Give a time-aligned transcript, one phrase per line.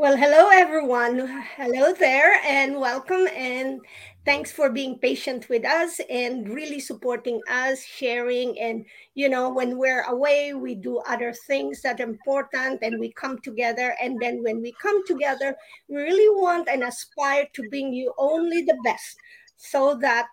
[0.00, 1.28] Well, hello, everyone.
[1.58, 3.28] Hello there, and welcome.
[3.36, 3.82] And
[4.24, 8.58] thanks for being patient with us and really supporting us, sharing.
[8.58, 13.12] And, you know, when we're away, we do other things that are important and we
[13.12, 13.94] come together.
[14.02, 15.54] And then when we come together,
[15.86, 19.18] we really want and aspire to bring you only the best
[19.58, 20.28] so that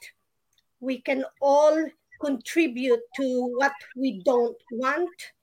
[0.80, 1.78] we can all
[2.22, 5.34] contribute to what we don't want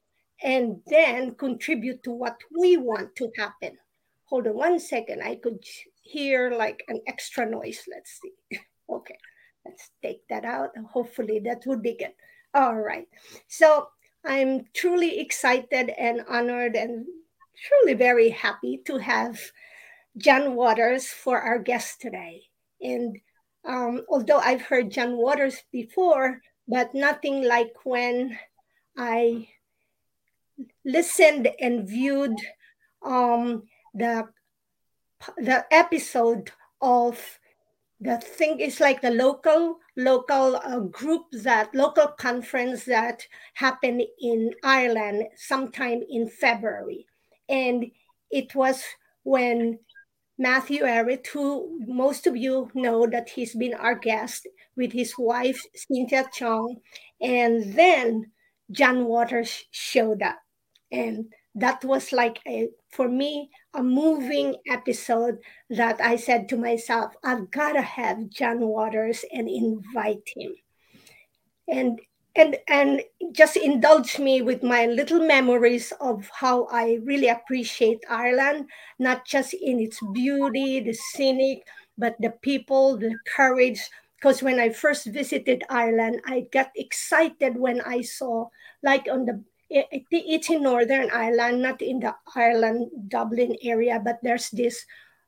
[0.42, 3.76] and then contribute to what we want to happen
[4.24, 5.22] hold on one second.
[5.22, 5.62] I could
[6.02, 7.82] hear like an extra noise.
[7.90, 8.58] Let's see.
[8.90, 9.18] okay,
[9.64, 10.70] let's take that out.
[10.92, 12.12] Hopefully that would be good.
[12.54, 13.08] All right.
[13.48, 13.88] So
[14.24, 17.06] I'm truly excited and honored and
[17.56, 19.40] truly very happy to have
[20.16, 22.42] John Waters for our guest today.
[22.80, 23.18] And
[23.64, 28.38] um, although I've heard John Waters before, but nothing like when
[28.96, 29.48] I
[30.84, 32.36] listened and viewed
[33.04, 33.64] um,
[33.94, 34.28] the
[35.38, 36.50] the episode
[36.80, 37.38] of
[38.00, 43.22] the thing is like the local local uh, group that local conference that
[43.54, 47.06] happened in Ireland sometime in February,
[47.48, 47.86] and
[48.30, 48.82] it was
[49.22, 49.78] when
[50.36, 55.62] Matthew Ehret, who most of you know that he's been our guest with his wife
[55.74, 56.76] Cynthia Chung,
[57.20, 58.32] and then
[58.72, 60.40] John Waters showed up,
[60.90, 65.38] and that was like a for me a moving episode
[65.70, 70.54] that I said to myself, I've gotta have John Waters and invite him.
[71.68, 72.00] And
[72.36, 73.02] and and
[73.32, 78.68] just indulge me with my little memories of how I really appreciate Ireland,
[78.98, 81.62] not just in its beauty, the scenic,
[81.96, 83.80] but the people, the courage.
[84.16, 88.48] Because when I first visited Ireland, I got excited when I saw,
[88.82, 89.44] like on the
[89.74, 94.84] it, it's in Northern Ireland, not in the Ireland Dublin area, but there's this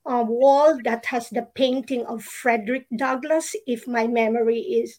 [0.07, 4.99] uh, wall that has the painting of Frederick Douglass, if my memory is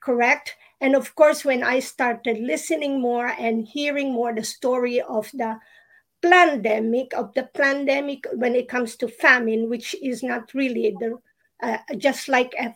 [0.00, 0.54] correct.
[0.80, 5.58] And of course, when I started listening more and hearing more the story of the
[6.22, 11.18] pandemic, of the pandemic when it comes to famine, which is not really the
[11.62, 12.74] uh, just like a,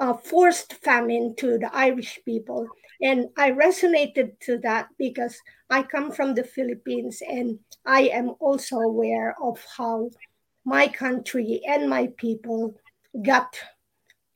[0.00, 2.66] a forced famine to the Irish people,
[3.02, 5.36] and I resonated to that because
[5.68, 10.10] I come from the Philippines and I am also aware of how
[10.64, 12.74] my country and my people
[13.22, 13.56] got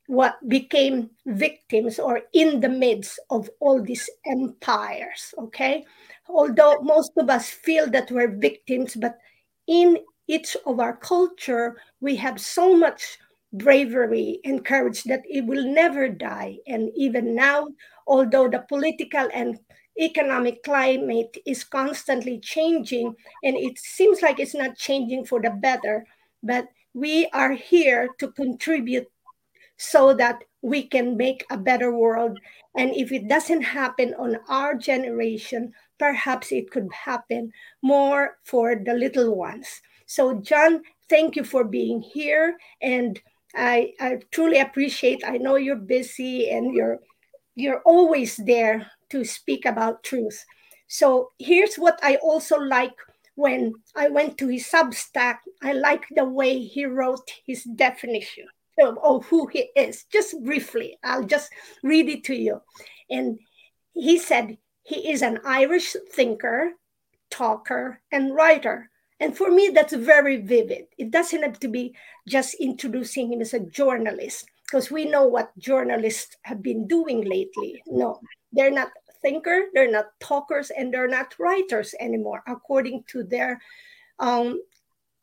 [0.07, 5.83] what became victims or in the midst of all these empires okay?
[6.29, 9.17] Although most of us feel that we're victims but
[9.67, 9.97] in
[10.27, 13.17] each of our culture we have so much
[13.57, 16.57] bravery and courage that it will never die.
[16.67, 17.67] And even now
[18.07, 19.59] although the political and
[19.99, 26.05] economic climate is constantly changing and it seems like it's not changing for the better
[26.43, 29.07] but we are here to contribute
[29.77, 32.39] so that we can make a better world.
[32.77, 37.51] And if it doesn't happen on our generation perhaps it could happen
[37.81, 39.81] more for the little ones.
[40.05, 43.21] So john thank you for being here and
[43.55, 46.99] i, I truly appreciate i know you're busy and you're
[47.55, 50.45] you're always there to speak about truth.
[50.87, 52.93] So here's what I also like
[53.35, 55.37] when I went to his Substack.
[55.63, 58.45] I like the way he wrote his definition
[58.79, 60.05] of, of who he is.
[60.11, 61.49] Just briefly, I'll just
[61.81, 62.61] read it to you.
[63.09, 63.39] And
[63.93, 66.71] he said he is an Irish thinker,
[67.31, 68.89] talker, and writer.
[69.19, 70.87] And for me, that's very vivid.
[70.97, 71.95] It doesn't have to be
[72.27, 77.81] just introducing him as a journalist because we know what journalists have been doing lately.
[77.87, 78.19] No,
[78.51, 83.61] they're not thinkers, they're not talkers, and they're not writers anymore, according to their
[84.19, 84.61] um,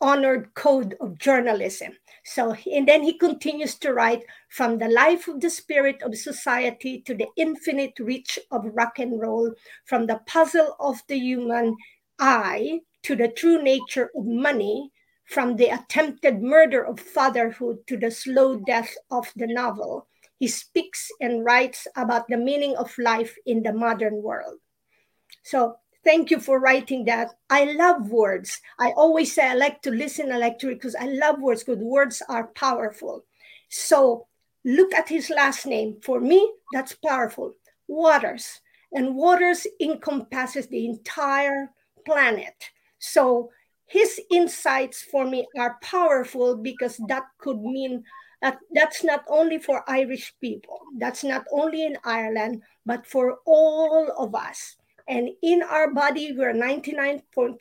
[0.01, 1.93] honored code of journalism.
[2.25, 7.03] So, and then he continues to write from the life of the spirit of society
[7.03, 9.53] to the infinite reach of rock and roll,
[9.85, 11.77] from the puzzle of the human
[12.19, 14.91] I to the true nature of money,
[15.25, 20.07] from the attempted murder of fatherhood to the slow death of the novel,
[20.39, 24.59] he speaks and writes about the meaning of life in the modern world.
[25.43, 27.31] So, thank you for writing that.
[27.49, 28.61] I love words.
[28.79, 31.65] I always say I like to listen, I like to read because I love words
[31.65, 33.25] because words are powerful.
[33.69, 34.27] So,
[34.65, 35.99] look at his last name.
[36.03, 37.55] For me, that's powerful.
[37.87, 38.61] Waters.
[38.93, 41.71] And waters encompasses the entire
[42.05, 42.71] planet.
[43.03, 43.51] So,
[43.87, 48.05] his insights for me are powerful because that could mean
[48.41, 54.09] that that's not only for Irish people, that's not only in Ireland, but for all
[54.17, 54.77] of us.
[55.09, 57.61] And in our body, we're 99 point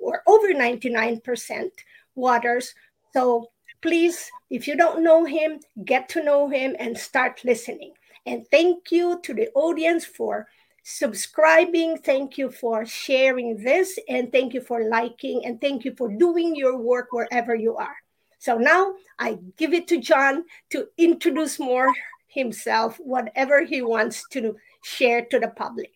[0.00, 1.70] or over 99%
[2.14, 2.74] waters.
[3.12, 3.50] So
[3.82, 7.92] please, if you don't know him, get to know him and start listening.
[8.24, 10.48] And thank you to the audience for
[10.82, 11.98] subscribing.
[11.98, 13.98] Thank you for sharing this.
[14.08, 15.44] And thank you for liking.
[15.44, 17.96] And thank you for doing your work wherever you are.
[18.38, 21.92] So now I give it to John to introduce more
[22.26, 25.92] himself, whatever he wants to share to the public.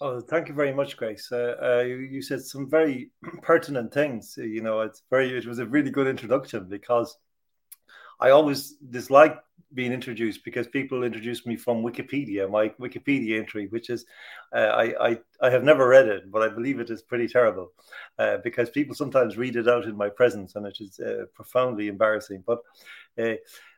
[0.00, 1.30] Oh, thank you very much, Grace.
[1.30, 3.10] Uh, uh, you, you, said some very
[3.42, 4.34] pertinent things.
[4.36, 5.36] You know, it's very.
[5.36, 7.16] It was a really good introduction because
[8.18, 9.36] I always dislike
[9.74, 14.06] being introduced because people introduce me from Wikipedia, my Wikipedia entry, which is
[14.54, 17.72] uh, I, I I have never read it, but I believe it is pretty terrible
[18.18, 21.88] uh, because people sometimes read it out in my presence, and it is uh, profoundly
[21.88, 22.44] embarrassing.
[22.46, 22.60] But
[23.18, 23.34] uh,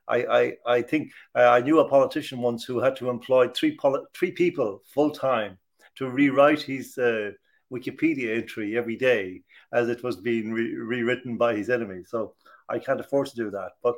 [0.09, 3.77] I, I, I think uh, I knew a politician once who had to employ three
[3.77, 5.59] poli- three people full time
[5.97, 7.33] to rewrite his uh,
[7.73, 9.43] Wikipedia entry every day
[9.73, 12.09] as it was being re- rewritten by his enemies.
[12.11, 12.35] So
[12.69, 13.73] I can't afford to do that.
[13.83, 13.97] But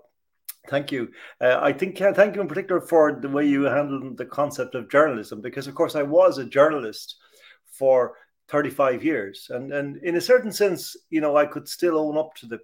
[0.68, 1.10] thank you.
[1.40, 4.74] Uh, I think uh, thank you in particular for the way you handled the concept
[4.74, 7.16] of journalism, because of course I was a journalist
[7.70, 8.14] for
[8.48, 12.34] 35 years, and and in a certain sense, you know, I could still own up
[12.36, 12.60] to the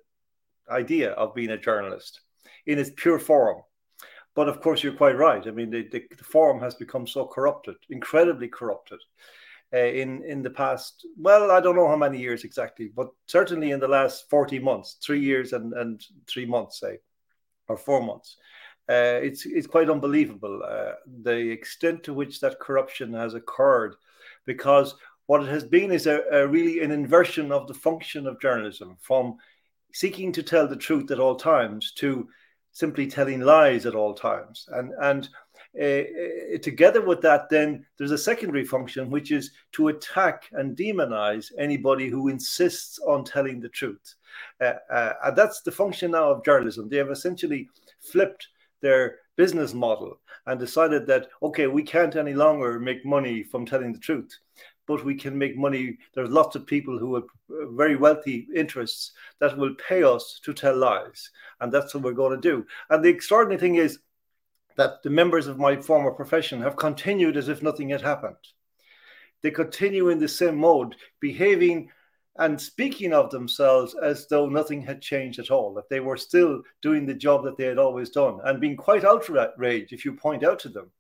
[0.71, 2.21] idea of being a journalist
[2.67, 3.63] in its pure form.
[4.35, 5.47] But of course, you're quite right.
[5.47, 8.99] I mean, the, the, the forum has become so corrupted, incredibly corrupted.
[9.73, 13.73] Uh, in in the past, well, I don't know how many years exactly, but certainly
[13.73, 16.99] in the last 40 months, three years and, and three months, say,
[17.69, 18.37] or four months.
[18.89, 23.95] Uh, it's it's quite unbelievable uh, the extent to which that corruption has occurred,
[24.45, 24.95] because
[25.27, 28.97] what it has been is a, a, really an inversion of the function of journalism
[29.01, 29.37] from
[29.95, 32.29] seeking to tell the truth at all times to
[32.73, 34.69] simply telling lies at all times.
[34.73, 35.29] And, and
[35.81, 41.51] uh, together with that, then there's a secondary function, which is to attack and demonize
[41.59, 44.15] anybody who insists on telling the truth.
[44.61, 46.89] Uh, uh, and that's the function now of journalism.
[46.89, 47.69] They have essentially
[48.01, 48.49] flipped
[48.83, 53.93] their business model and decided that, okay, we can't any longer make money from telling
[53.93, 54.39] the truth
[54.87, 55.99] but we can make money.
[56.15, 60.77] There's lots of people who have very wealthy interests that will pay us to tell
[60.77, 61.31] lies.
[61.61, 62.67] And that's what we're going to do.
[62.91, 64.01] And the extraordinary thing is
[64.77, 68.37] that the members of my former profession have continued as if nothing had happened.
[69.43, 71.91] They continue in the same mode, behaving
[72.37, 76.63] and speaking of themselves as though nothing had changed at all, that they were still
[76.83, 80.43] doing the job that they had always done, and being quite outraged if you point
[80.43, 80.91] out to them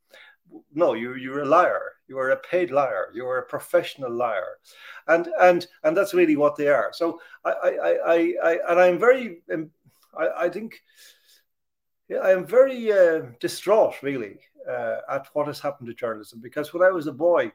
[0.74, 1.92] no, you you're a liar.
[2.06, 3.08] You are a paid liar.
[3.14, 4.58] You are a professional liar,
[5.08, 6.90] and and and that's really what they are.
[6.92, 9.70] So I I I, I and I'm very um,
[10.16, 10.80] I, I think
[12.10, 16.82] I am very uh, distraught really uh, at what has happened to journalism because when
[16.82, 17.52] I was a boy.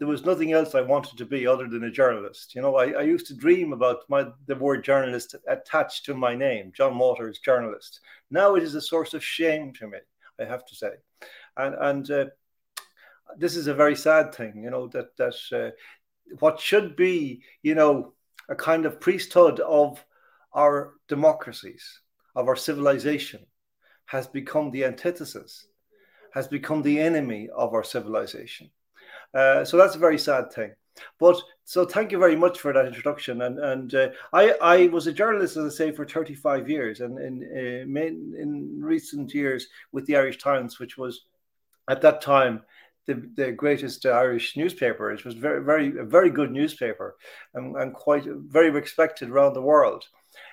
[0.00, 2.54] There was nothing else I wanted to be other than a journalist.
[2.54, 6.36] You know, I, I used to dream about my the word journalist attached to my
[6.36, 7.98] name, John Waters, journalist.
[8.30, 9.98] Now it is a source of shame to me,
[10.38, 10.90] I have to say
[11.58, 12.24] and and uh,
[13.36, 15.70] this is a very sad thing, you know, that that uh,
[16.38, 18.14] what should be, you know,
[18.48, 20.02] a kind of priesthood of
[20.52, 22.00] our democracies,
[22.34, 23.44] of our civilization,
[24.08, 25.66] has become the antithesis,
[26.32, 28.70] has become the enemy of our civilization.
[29.34, 30.72] Uh, so that's a very sad thing.
[31.20, 33.42] But so thank you very much for that introduction.
[33.42, 37.18] And and uh, I I was a journalist, as I say, for 35 years, and
[37.18, 41.26] in uh, in recent years with the Irish Times, which was
[41.88, 42.62] at that time
[43.08, 45.10] the, the greatest Irish newspaper.
[45.10, 47.16] It was very, very, a very good newspaper
[47.54, 50.04] and, and quite very respected around the world.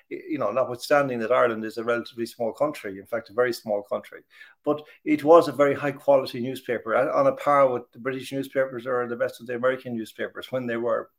[0.09, 3.81] You know, notwithstanding that Ireland is a relatively small country, in fact, a very small
[3.81, 4.21] country,
[4.63, 8.85] but it was a very high quality newspaper on a par with the British newspapers
[8.85, 11.09] or the best of the American newspapers when they were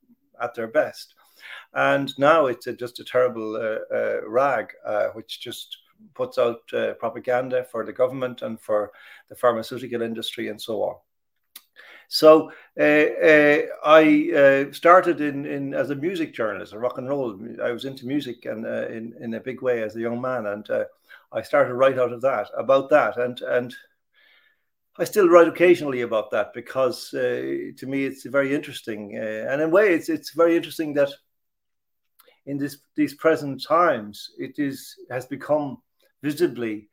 [0.40, 1.14] at their best.
[1.74, 5.78] And now it's a, just a terrible uh, uh, rag, uh, which just
[6.14, 8.92] puts out uh, propaganda for the government and for
[9.28, 10.96] the pharmaceutical industry and so on.
[12.08, 14.30] So uh, uh, I
[14.68, 17.38] uh, started in, in as a music journalist, a rock and roll.
[17.62, 20.46] I was into music and uh, in in a big way as a young man,
[20.46, 20.84] and uh,
[21.32, 23.74] I started right out of that about that, and and
[24.98, 29.68] I still write occasionally about that because uh, to me it's very interesting, and in
[29.68, 31.10] a way it's it's very interesting that
[32.46, 35.78] in this these present times it is has become
[36.22, 36.88] visibly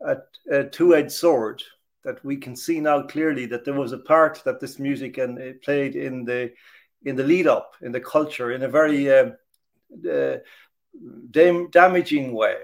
[0.00, 0.16] a,
[0.50, 1.62] a two-edged sword
[2.04, 5.38] that we can see now clearly that there was a part that this music and
[5.38, 6.52] it played in the
[7.04, 9.30] in the lead up in the culture in a very uh,
[10.10, 10.36] uh,
[11.30, 12.56] dam- damaging way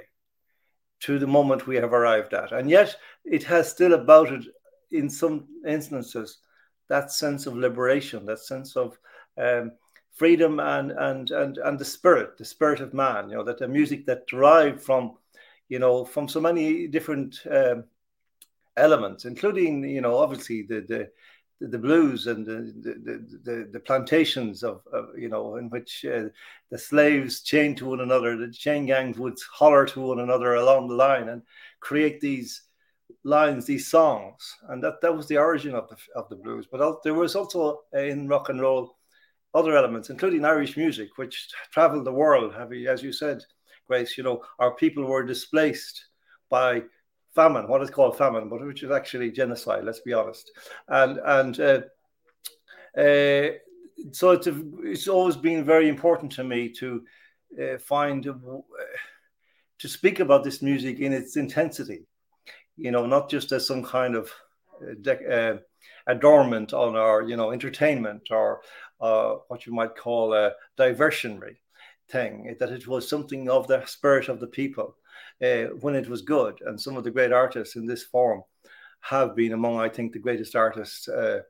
[1.01, 4.45] to the moment we have arrived at and yet it has still about it
[4.93, 6.39] in some instances
[6.89, 8.99] that sense of liberation that sense of
[9.39, 9.73] um,
[10.21, 13.31] freedom and and and and the spirit, the spirit of man.
[13.31, 15.17] You know that the music that derived from,
[15.71, 17.85] you know, from so many different um,
[18.77, 21.11] elements, including you know obviously the the
[21.61, 26.25] the blues and the the, the, the plantations of, of, you know in which uh,
[26.71, 30.89] the slaves chained to one another the chain gangs would holler to one another along
[30.89, 31.43] the line and
[31.81, 32.63] create these
[33.25, 34.57] lines these songs.
[34.69, 36.67] And that that was the origin of the of the blues.
[36.71, 38.97] But there was also uh, in rock and roll
[39.53, 42.55] other elements including irish music which traveled the world.
[42.89, 43.43] As you said
[43.89, 46.07] grace you know our people were displaced
[46.49, 46.83] by
[47.35, 49.85] famine, what is called famine, but which is actually genocide.
[49.85, 50.51] Let's be honest.
[50.89, 51.81] And and uh,
[52.99, 53.51] uh,
[54.13, 57.05] so it's a, it's always been very important to me to
[57.61, 58.33] uh, find uh,
[59.79, 62.07] to speak about this music in its intensity.
[62.77, 64.31] You know, not just as some kind of
[64.83, 65.59] uh, uh,
[66.07, 68.61] adornment on our you know entertainment or
[68.99, 71.57] what you might call a diversionary
[72.11, 72.57] thing.
[72.59, 74.97] That it was something of the spirit of the people
[75.43, 76.61] uh, when it was good.
[76.67, 78.43] And some of the great artists in this form
[79.01, 81.41] have been among, I think, the greatest artists uh,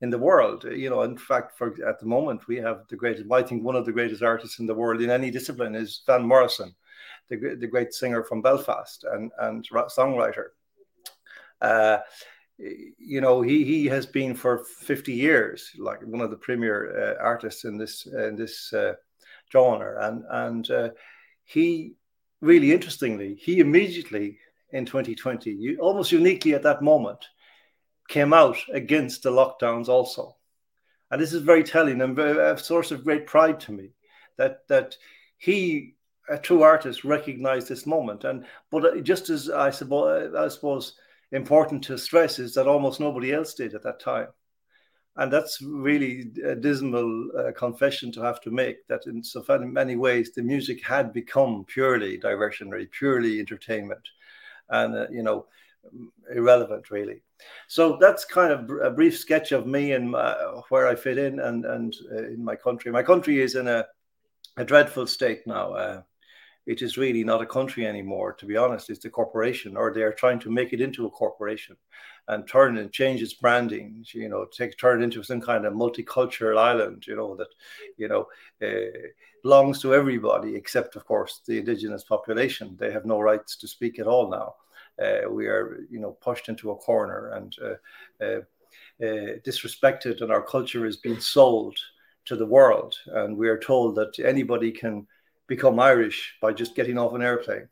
[0.00, 0.64] in the world.
[0.64, 3.30] You know, in fact, for at the moment, we have the greatest.
[3.32, 6.22] I think one of the greatest artists in the world in any discipline is Van
[6.22, 6.74] Morrison,
[7.28, 10.48] the the great singer from Belfast and and songwriter.
[11.60, 11.98] Uh,
[12.58, 17.22] you know, he he has been for fifty years like one of the premier uh,
[17.22, 18.94] artists in this in this uh,
[19.52, 20.90] genre, and and uh,
[21.44, 21.94] he
[22.40, 24.38] really interestingly, he immediately
[24.70, 27.24] in 2020, almost uniquely at that moment,
[28.08, 30.36] came out against the lockdowns also.
[31.10, 33.90] And this is very telling and a source of great pride to me
[34.36, 34.96] that that
[35.38, 35.94] he,
[36.28, 38.24] a true artist, recognized this moment.
[38.24, 40.94] And but uh, just as I suppose, uh, I suppose
[41.32, 44.28] important to stress is that almost nobody else did at that time
[45.18, 49.62] and that's really a dismal uh, confession to have to make that in so far
[49.62, 54.08] in many ways the music had become purely diversionary purely entertainment
[54.70, 55.46] and uh, you know
[56.34, 57.22] irrelevant really.
[57.68, 60.32] So that's kind of a brief sketch of me and my,
[60.68, 62.90] where i fit in and and uh, in my country.
[62.90, 63.86] My country is in a,
[64.56, 66.02] a dreadful state now uh,
[66.68, 70.12] it is really not a country anymore to be honest it's a corporation or they're
[70.12, 71.76] trying to make it into a corporation
[72.28, 75.72] and turn and change its branding, you know, take turn it into some kind of
[75.72, 77.48] multicultural island, you know, that,
[77.96, 78.26] you know,
[78.62, 79.08] uh,
[79.42, 82.76] belongs to everybody except, of course, the indigenous population.
[82.78, 84.54] They have no rights to speak at all now.
[85.02, 87.56] Uh, we are, you know, pushed into a corner and
[88.20, 88.40] uh,
[89.00, 91.78] disrespected, and our culture is being sold
[92.26, 92.94] to the world.
[93.06, 95.06] And we are told that anybody can
[95.48, 97.68] become Irish by just getting off an airplane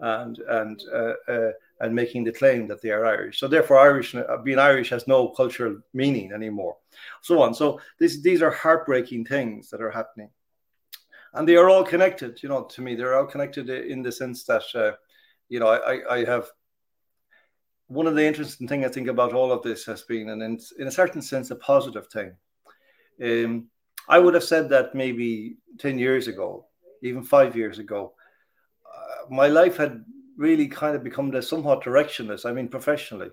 [0.00, 3.38] and and uh, and making the claim that they are Irish.
[3.38, 6.76] So therefore, Irish uh, being Irish has no cultural meaning anymore.
[7.22, 7.54] So on.
[7.54, 10.30] So this, these are heartbreaking things that are happening,
[11.34, 12.42] and they are all connected.
[12.42, 14.92] You know, to me, they're all connected in the sense that uh,
[15.48, 16.46] you know I, I have
[17.88, 20.58] one of the interesting things I think about all of this has been, and in,
[20.78, 22.34] in a certain sense, a positive thing.
[23.22, 23.68] Um,
[24.08, 26.66] I would have said that maybe ten years ago,
[27.02, 28.14] even five years ago,
[28.86, 30.04] uh, my life had
[30.36, 32.46] really kind of become somewhat directionless.
[32.46, 33.30] I mean, professionally,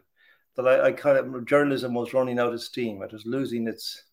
[0.55, 3.01] that I, I, kind of journalism was running out of steam.
[3.01, 4.03] It was losing its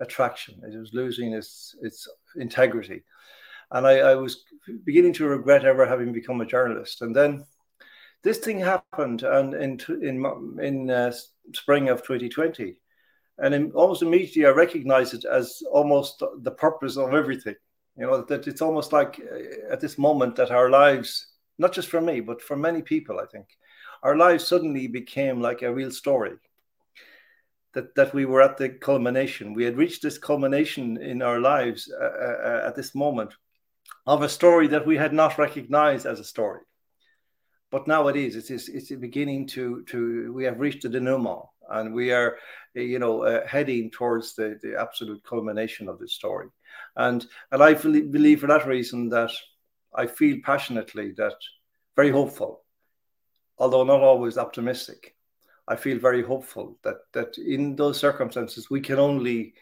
[0.00, 0.60] attraction.
[0.62, 3.04] It was losing its its integrity,
[3.70, 4.44] and I, I was
[4.84, 7.02] beginning to regret ever having become a journalist.
[7.02, 7.44] And then
[8.22, 11.12] this thing happened, and in in in uh,
[11.54, 12.76] spring of 2020,
[13.38, 17.54] and in, almost immediately I recognized it as almost the purpose of everything.
[17.96, 21.88] You know that it's almost like uh, at this moment that our lives not just
[21.88, 23.46] for me, but for many people, I think,
[24.02, 26.32] our lives suddenly became like a real story.
[27.74, 29.52] That, that we were at the culmination.
[29.52, 33.34] We had reached this culmination in our lives uh, uh, uh, at this moment
[34.06, 36.62] of a story that we had not recognized as a story.
[37.70, 38.34] But now it is.
[38.34, 38.70] It is.
[38.70, 40.32] It's beginning to to.
[40.32, 42.38] We have reached the denouement, and we are,
[42.74, 46.48] you know, uh, heading towards the the absolute culmination of this story.
[46.96, 49.30] And and I believe for that reason that
[49.94, 51.36] I feel passionately that
[51.94, 52.64] very hopeful,
[53.58, 55.14] although not always optimistic.
[55.68, 59.54] I feel very hopeful that that in those circumstances we can only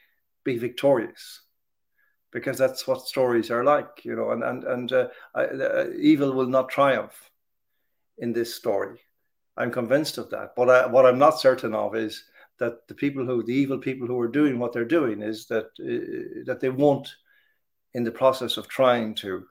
[0.44, 1.40] be victorious,
[2.30, 4.30] because that's what stories are like, you know.
[4.30, 7.30] And and and uh, I, uh, evil will not triumph
[8.18, 9.00] in this story.
[9.56, 10.54] I'm convinced of that.
[10.54, 12.24] But I, what I'm not certain of is
[12.58, 15.66] that the people who, the evil people who are doing what they're doing, is that
[15.80, 17.08] uh, that they won't,
[17.94, 19.46] in the process of trying to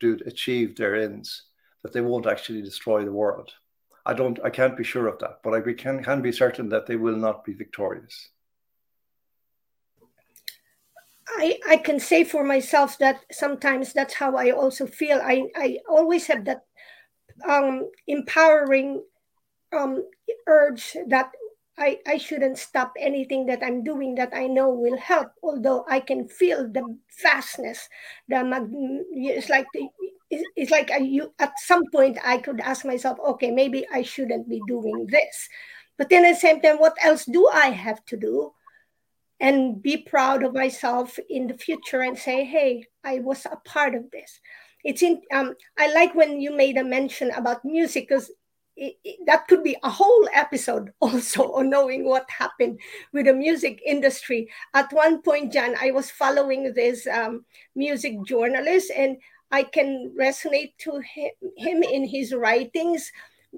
[0.00, 1.44] do achieve their ends,
[1.82, 3.50] that they won't actually destroy the world.
[4.04, 6.86] I don't, I can't be sure of that, but I can can be certain that
[6.86, 8.30] they will not be victorious.
[11.28, 15.20] I, I can say for myself that sometimes that's how I also feel.
[15.22, 16.64] I, I always have that
[17.48, 19.02] um, empowering
[19.72, 20.04] um,
[20.46, 21.32] urge that
[21.78, 26.00] I, I shouldn't stop anything that I'm doing that I know will help, although I
[26.00, 27.88] can feel the vastness.
[28.28, 29.88] The mag- it's like the,
[30.30, 34.48] it's like I, you, at some point I could ask myself, okay, maybe I shouldn't
[34.48, 35.48] be doing this.
[35.96, 38.52] But then at the same time, what else do I have to do?
[39.40, 43.94] And be proud of myself in the future and say, hey, I was a part
[43.94, 44.40] of this.
[44.84, 45.20] It's in.
[45.32, 48.30] Um, I like when you made a mention about music because
[49.26, 52.80] that could be a whole episode also on knowing what happened
[53.12, 54.48] with the music industry.
[54.74, 59.16] At one point, Jan, I was following this um, music journalist, and
[59.50, 63.12] I can resonate to him, him in his writings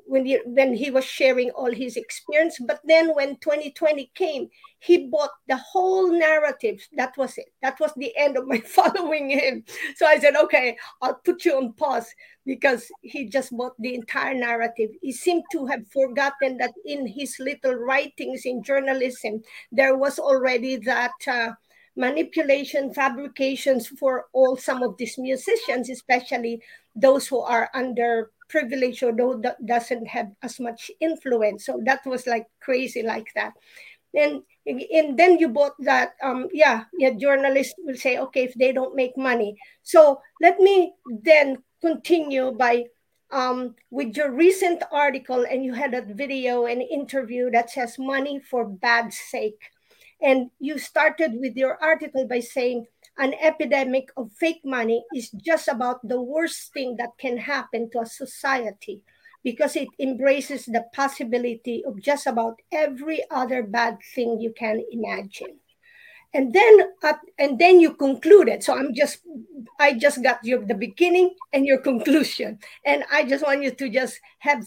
[0.06, 2.58] when he, when he was sharing all his experience.
[2.60, 4.48] But then when 2020 came,
[4.80, 6.86] he bought the whole narrative.
[6.96, 7.46] That was it.
[7.62, 9.64] That was the end of my following him.
[9.96, 12.12] So I said, okay, I'll put you on pause
[12.44, 14.90] because he just bought the entire narrative.
[15.00, 20.76] He seemed to have forgotten that in his little writings in journalism, there was already
[20.76, 21.12] that.
[21.26, 21.50] Uh,
[21.96, 26.60] manipulation fabrications for all some of these musicians especially
[26.96, 29.12] those who are under privilege or
[29.64, 31.66] doesn't have as much influence.
[31.66, 33.52] So that was like crazy like that.
[34.14, 38.72] And and then you bought that um yeah yeah journalists will say okay if they
[38.72, 39.56] don't make money.
[39.82, 42.84] So let me then continue by
[43.34, 48.38] um, with your recent article and you had a video and interview that says money
[48.38, 49.60] for bad sake.
[50.22, 52.86] And you started with your article by saying
[53.18, 58.00] an epidemic of fake money is just about the worst thing that can happen to
[58.00, 59.02] a society
[59.44, 65.60] because it embraces the possibility of just about every other bad thing you can imagine.
[66.32, 69.20] And then uh, and then you concluded so i'm just
[69.78, 72.58] i just got your the beginning and your conclusion.
[72.84, 74.64] And i just want you to just have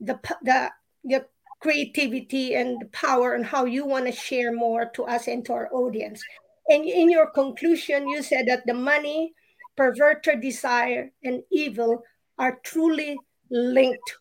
[0.00, 0.72] the the
[1.04, 1.26] the
[1.60, 5.52] creativity and the power and how you want to share more to us and to
[5.52, 6.22] our audience
[6.68, 9.32] and in your conclusion you said that the money
[9.76, 12.02] perverted desire and evil
[12.38, 13.18] are truly
[13.50, 14.16] linked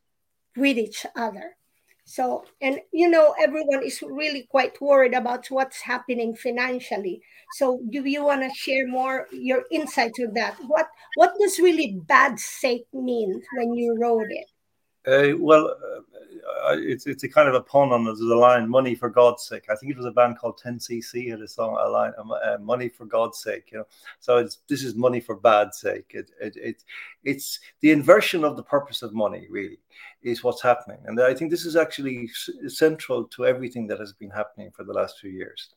[0.56, 1.58] with each other
[2.10, 7.22] so, and you know, everyone is really quite worried about what's happening financially.
[7.56, 10.56] So, do you want to share more your insights with that?
[10.68, 14.48] What what does really bad sake mean when you wrote it?
[15.08, 15.74] Uh, well,
[16.68, 19.64] uh, it's it's a kind of a pun on the, line "money for God's sake."
[19.70, 22.90] I think it was a band called 10cc had a song, a line, uh, "money
[22.90, 23.88] for God's sake." You know,
[24.20, 26.12] so it's this is money for bad sake.
[26.14, 26.84] It, it, it
[27.24, 29.80] it's the inversion of the purpose of money, really
[30.24, 31.00] is what's happening.
[31.06, 32.30] And I think this is actually
[32.68, 35.70] central to everything that has been happening for the last few years.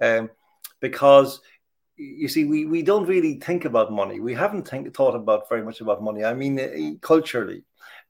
[0.00, 0.28] Um,
[0.80, 1.40] because
[1.96, 4.20] you see, we, we don't really think about money.
[4.20, 6.24] We haven't think, thought about very much about money.
[6.24, 7.62] I mean, uh, culturally,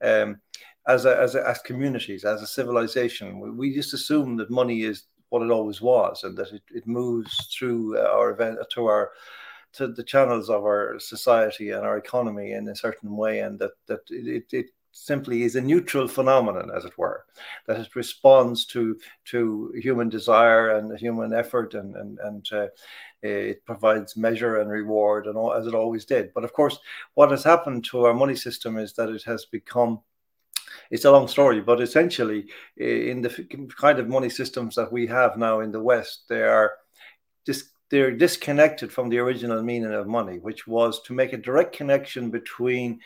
[0.02, 0.40] um,
[0.86, 4.82] as, a, as, a, as communities, as a civilization, we, we, just assume that money
[4.82, 9.10] is what it always was and that it, it moves through our event, to our
[9.72, 13.72] to the channels of our society and our economy in a certain way, and that
[13.86, 17.24] that it, it, simply is a neutral phenomenon, as it were,
[17.66, 22.66] that it responds to to human desire and human effort, and and and uh,
[23.22, 26.32] it provides measure and reward, and all as it always did.
[26.34, 26.78] But of course,
[27.14, 30.00] what has happened to our money system is that it has become
[30.90, 35.36] it's a long story, but essentially, in the kind of money systems that we have
[35.36, 36.72] now in the West, they are
[37.46, 41.74] just they're disconnected from the original meaning of money, which was to make a direct
[41.74, 43.00] connection between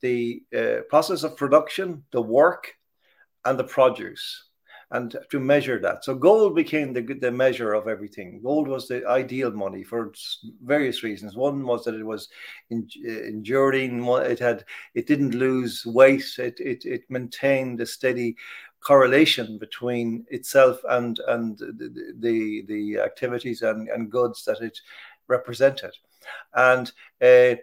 [0.00, 2.72] the uh, process of production, the work,
[3.44, 4.44] and the produce,
[4.90, 6.04] and to measure that.
[6.04, 8.40] So gold became the, the measure of everything.
[8.42, 10.12] Gold was the ideal money for
[10.64, 11.36] various reasons.
[11.36, 12.28] One was that it was
[12.72, 14.04] uh, enduring.
[14.04, 16.26] It had it didn't lose weight.
[16.38, 18.36] It, it it maintained a steady
[18.80, 24.78] correlation between itself and and the the, the activities and, and goods that it
[25.28, 25.92] represented,
[26.54, 27.56] and uh,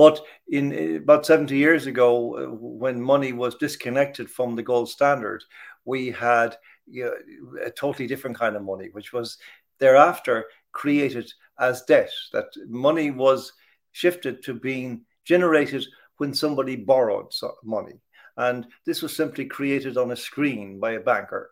[0.00, 4.88] but in eh, about 70 years ago, uh, when money was disconnected from the gold
[4.88, 5.44] standard,
[5.84, 9.36] we had you know, a totally different kind of money, which was
[9.78, 12.10] thereafter created as debt.
[12.32, 13.52] That money was
[13.92, 15.84] shifted to being generated
[16.16, 18.00] when somebody borrowed money.
[18.38, 21.50] And this was simply created on a screen by a banker.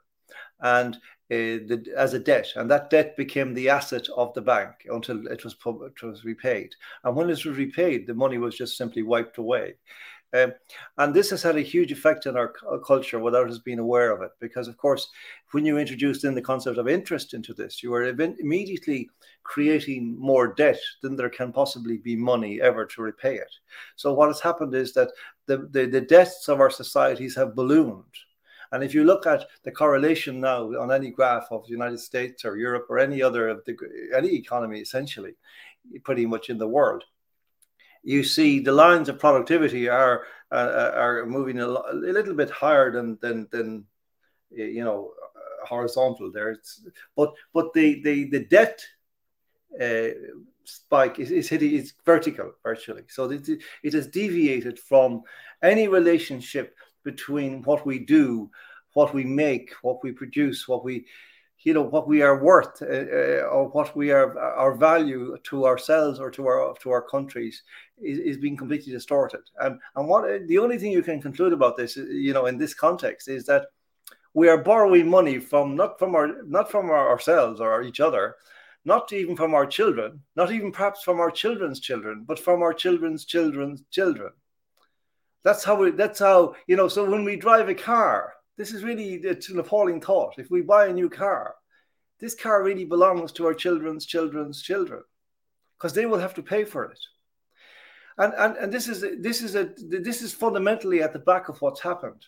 [0.60, 0.96] And
[1.28, 5.44] the, as a debt, and that debt became the asset of the bank until it
[5.44, 6.74] was it was repaid.
[7.04, 9.74] And when it was repaid, the money was just simply wiped away.
[10.34, 10.52] Um,
[10.98, 12.52] and this has had a huge effect on our
[12.86, 14.30] culture without us being aware of it.
[14.40, 15.08] Because, of course,
[15.52, 19.08] when you introduced in the concept of interest into this, you are immediately
[19.42, 23.50] creating more debt than there can possibly be money ever to repay it.
[23.96, 25.10] So, what has happened is that
[25.46, 28.04] the, the, the debts of our societies have ballooned.
[28.72, 32.44] And if you look at the correlation now on any graph of the United States
[32.44, 33.76] or Europe or any other of the
[34.14, 35.34] any economy, essentially,
[36.04, 37.04] pretty much in the world,
[38.02, 42.50] you see the lines of productivity are uh, uh are moving a, a, little bit
[42.50, 43.84] higher than than than
[44.50, 45.12] you know
[45.66, 46.50] horizontal there.
[46.50, 46.82] It's,
[47.16, 48.84] but but the the the debt
[49.80, 50.08] uh,
[50.64, 53.04] spike is, is hitting it's vertical virtually.
[53.08, 53.48] So it,
[53.82, 55.22] it has deviated from
[55.62, 56.76] any relationship
[57.12, 58.50] between what we do,
[58.92, 61.06] what we make, what we produce, what we
[61.66, 65.66] you know what we are worth uh, uh, or what we are our value to
[65.66, 67.62] ourselves or to our to our countries
[68.10, 69.44] is, is being completely distorted.
[69.64, 72.74] And and what the only thing you can conclude about this you know in this
[72.74, 73.66] context is that
[74.34, 78.36] we are borrowing money from not from our not from our, ourselves or each other
[78.84, 82.72] not even from our children not even perhaps from our children's children but from our
[82.72, 84.30] children's children's children
[85.44, 88.82] that's how we that's how you know so when we drive a car this is
[88.82, 90.34] really it's an appalling thought.
[90.36, 91.54] If we buy a new car,
[92.18, 95.02] this car really belongs to our children's children's children
[95.78, 96.98] because they will have to pay for it.
[98.18, 101.62] And, and, and this is this is a this is fundamentally at the back of
[101.62, 102.26] what's happened.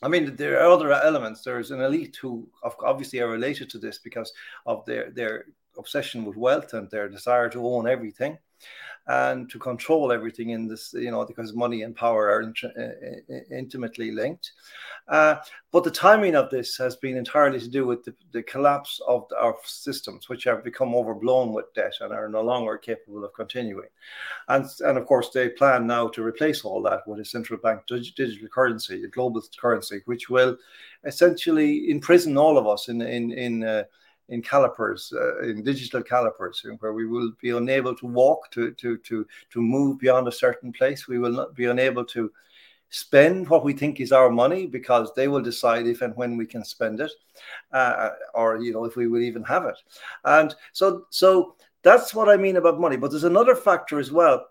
[0.00, 1.42] I mean, there are other elements.
[1.42, 4.32] There's an elite who obviously are related to this because
[4.64, 5.46] of their their
[5.76, 8.38] obsession with wealth and their desire to own everything
[9.08, 12.52] and to control everything in this, you know, because money and power are
[13.50, 14.52] intimately linked.
[15.08, 15.36] Uh,
[15.72, 19.24] but the timing of this has been entirely to do with the, the, collapse of
[19.40, 23.88] our systems, which have become overblown with debt and are no longer capable of continuing.
[24.48, 27.86] And, and of course, they plan now to replace all that with a central bank
[27.86, 30.58] digital currency, a global currency, which will
[31.04, 33.64] essentially imprison all of us in in in.
[33.64, 33.84] Uh,
[34.28, 38.98] in calipers, uh, in digital calipers, where we will be unable to walk, to to
[38.98, 41.08] to to move beyond a certain place.
[41.08, 42.30] We will not be unable to
[42.90, 46.46] spend what we think is our money because they will decide if and when we
[46.46, 47.12] can spend it,
[47.72, 49.78] uh, or you know if we will even have it.
[50.24, 52.96] And so so that's what I mean about money.
[52.96, 54.46] But there's another factor as well,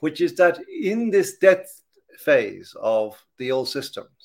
[0.00, 1.82] which is that in this death
[2.18, 4.19] phase of the old systems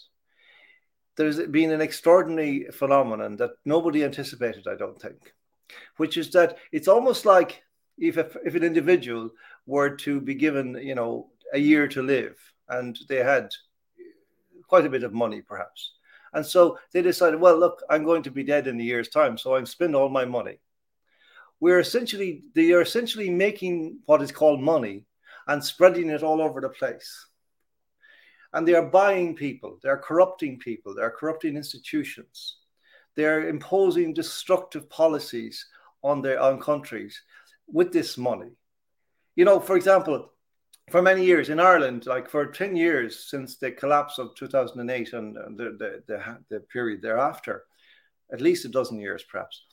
[1.17, 5.33] there's been an extraordinary phenomenon that nobody anticipated, I don't think,
[5.97, 7.63] which is that it's almost like
[7.97, 9.31] if, if, an individual
[9.65, 13.49] were to be given, you know, a year to live and they had
[14.67, 15.93] quite a bit of money, perhaps.
[16.33, 19.37] And so they decided, well, look, I'm going to be dead in a year's time,
[19.37, 20.59] so I'm spend all my money.
[21.61, 25.05] We're essentially, they are essentially making what is called money
[25.47, 27.27] and spreading it all over the place
[28.55, 32.57] and they are buying people, they're corrupting people, they're corrupting institutions,
[33.15, 35.65] they're imposing destructive policies
[36.03, 37.21] on their own countries
[37.67, 38.51] with this money.
[39.35, 40.31] You know, for example,
[40.89, 45.37] for many years in Ireland, like for 10 years since the collapse of 2008 and
[45.37, 47.65] uh, the, the, the, the period thereafter,
[48.31, 49.63] at least a dozen years perhaps,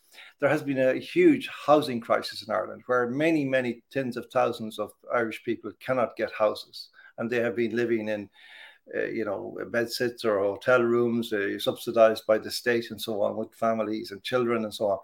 [0.41, 4.81] there has been a huge housing crisis in Ireland where many, many tens of thousands
[4.81, 8.29] of Irish people cannot get houses and they have been living in
[8.95, 13.23] uh, you know, bed sits or hotel rooms uh, subsidized by the state and so
[13.23, 14.99] on with families and children and so on.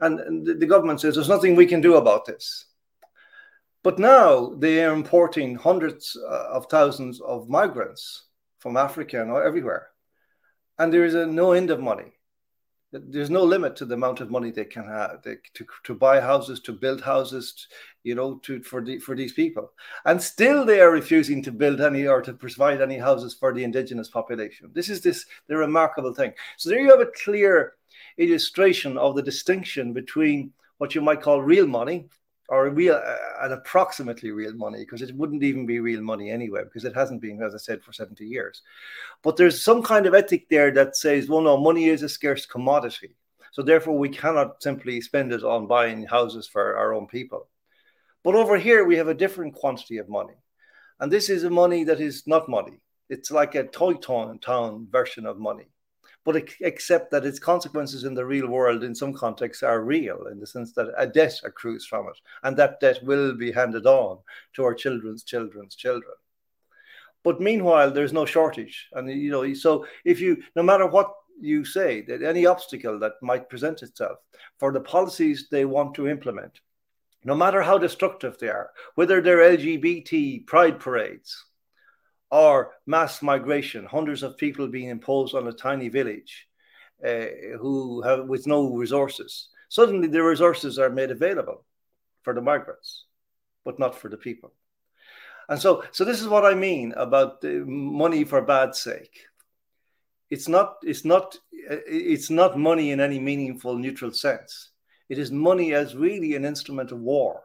[0.00, 2.66] And, and, the government says there's nothing we can do about this.
[3.82, 8.24] But now they are importing hundreds uh, of thousands of migrants
[8.58, 9.88] from Africa and everywhere.
[10.78, 12.12] And there is a no end of money
[12.92, 16.20] there's no limit to the amount of money they can have they, to, to buy
[16.20, 17.68] houses to build houses
[18.02, 19.72] you know to for the, for these people.
[20.04, 23.64] And still they are refusing to build any or to provide any houses for the
[23.64, 24.70] indigenous population.
[24.72, 26.32] This is this the remarkable thing.
[26.56, 27.74] So there you have a clear
[28.18, 32.08] illustration of the distinction between what you might call real money
[32.50, 36.64] or real, uh, an approximately real money, because it wouldn't even be real money anyway,
[36.64, 38.62] because it hasn't been, as I said, for 70 years.
[39.22, 42.46] But there's some kind of ethic there that says, well, no, money is a scarce
[42.46, 43.14] commodity.
[43.52, 47.46] So therefore, we cannot simply spend it on buying houses for our own people.
[48.24, 50.34] But over here, we have a different quantity of money.
[50.98, 52.80] And this is a money that is not money.
[53.08, 55.68] It's like a toy town, town version of money
[56.30, 60.38] but except that its consequences in the real world, in some contexts, are real in
[60.38, 64.18] the sense that a debt accrues from it, and that debt will be handed on
[64.54, 66.14] to our children's children's children.
[67.24, 71.64] But meanwhile, there's no shortage, and you know, so if you, no matter what you
[71.64, 74.18] say, that any obstacle that might present itself
[74.58, 76.60] for the policies they want to implement,
[77.24, 81.44] no matter how destructive they are, whether they're LGBT pride parades
[82.30, 86.48] or mass migration, hundreds of people being imposed on a tiny village
[87.04, 87.26] uh,
[87.58, 89.48] who have with no resources.
[89.68, 91.64] Suddenly, the resources are made available
[92.22, 93.04] for the migrants,
[93.64, 94.52] but not for the people.
[95.48, 99.26] And so, so this is what I mean about money for bad sake.
[100.30, 104.70] It's not, it's not, it's not money in any meaningful neutral sense.
[105.08, 107.42] It is money as really an instrument of war,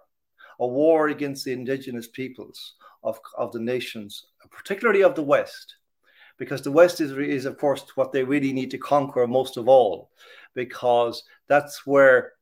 [0.59, 5.75] a war against the indigenous peoples of, of the nations, particularly of the West,
[6.37, 9.67] because the West is, is, of course, what they really need to conquer most of
[9.67, 10.11] all,
[10.53, 12.33] because that's where,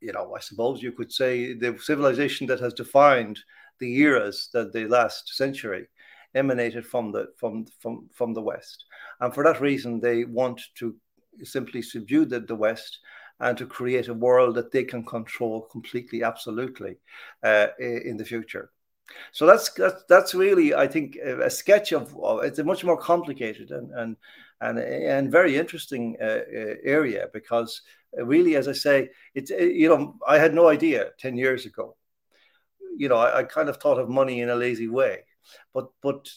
[0.00, 3.38] you know, I suppose you could say the civilization that has defined
[3.78, 5.88] the eras that the last century
[6.34, 8.86] emanated from the from from from the West,
[9.20, 10.96] and for that reason they want to
[11.42, 13.00] simply subdue the, the West
[13.40, 16.96] and to create a world that they can control completely, absolutely,
[17.42, 18.70] uh, in the future.
[19.32, 22.14] So that's that's that's really, I think, a sketch of.
[22.42, 24.16] It's a much more complicated and and
[24.60, 27.82] and and very interesting uh, uh area because
[28.16, 31.96] really, as I say, it's uh, you know I had no idea ten years ago.
[32.96, 35.24] You know, I, I kind of thought of money in a lazy way,
[35.74, 36.30] but but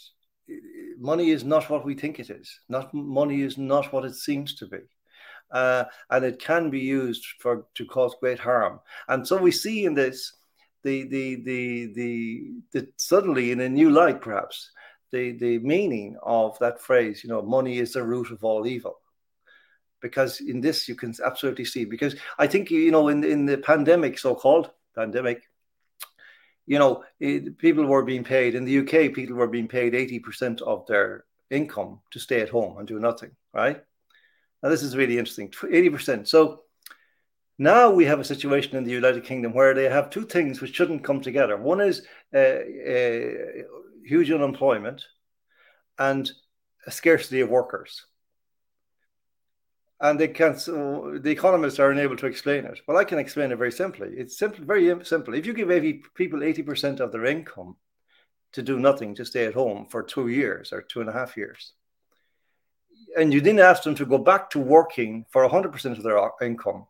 [0.49, 0.53] uh,
[0.99, 2.59] money is not what we think it is.
[2.67, 4.79] Not money is not what it seems to be.
[5.51, 8.79] Uh, and it can be used for to cause great harm.
[9.07, 10.33] And so we see in this
[10.83, 14.71] the the the the, the suddenly in a new light perhaps
[15.11, 18.99] the the meaning of that phrase you know money is the root of all evil
[20.01, 23.57] because in this you can absolutely see because i think you know in in the
[23.57, 25.43] pandemic so-called pandemic
[26.65, 30.61] you know it, people were being paid in the uk people were being paid 80%
[30.61, 33.81] of their income to stay at home and do nothing right
[34.61, 36.63] now this is really interesting 80% so
[37.59, 40.75] now we have a situation in the United Kingdom where they have two things which
[40.75, 41.57] shouldn't come together.
[41.57, 43.21] One is uh, uh,
[44.05, 45.03] huge unemployment
[45.97, 46.29] and
[46.85, 48.05] a scarcity of workers.
[49.99, 52.79] And they can't, so the economists are unable to explain it.
[52.87, 54.09] Well, I can explain it very simply.
[54.15, 55.33] It's simple, very simple.
[55.33, 57.77] If you give 80, people 80% of their income
[58.53, 61.35] to do nothing, to stay at home for two years or two and a half
[61.35, 61.73] years,
[63.17, 66.85] and you didn't ask them to go back to working for 100% of their income,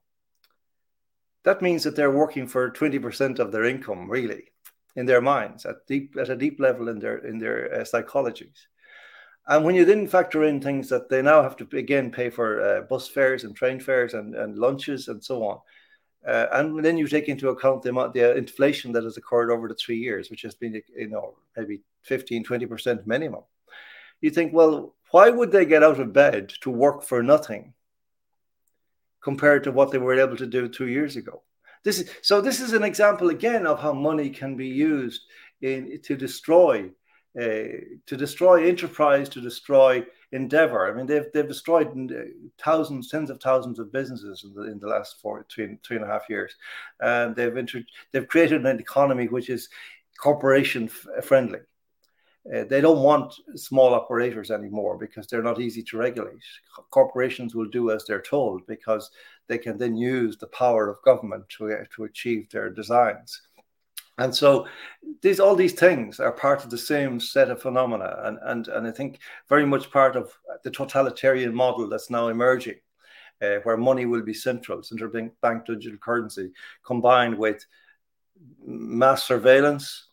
[1.44, 4.52] that means that they're working for 20% of their income, really,
[4.96, 8.68] in their minds, at deep at a deep level in their in their uh, psychologies.
[9.48, 12.62] And when you then factor in things that they now have to again pay for
[12.62, 15.60] uh, bus fares and train fares and, and lunches and so on,
[16.28, 19.70] uh, and then you take into account the amount the inflation that has occurred over
[19.70, 23.44] the three years, which has been you know maybe 15, 20 percent minimum,
[24.20, 27.74] you think, well, why would they get out of bed to work for nothing
[29.22, 31.44] compared to what they were able to do two years ago.
[31.84, 35.22] This is, so this is an example again of how money can be used
[35.62, 36.90] in to destroy
[37.40, 37.68] uh,
[38.10, 40.90] to destroy enterprise, to destroy endeavor.
[40.90, 42.16] I mean, they've they've destroyed uh,
[42.58, 46.06] thousands, tens of thousands of businesses in the, in the last four, three, three and
[46.06, 46.56] a half years,
[47.02, 49.70] and they've inter- they've created an economy which is
[50.18, 51.60] corporation f- friendly.
[52.54, 56.44] Uh, they don't want small operators anymore because they're not easy to regulate.
[56.92, 59.12] Corporations will do as they're told because
[59.48, 63.42] they can then use the power of government to, uh, to achieve their designs.
[64.18, 64.66] And so
[65.22, 68.88] these all these things are part of the same set of phenomena and, and, and
[68.88, 72.80] I think very much part of the totalitarian model that's now emerging,
[73.42, 76.52] uh, where money will be central, central bank, bank digital currency,
[76.84, 77.64] combined with
[78.66, 80.07] mass surveillance,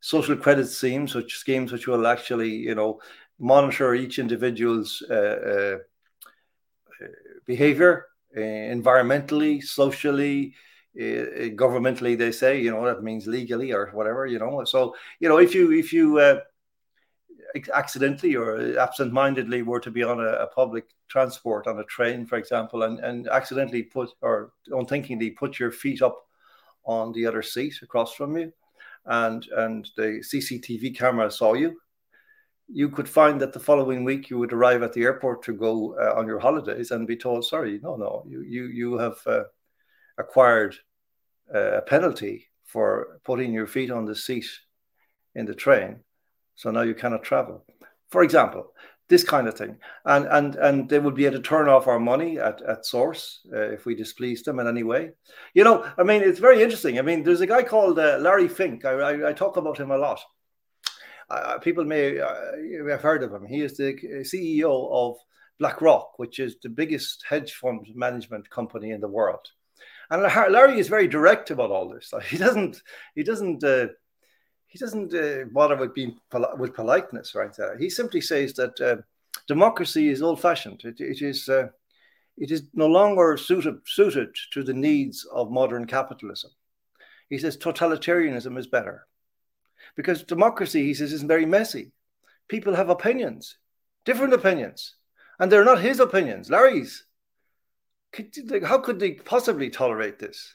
[0.00, 3.00] social credit schemes, which schemes which will actually, you know,
[3.38, 5.76] monitor each individual's uh,
[7.02, 7.06] uh,
[7.44, 8.06] behavior
[8.36, 10.54] uh, environmentally, socially,
[10.98, 12.16] uh, governmentally.
[12.16, 14.64] They say, you know, that means legally or whatever, you know.
[14.64, 16.40] So, you know, if you if you uh,
[17.74, 22.36] accidentally or absent-mindedly were to be on a, a, public transport on a train, for
[22.36, 26.26] example, and, and accidentally put or unthinkingly put your feet up
[26.84, 28.52] on the other seat across from you,
[29.06, 31.76] and and the CCTV camera saw you,
[32.68, 35.96] you could find that the following week you would arrive at the airport to go
[35.98, 39.44] uh, on your holidays and be told, "Sorry, no, no, you you you have uh,
[40.18, 40.76] acquired
[41.54, 44.46] uh, a penalty for putting your feet on the seat
[45.34, 46.00] in the train,
[46.56, 47.64] so now you cannot travel."
[48.10, 48.72] For example,
[49.08, 52.00] this kind of thing, and and and they would be able to turn off our
[52.00, 55.10] money at at source uh, if we displease them in any way.
[55.54, 56.98] You know, I mean, it's very interesting.
[56.98, 58.84] I mean, there's a guy called uh, Larry Fink.
[58.84, 60.20] I, I, I talk about him a lot.
[61.28, 62.34] Uh, people may uh,
[62.88, 63.46] have heard of him.
[63.46, 65.16] He is the CEO of
[65.58, 69.46] BlackRock, which is the biggest hedge fund management company in the world.
[70.10, 72.12] And Larry is very direct about all this.
[72.28, 72.80] He doesn't.
[73.14, 73.88] He doesn't uh,
[74.76, 76.18] he doesn't uh, bother with being
[76.58, 77.78] with politeness right there.
[77.78, 78.96] He simply says that uh,
[79.48, 80.82] democracy is old-fashioned.
[80.84, 81.68] it, it is uh,
[82.36, 86.50] it is no longer suited suited to the needs of modern capitalism.
[87.30, 89.06] He says totalitarianism is better
[89.96, 91.92] because democracy, he says, is very messy.
[92.48, 93.56] People have opinions,
[94.04, 94.96] different opinions,
[95.38, 97.06] and they're not his opinions, Larry's.
[98.62, 100.54] How could they possibly tolerate this?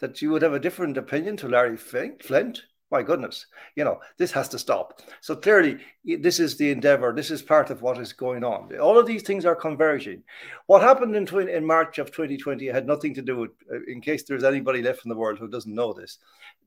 [0.00, 2.62] That you would have a different opinion to Larry Flynt?
[2.92, 5.00] My goodness, you know, this has to stop.
[5.22, 7.14] So clearly, this is the endeavor.
[7.14, 8.78] This is part of what is going on.
[8.78, 10.24] All of these things are converging.
[10.66, 14.24] What happened in, in March of 2020 had nothing to do with, uh, in case
[14.24, 16.18] there's anybody left in the world who doesn't know this,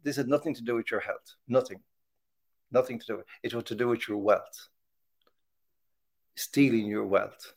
[0.01, 1.35] this had nothing to do with your health.
[1.47, 1.79] Nothing.
[2.71, 3.53] Nothing to do with it.
[3.53, 4.69] It was to do with your wealth.
[6.35, 7.53] Stealing your wealth,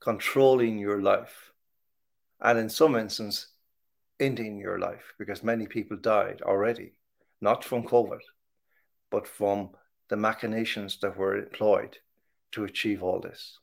[0.00, 1.52] controlling your life,
[2.40, 3.46] and in some instances,
[4.18, 6.95] ending your life because many people died already
[7.40, 8.20] not from COVID,
[9.10, 9.70] but from
[10.08, 11.98] the machinations that were employed
[12.52, 13.58] to achieve all this.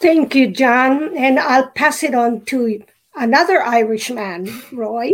[0.00, 1.16] Thank you, John.
[1.16, 2.82] And I'll pass it on to
[3.14, 5.12] another Irishman, Roy.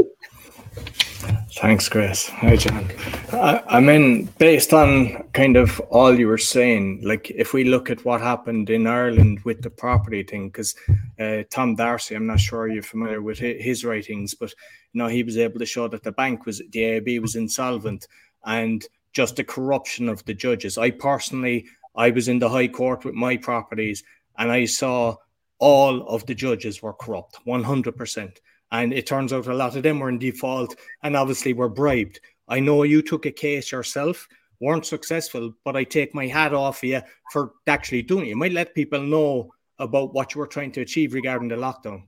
[1.52, 2.28] Thanks, Grace.
[2.28, 2.88] Hi, John.
[3.32, 7.90] I, I, mean, based on kind of all you were saying, like if we look
[7.90, 10.76] at what happened in Ireland with the property thing, because
[11.18, 14.54] uh, Tom Darcy, I'm not sure you're familiar with his writings, but
[14.92, 18.06] you know he was able to show that the bank was the AIB was insolvent
[18.44, 20.78] and just the corruption of the judges.
[20.78, 24.04] I personally, I was in the High Court with my properties,
[24.36, 25.16] and I saw
[25.58, 29.82] all of the judges were corrupt, 100 percent and it turns out a lot of
[29.82, 32.20] them were in default and obviously were bribed.
[32.48, 34.28] I know you took a case yourself,
[34.60, 37.00] weren't successful, but I take my hat off you
[37.32, 38.30] for actually doing it.
[38.30, 42.04] You might let people know about what you were trying to achieve regarding the lockdown.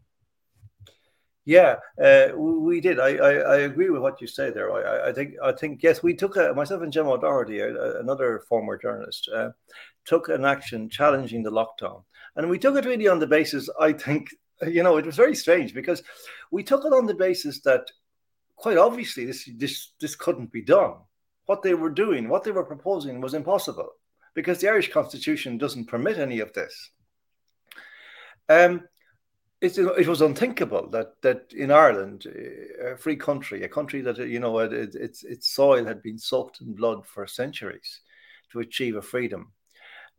[1.51, 3.01] Yeah, uh, we did.
[3.01, 4.71] I, I, I, agree with what you say there.
[4.71, 8.79] I, I think I think yes, we took a, myself and Gemma O'Doherty, another former
[8.79, 9.49] journalist, uh,
[10.05, 12.05] took an action challenging the lockdown,
[12.37, 13.69] and we took it really on the basis.
[13.81, 14.29] I think
[14.65, 16.05] you know, it was very strange because
[16.53, 17.83] we took it on the basis that
[18.55, 20.99] quite obviously this this this couldn't be done.
[21.47, 23.91] What they were doing, what they were proposing, was impossible
[24.35, 26.93] because the Irish Constitution doesn't permit any of this.
[28.49, 28.83] Um,
[29.61, 32.27] it, it was unthinkable that that in Ireland,
[32.83, 36.61] a free country, a country that you know it, its its soil had been soaked
[36.61, 38.01] in blood for centuries
[38.53, 39.53] to achieve a freedom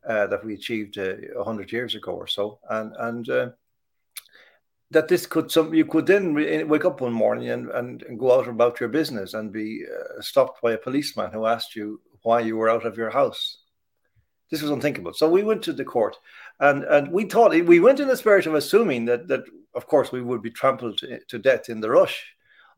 [0.08, 3.48] uh, that we achieved uh, hundred years ago or so, and and uh,
[4.92, 8.18] that this could some you could then re- wake up one morning and, and, and,
[8.18, 12.00] go out about your business and be uh, stopped by a policeman who asked you
[12.22, 13.58] why you were out of your house.
[14.50, 15.14] This was unthinkable.
[15.14, 16.18] So we went to the court,
[16.62, 19.44] and and we thought we went in the spirit of assuming that that
[19.74, 22.24] of course we would be trampled to, death in the rush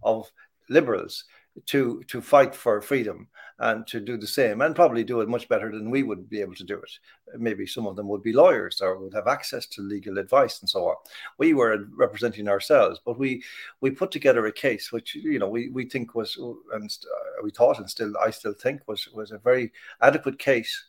[0.02, 0.30] of
[0.68, 1.24] liberals
[1.66, 3.28] to to fight for freedom
[3.60, 6.40] and to do the same and probably do it much better than we would be
[6.40, 6.90] able to do it.
[7.38, 10.68] Maybe some of them would be lawyers or would have access to legal advice and
[10.68, 10.96] so on.
[11.38, 13.44] We were representing ourselves, but we
[13.80, 16.36] we put together a case which you know we we think was
[16.72, 20.84] and uh, we thought and still I still think was was a very adequate case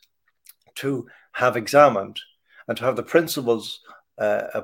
[0.76, 2.18] to have examined
[2.68, 3.80] and to have the principles
[4.18, 4.62] uh,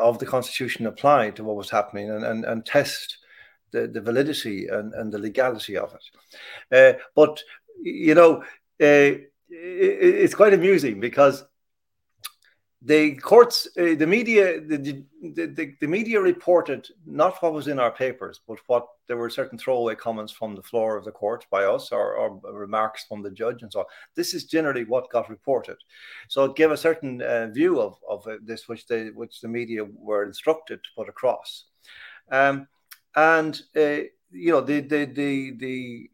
[0.00, 3.18] of the constitution applied to what was happening and, and, and test
[3.70, 6.96] the, the validity and, and the legality of it.
[6.96, 7.40] Uh, but,
[7.82, 8.42] you know,
[8.80, 11.44] uh, it, it's quite amusing because
[12.80, 17.90] the courts, uh, the media, the, the, the, media reported not what was in our
[17.90, 21.64] papers, but what there were certain throwaway comments from the floor of the court by
[21.64, 23.86] us or, or remarks from the judge and so on.
[24.14, 25.76] This is generally what got reported.
[26.28, 29.48] So it gave a certain uh, view of, of uh, this, which, they, which the
[29.48, 31.64] media were instructed to put across.
[32.30, 32.68] Um,
[33.16, 36.10] and uh, you know the the the the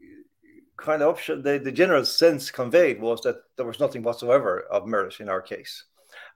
[0.76, 4.86] kind of option the, the general sense conveyed was that there was nothing whatsoever of
[4.86, 5.84] merit in our case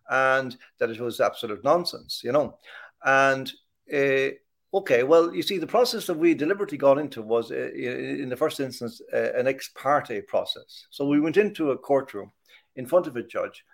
[0.09, 2.57] and that it was absolute nonsense you know?
[3.05, 3.51] And
[3.93, 4.31] uh,
[4.75, 8.37] okay well you see the process that we deliberately got into was uh, in the
[8.37, 10.87] first instance uh, an ex parte process.
[10.91, 12.33] So we went into a courtroom
[12.77, 13.65] in front of a judge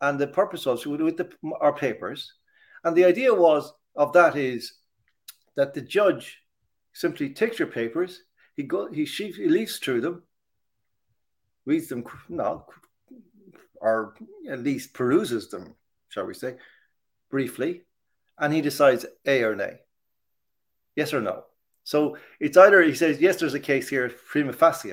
[0.00, 1.30] and the purpose was with the,
[1.60, 2.32] our papers
[2.84, 4.74] and the idea was of that is
[5.56, 6.38] that the judge
[6.92, 8.22] simply takes your papers,
[8.56, 10.22] he go he, she, he leaves through them,
[11.64, 12.66] reads them, no,
[13.82, 14.14] or
[14.48, 15.74] at least peruses them,
[16.08, 16.54] shall we say,
[17.30, 17.82] briefly,
[18.38, 19.80] and he decides A or nay,
[20.96, 21.44] yes or no.
[21.84, 24.92] So it's either he says yes, there's a case here prima facie.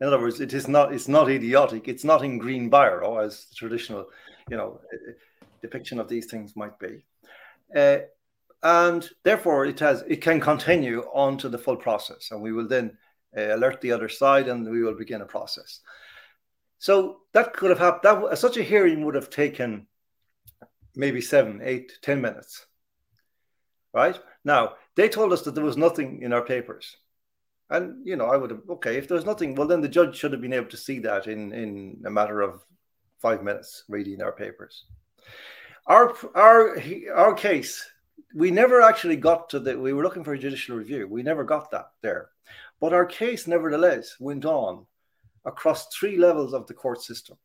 [0.00, 1.88] In other words, it is not it's not idiotic.
[1.88, 4.06] It's not in green biro as the traditional,
[4.50, 4.80] you know,
[5.62, 7.04] depiction of these things might be.
[7.74, 7.98] Uh,
[8.62, 12.68] and therefore it has it can continue on to the full process and we will
[12.68, 12.96] then
[13.36, 15.80] uh, alert the other side, and we will begin a process.
[16.82, 18.02] So that could have happened.
[18.02, 19.86] That such a hearing would have taken
[20.96, 22.66] maybe seven, eight, ten minutes.
[23.94, 26.96] Right now, they told us that there was nothing in our papers,
[27.70, 29.54] and you know, I would have okay if there was nothing.
[29.54, 32.40] Well, then the judge should have been able to see that in in a matter
[32.40, 32.64] of
[33.20, 34.86] five minutes reading our papers.
[35.86, 36.82] Our our
[37.14, 37.88] our case,
[38.34, 39.78] we never actually got to the.
[39.78, 41.06] We were looking for a judicial review.
[41.06, 42.30] We never got that there,
[42.80, 44.86] but our case nevertheless went on
[45.44, 47.36] across three levels of the court system: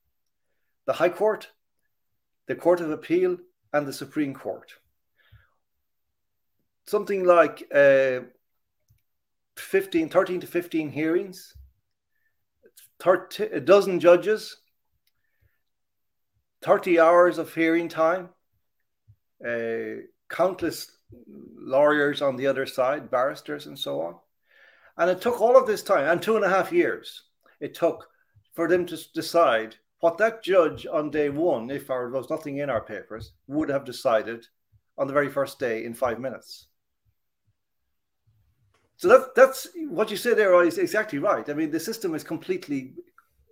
[0.86, 1.50] the High Court,
[2.48, 3.38] the Court of Appeal,
[3.74, 4.74] and the Supreme Court.
[6.86, 8.22] Something like uh,
[9.58, 11.54] 15, 13 to 15 hearings,
[13.00, 14.58] 30, a dozen judges,
[16.62, 18.30] 30 hours of hearing time,
[19.45, 20.91] uh, countless
[21.58, 24.16] lawyers on the other side, barristers, and so on.
[24.98, 27.24] And it took all of this time, and two and a half years,
[27.60, 28.08] it took
[28.53, 32.70] for them to decide what that judge on day one, if there was nothing in
[32.70, 34.45] our papers, would have decided
[34.97, 36.68] on the very first day in five minutes.
[38.97, 41.47] So that, that's what you say there is exactly right.
[41.49, 42.93] I mean, the system is completely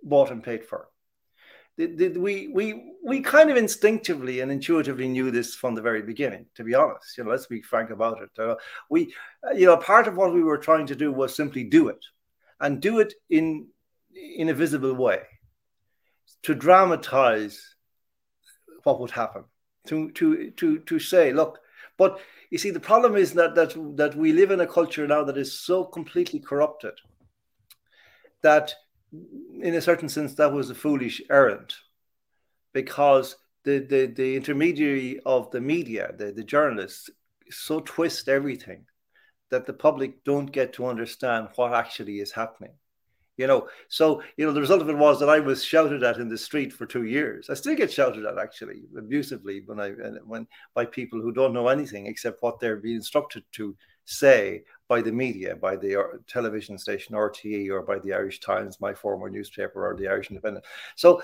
[0.02, 0.88] bought and paid for
[1.78, 6.46] we we we kind of instinctively and intuitively knew this from the very beginning.
[6.54, 8.30] To be honest, you know, let's be frank about it.
[8.38, 8.56] Uh,
[8.88, 9.14] we,
[9.46, 12.02] uh, you know, part of what we were trying to do was simply do it,
[12.60, 13.66] and do it in
[14.36, 15.22] in a visible way,
[16.42, 17.74] to dramatize
[18.84, 19.44] what would happen,
[19.86, 21.58] to to to to say, look,
[21.96, 25.24] but you see, the problem is that that that we live in a culture now
[25.24, 26.94] that is so completely corrupted
[28.42, 28.74] that
[29.60, 31.74] in a certain sense, that was a foolish errand
[32.72, 37.10] because the, the, the intermediary of the media, the, the journalists,
[37.50, 38.84] so twist everything
[39.50, 42.72] that the public don't get to understand what actually is happening.
[43.36, 46.18] You know, so you know the result of it was that I was shouted at
[46.18, 47.50] in the street for two years.
[47.50, 49.90] I still get shouted at actually abusively when I
[50.24, 53.76] when by people who don't know anything except what they're being instructed to
[54.06, 58.80] say by the media, by the uh, television station RTE or by the Irish Times,
[58.80, 60.64] my former newspaper, or the Irish Independent.
[60.94, 61.22] So,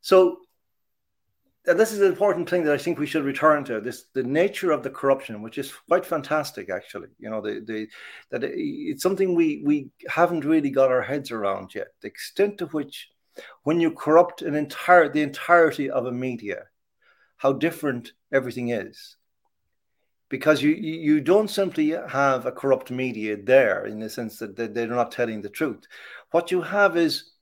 [0.00, 0.40] so
[1.66, 4.22] and this is an important thing that I think we should return to this the
[4.22, 7.08] nature of the corruption, which is quite fantastic, actually.
[7.18, 7.88] You know, the, the
[8.30, 11.88] that it's something we we haven't really got our heads around yet.
[12.00, 13.08] The extent to which,
[13.64, 16.64] when you corrupt an entire the entirety of a media,
[17.36, 19.16] how different everything is
[20.28, 24.86] because you you don't simply have a corrupt media there in the sense that they're
[24.86, 25.84] not telling the truth.
[26.30, 27.32] What you have is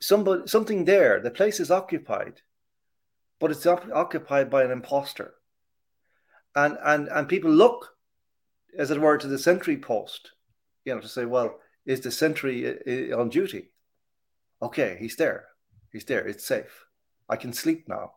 [0.00, 1.20] somebody something there.
[1.20, 2.40] The place is occupied,
[3.40, 5.34] but it's occupied by an impostor,
[6.54, 7.96] and and and people look,
[8.78, 10.32] as it were, to the sentry post,
[10.84, 13.70] you know, to say, well, is the sentry uh, uh, on duty?
[14.62, 15.46] Okay, he's there.
[15.92, 16.26] He's there.
[16.26, 16.86] It's safe.
[17.28, 18.12] I can sleep now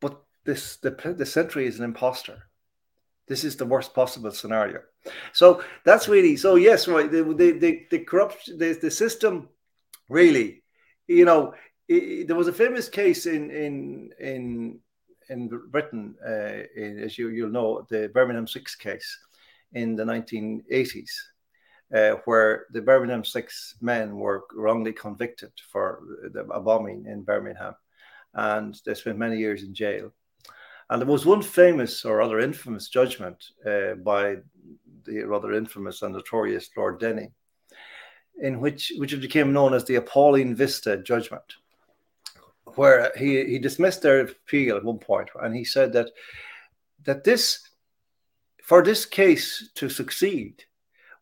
[0.00, 2.44] But this the, the sentry is an imposter
[3.26, 4.80] this is the worst possible scenario
[5.32, 9.48] so that's really so yes right the the the, the corrupt the, the system
[10.08, 10.62] really
[11.06, 11.54] you know
[11.88, 14.80] there was a famous case in in in
[15.30, 19.18] in Britain, uh, in, as you you'll know, the Birmingham Six case
[19.72, 21.10] in the 1980s,
[21.94, 26.00] uh, where the Birmingham Six men were wrongly convicted for
[26.32, 27.74] the, a bombing in Birmingham,
[28.34, 30.12] and they spent many years in jail.
[30.90, 34.36] And there was one famous or rather infamous judgment uh, by
[35.04, 37.32] the rather infamous and notorious Lord Denning,
[38.40, 41.44] in which which became known as the appalling vista judgment,
[42.78, 46.10] where he, he dismissed their appeal at one point, and he said that
[47.04, 47.68] that this
[48.62, 50.64] for this case to succeed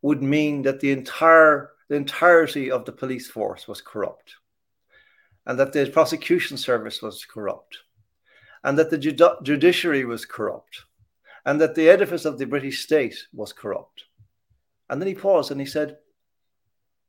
[0.02, 4.34] would mean that the entire the entirety of the police force was corrupt
[5.46, 7.78] and that the prosecution service was corrupt
[8.66, 10.82] and that the judiciary was corrupt,
[11.44, 14.07] and that the edifice of the British state was corrupt.
[14.90, 15.98] And then he paused and he said,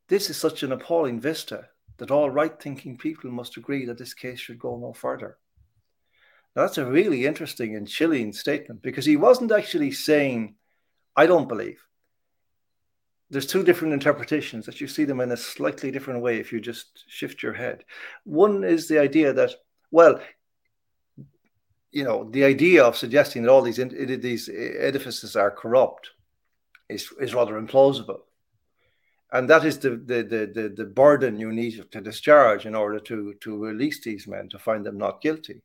[0.06, 1.68] This is such an appalling vista
[1.98, 5.36] that all right thinking people must agree that this case should go no further.
[6.54, 10.54] Now, that's a really interesting and chilling statement because he wasn't actually saying,
[11.14, 11.80] I don't believe.
[13.30, 16.60] There's two different interpretations that you see them in a slightly different way if you
[16.60, 17.84] just shift your head.
[18.24, 19.52] One is the idea that,
[19.90, 20.20] well,
[21.92, 26.10] you know, the idea of suggesting that all these these edifices are corrupt
[26.88, 28.20] is is rather implausible,
[29.32, 33.34] and that is the the the the, burden you need to discharge in order to
[33.40, 35.62] to release these men to find them not guilty.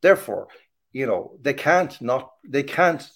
[0.00, 0.48] Therefore,
[0.92, 3.08] you know, they can't not they can't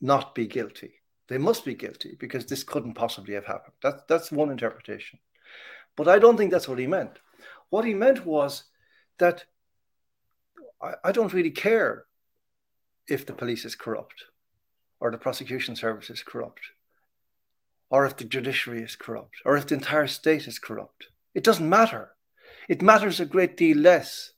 [0.00, 0.94] not be guilty.
[1.28, 3.74] They must be guilty because this couldn't possibly have happened.
[3.82, 5.18] That, that's one interpretation.
[5.96, 7.18] But I don't think that's what he meant.
[7.70, 8.64] What he meant was
[9.18, 9.44] that
[11.04, 12.04] I don't really care
[13.08, 14.24] if the police is corrupt
[15.00, 16.60] or the prosecution service is corrupt
[17.92, 21.08] or if the judiciary is corrupt or if the entire state is corrupt.
[21.34, 22.12] It doesn't matter.
[22.68, 24.32] It matters a great deal less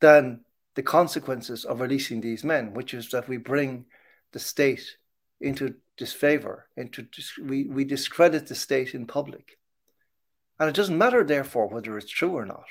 [0.00, 0.40] than
[0.74, 3.84] the consequences of releasing these men, which is that we bring
[4.32, 4.96] the state
[5.38, 9.58] into disfavor, into dis- we, we discredit the state in public.
[10.58, 12.66] And it doesn't matter, therefore, whether it's true or not.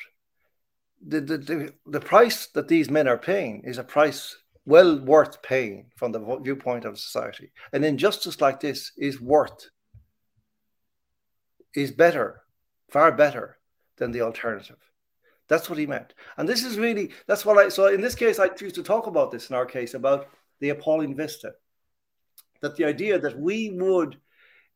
[1.06, 4.38] The, the, the, the price that these men are paying is a price
[4.70, 7.52] well worth paying from the viewpoint of society.
[7.74, 9.68] An injustice like this is worth,
[11.76, 12.44] is better,
[12.92, 13.58] far better
[13.98, 14.78] than the alternative.
[15.48, 16.14] That's what he meant.
[16.38, 19.08] And this is really, that's what I, so in this case, I choose to talk
[19.08, 20.28] about this in our case about
[20.60, 21.54] the appalling vista.
[22.62, 24.18] That the idea that we would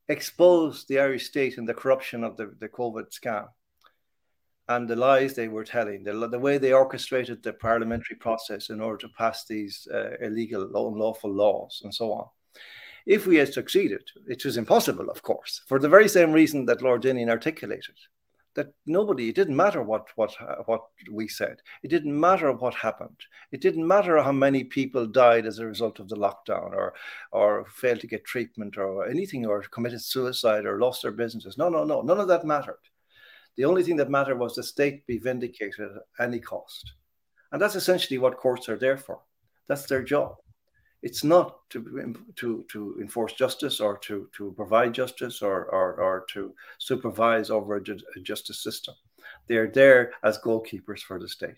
[0.08, 3.48] expose the Irish state and the corruption of the, the COVID scam
[4.70, 8.80] and the lies they were telling, the, the way they orchestrated the parliamentary process in
[8.80, 12.26] order to pass these uh, illegal, unlawful laws, and so on.
[13.06, 16.82] If we had succeeded, it was impossible, of course, for the very same reason that
[16.82, 17.96] Lord Denning articulated
[18.56, 20.34] that nobody it didn't matter what what
[20.68, 21.58] what we said.
[21.82, 23.20] It didn't matter what happened.
[23.52, 26.94] It didn't matter how many people died as a result of the lockdown or
[27.32, 31.58] or failed to get treatment or anything or committed suicide or lost their businesses.
[31.58, 32.80] No no no none of that mattered
[33.58, 36.94] the only thing that mattered was the state be vindicated at any cost.
[37.52, 39.20] And that's essentially what courts are there for.
[39.68, 40.36] That's their job.
[41.04, 46.26] It's not to, to, to enforce justice or to, to provide justice or, or, or
[46.32, 48.96] to supervise over a, ju- a justice system.
[49.48, 51.56] They're there as goalkeepers for the state.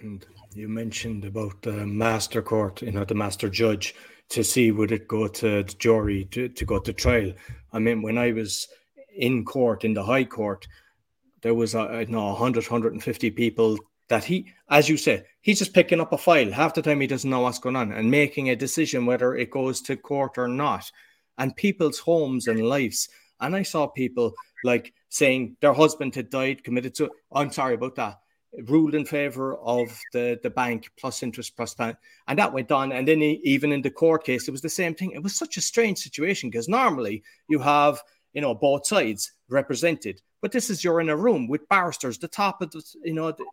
[0.00, 3.94] And you mentioned about the master court, you know, the master judge
[4.28, 7.32] to see would it go to the jury to, to go to trial.
[7.72, 8.68] I mean, when I was
[9.16, 10.66] in court in the high court
[11.42, 15.74] there was a, I know 100 150 people that he as you said he's just
[15.74, 16.50] picking up a file.
[16.50, 19.52] Half the time he doesn't know what's going on and making a decision whether it
[19.52, 20.90] goes to court or not.
[21.38, 23.08] And people's homes and lives.
[23.40, 27.74] And i saw people like saying their husband had died committed to oh, i'm sorry
[27.74, 28.18] about that.
[28.68, 31.96] Ruled in favor of the the bank plus interest plus plan
[32.26, 32.90] and that went on.
[32.90, 35.12] And then he, even in the court case it was the same thing.
[35.12, 38.02] It was such a strange situation because normally you have
[38.36, 40.20] you know, both sides represented.
[40.42, 43.32] But this is you're in a room with barristers, the top of the, you know,
[43.32, 43.46] the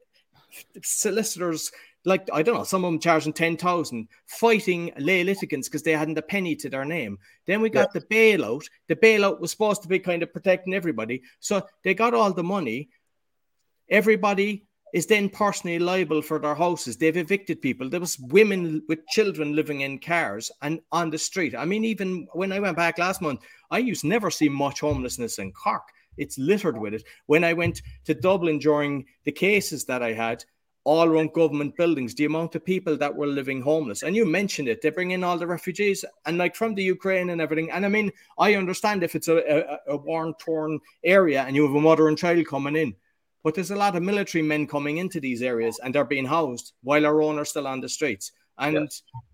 [0.84, 1.72] solicitors,
[2.04, 5.94] like I don't know, some of them charging ten thousand, fighting lay litigants because they
[5.94, 7.18] hadn't a penny to their name.
[7.48, 8.02] Then we got yeah.
[8.02, 8.66] the bailout.
[8.90, 12.44] The bailout was supposed to be kind of protecting everybody, so they got all the
[12.44, 12.90] money.
[13.88, 16.96] Everybody is then personally liable for their houses.
[16.96, 17.90] They've evicted people.
[17.90, 21.56] There was women with children living in cars and on the street.
[21.56, 23.42] I mean, even when I went back last month,
[23.72, 25.84] I used to never see much homelessness in Cork.
[26.18, 27.04] It's littered with it.
[27.26, 30.46] When I went to Dublin during the cases that I had,
[30.86, 34.04] all around government buildings, the amount of people that were living homeless.
[34.04, 37.30] And you mentioned it, they bring in all the refugees and like from the Ukraine
[37.30, 37.72] and everything.
[37.72, 41.66] And I mean, I understand if it's a, a, a war torn area and you
[41.66, 42.94] have a mother and child coming in,
[43.44, 46.74] but there's a lot of military men coming into these areas and they're being housed
[46.82, 48.32] while our own are still on the streets.
[48.58, 48.88] And yeah.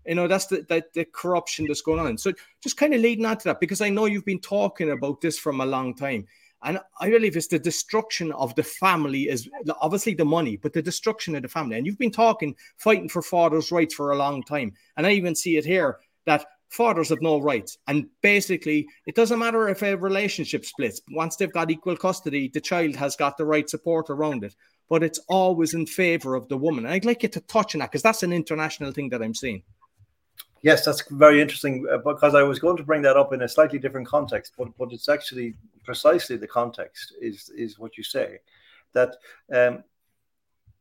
[0.06, 2.16] you know, that's the, the the corruption that's going on.
[2.16, 2.32] So
[2.62, 5.38] just kind of leading on to that, because I know you've been talking about this
[5.38, 6.26] from a long time.
[6.62, 9.48] And I believe it's the destruction of the family is
[9.80, 11.78] obviously the money, but the destruction of the family.
[11.78, 14.74] And you've been talking, fighting for fathers' rights for a long time.
[14.96, 17.78] And I even see it here that fathers have no rights.
[17.86, 21.02] And basically, it doesn't matter if a relationship splits.
[21.10, 24.54] Once they've got equal custody, the child has got the right support around it.
[24.88, 26.86] But it's always in favor of the woman.
[26.86, 29.34] And I'd like you to touch on that because that's an international thing that I'm
[29.34, 29.62] seeing.
[30.62, 33.48] Yes, that's very interesting uh, because I was going to bring that up in a
[33.48, 35.54] slightly different context, but, but it's actually
[35.84, 38.38] precisely the context is is what you say
[38.92, 39.16] that
[39.54, 39.82] um,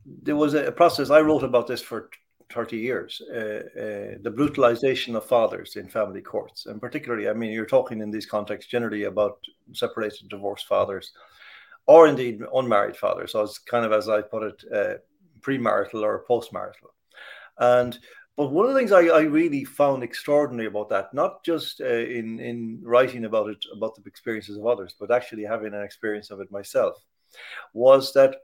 [0.05, 2.09] there was a process I wrote about this for
[2.51, 6.65] 30 years, uh, uh, the brutalization of fathers in family courts.
[6.65, 9.39] And particularly, I mean, you're talking in these contexts generally about
[9.73, 11.11] separated, divorced fathers,
[11.85, 13.33] or indeed unmarried fathers.
[13.33, 14.93] So it's kind of, as I put it, uh,
[15.41, 16.91] premarital or postmarital.
[17.59, 17.97] And
[18.35, 21.85] but one of the things I, I really found extraordinary about that, not just uh,
[21.85, 26.31] in in writing about it, about the experiences of others, but actually having an experience
[26.31, 26.95] of it myself,
[27.73, 28.37] was that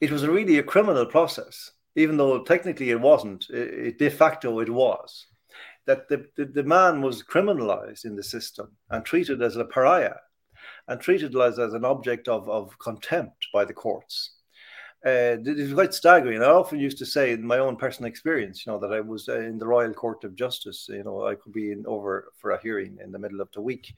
[0.00, 4.70] it was really a criminal process even though technically it wasn't, it, de facto it
[4.70, 5.26] was,
[5.86, 10.14] that the, the, the, man was criminalized in the system and treated as a pariah
[10.88, 14.36] and treated as, as an object of, of contempt by the courts.
[15.06, 16.42] uh, it was quite staggering.
[16.42, 19.28] I often used to say in my own personal experience, you know, that I was
[19.28, 20.88] uh, in the Royal Court of Justice.
[20.90, 23.62] You know, I could be in over for a hearing in the middle of the
[23.62, 23.94] week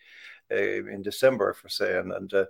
[0.53, 2.45] uh, in December, for say, and, and uh,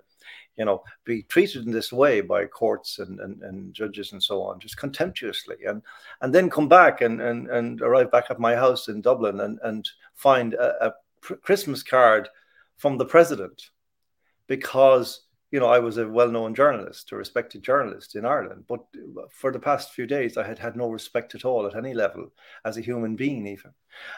[0.57, 4.43] you know, be treated in this way by courts and, and, and judges and so
[4.43, 5.83] on, just contemptuously, and
[6.21, 9.59] and then come back and and, and arrive back at my house in Dublin and
[9.63, 12.29] and find a, a Christmas card
[12.77, 13.71] from the president
[14.47, 15.23] because
[15.53, 18.81] you know, I was a well-known journalist, a respected journalist in Ireland, but
[19.31, 22.33] for the past few days, I had had no respect at all at any level
[22.65, 23.73] as a human being, even.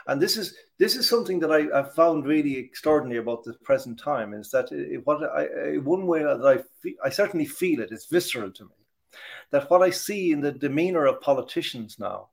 [0.07, 3.99] And this is this is something that I, have found really extraordinary about the present
[3.99, 7.91] time is that it, what I one way that I feel, I certainly feel it,
[7.91, 9.19] it's visceral to me,
[9.51, 12.29] that what I see in the demeanor of politicians now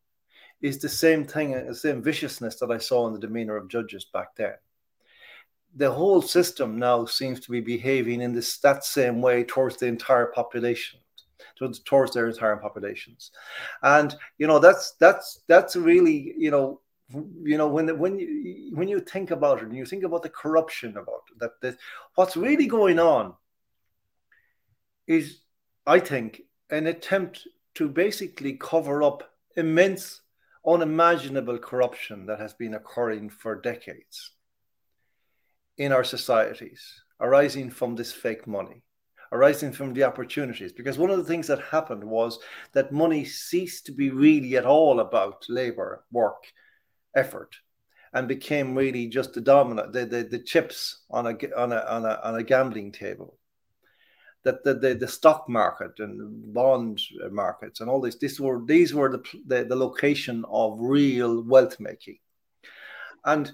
[0.62, 4.06] is the same thing, the same viciousness that I saw in the demeanor of judges
[4.14, 4.54] back then
[5.76, 9.88] the whole system now seems to be behaving in this that same way towards the
[9.88, 11.00] entire population
[11.58, 13.32] towards, towards their entire populations.
[13.84, 16.82] And you know that's that's that's really you know
[17.44, 20.30] you know when when you when you think about it and you think about the
[20.30, 21.78] corruption about it, that that
[22.16, 23.34] what's really going on
[25.08, 25.40] is
[25.86, 30.22] i think an attempt to basically cover up immense
[30.66, 34.32] unimaginable corruption that has been occurring for decades
[35.82, 38.84] in our societies arising from this fake money,
[39.32, 40.72] arising from the opportunities.
[40.72, 42.40] Because one of the things that happened was
[42.74, 46.44] that money ceased to be really at all about labor, work,
[47.16, 47.56] effort,
[48.14, 52.06] and became really just the dominant, the, the, the chips on a, on, a, on,
[52.06, 53.38] a, on a gambling table.
[54.44, 57.00] That the, the, the stock market and bond
[57.32, 61.80] markets and all this, this were these were the, the, the location of real wealth
[61.80, 62.18] making.
[63.24, 63.52] And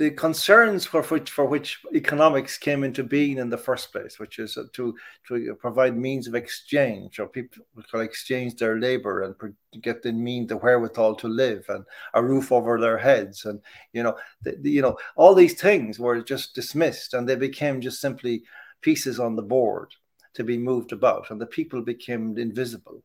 [0.00, 4.38] the concerns for which for which economics came into being in the first place, which
[4.38, 4.96] is to
[5.28, 10.46] to provide means of exchange, or people can exchange their labor and get the mean
[10.46, 11.84] the wherewithal to live and
[12.14, 13.60] a roof over their heads, and
[13.92, 17.82] you know, the, the, you know, all these things were just dismissed, and they became
[17.82, 18.42] just simply
[18.80, 19.92] pieces on the board
[20.32, 23.02] to be moved about, and the people became invisible.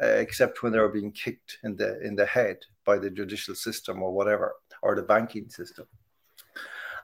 [0.00, 3.54] Uh, except when they were being kicked in the in the head by the judicial
[3.54, 5.88] system or whatever or the banking system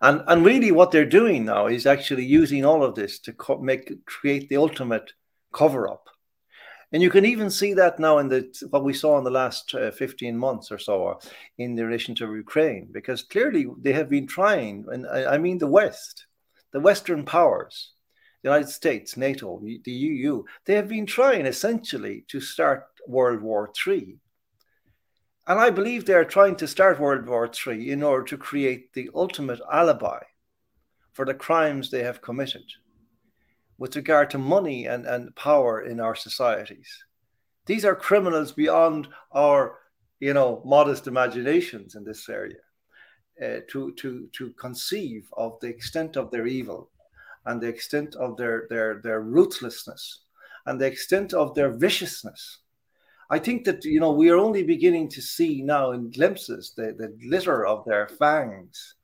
[0.01, 3.59] and and really what they're doing now is actually using all of this to co-
[3.59, 5.13] make create the ultimate
[5.53, 6.09] cover up
[6.95, 9.75] and you can even see that now in the what we saw in the last
[9.75, 11.19] uh, 15 months or so
[11.59, 15.59] in the relation to Ukraine because clearly they have been trying and I, I mean
[15.59, 16.27] the west
[16.73, 17.93] the western powers
[18.43, 23.71] the United States NATO the EU they have been trying essentially to start World War
[23.75, 24.17] 3
[25.47, 29.11] and I believe they're trying to start World War III in order to create the
[29.15, 30.21] ultimate alibi
[31.13, 32.65] for the crimes they have committed
[33.79, 37.05] with regard to money and, and power in our societies.
[37.67, 39.79] These are criminals beyond our,
[40.21, 42.57] you know, modest imaginations in this area.
[43.43, 46.89] Uh, to to to conceive of the extent of their evil
[47.47, 50.21] and the extent of their their their ruthlessness
[50.67, 52.61] and the extent of their viciousness
[53.31, 56.95] I think that you know we are only beginning to see now in glimpses the,
[56.99, 58.95] the glitter of their fangs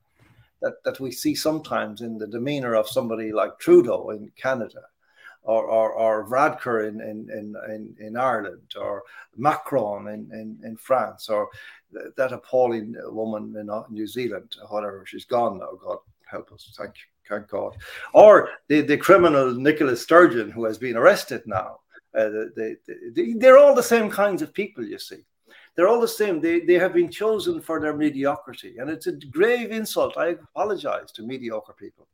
[0.61, 4.81] that, that we see sometimes in the demeanor of somebody like Trudeau in Canada
[5.43, 7.29] or, or, or Varadkar in, in,
[7.67, 9.03] in, in, Ireland or
[9.35, 11.49] Macron in, in, in France or
[12.15, 15.97] that appalling woman in uh, New Zealand, whatever, she's gone now, God
[16.29, 17.75] help us, thank you, thank God.
[18.13, 21.79] Or the, the criminal Nicola Sturgeon who has been arrested now
[22.15, 22.75] uh, they,
[23.13, 25.23] they, they're all the same kinds of people, you see.
[25.75, 26.41] They're all the same.
[26.41, 28.77] They, they have been chosen for their mediocrity.
[28.77, 30.17] And it's a grave insult.
[30.17, 32.07] I apologize to mediocre people.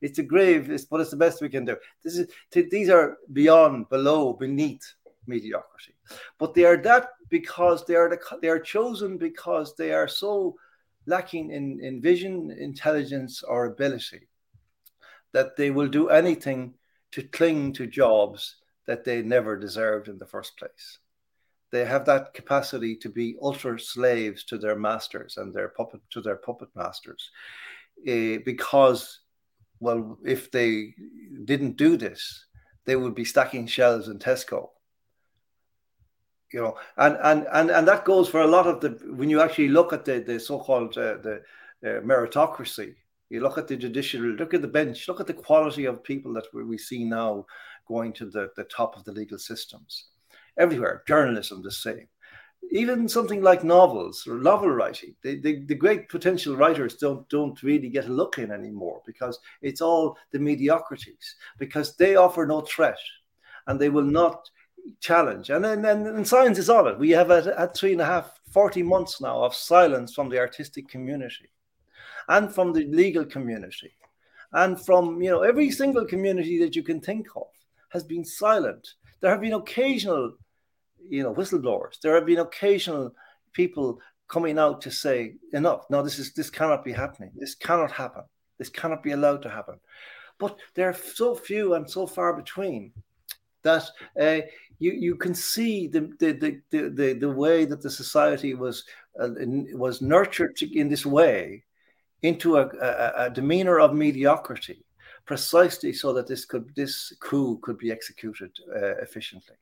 [0.00, 1.76] It's a grave, it's, but it's the best we can do.
[2.04, 4.94] This is, these are beyond, below, beneath
[5.26, 5.94] mediocrity.
[6.38, 10.54] But they are that because they are, the, they are chosen because they are so
[11.06, 14.28] lacking in, in vision, intelligence, or ability
[15.32, 16.74] that they will do anything
[17.12, 18.56] to cling to jobs
[18.88, 20.98] that they never deserved in the first place.
[21.70, 26.22] They have that capacity to be ultra slaves to their masters and their puppet to
[26.22, 27.30] their puppet masters,
[28.08, 29.20] uh, because,
[29.78, 30.94] well, if they
[31.44, 32.46] didn't do this,
[32.86, 34.70] they would be stacking shelves in Tesco.
[36.50, 39.42] You know, and and and and that goes for a lot of the when you
[39.42, 41.42] actually look at the the so-called uh, the
[41.84, 42.94] uh, meritocracy
[43.30, 46.32] you look at the judiciary, look at the bench, look at the quality of people
[46.32, 47.44] that we see now
[47.88, 50.06] going to the, the top of the legal systems.
[50.58, 52.08] Everywhere, journalism the same.
[52.70, 57.88] Even something like novels or novel writing, the, the, great potential writers don't don't really
[57.88, 62.98] get a look in anymore because it's all the mediocrities, because they offer no threat
[63.68, 64.50] and they will not
[65.00, 65.50] challenge.
[65.50, 66.98] And and, and science is on it.
[66.98, 70.88] We have had three and a half, 40 months now of silence from the artistic
[70.88, 71.50] community
[72.28, 73.92] and from the legal community
[74.52, 77.48] and from you know every single community that you can think of
[77.90, 78.94] has been silent.
[79.20, 80.34] There have been occasional,
[81.08, 82.00] you know, whistleblowers.
[82.00, 83.14] There have been occasional
[83.52, 85.86] people coming out to say enough.
[85.90, 87.30] No, this is this cannot be happening.
[87.34, 88.22] This cannot happen.
[88.58, 89.80] This cannot be allowed to happen.
[90.38, 92.92] But there are so few and so far between
[93.62, 93.84] that
[94.20, 94.40] uh,
[94.78, 98.84] you you can see the the, the the the way that the society was
[99.20, 99.30] uh,
[99.72, 101.64] was nurtured in this way
[102.22, 104.84] into a, a, a, demeanor of mediocrity,
[105.28, 109.56] precisely so that this could this coup could be executed uh, efficiently.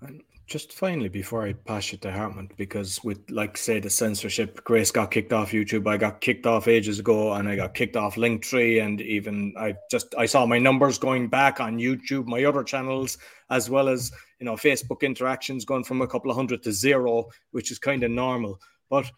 [0.00, 4.62] And just finally, before I pass you to Hartmut, because with like say the censorship,
[4.62, 5.88] Grace got kicked off YouTube.
[5.88, 9.74] I got kicked off ages ago, and I got kicked off Linktree, and even I
[9.90, 13.18] just I saw my numbers going back on YouTube, my other channels,
[13.50, 17.28] as well as you know Facebook interactions going from a couple of hundred to zero,
[17.50, 18.60] which is kind of normal.
[18.88, 19.10] But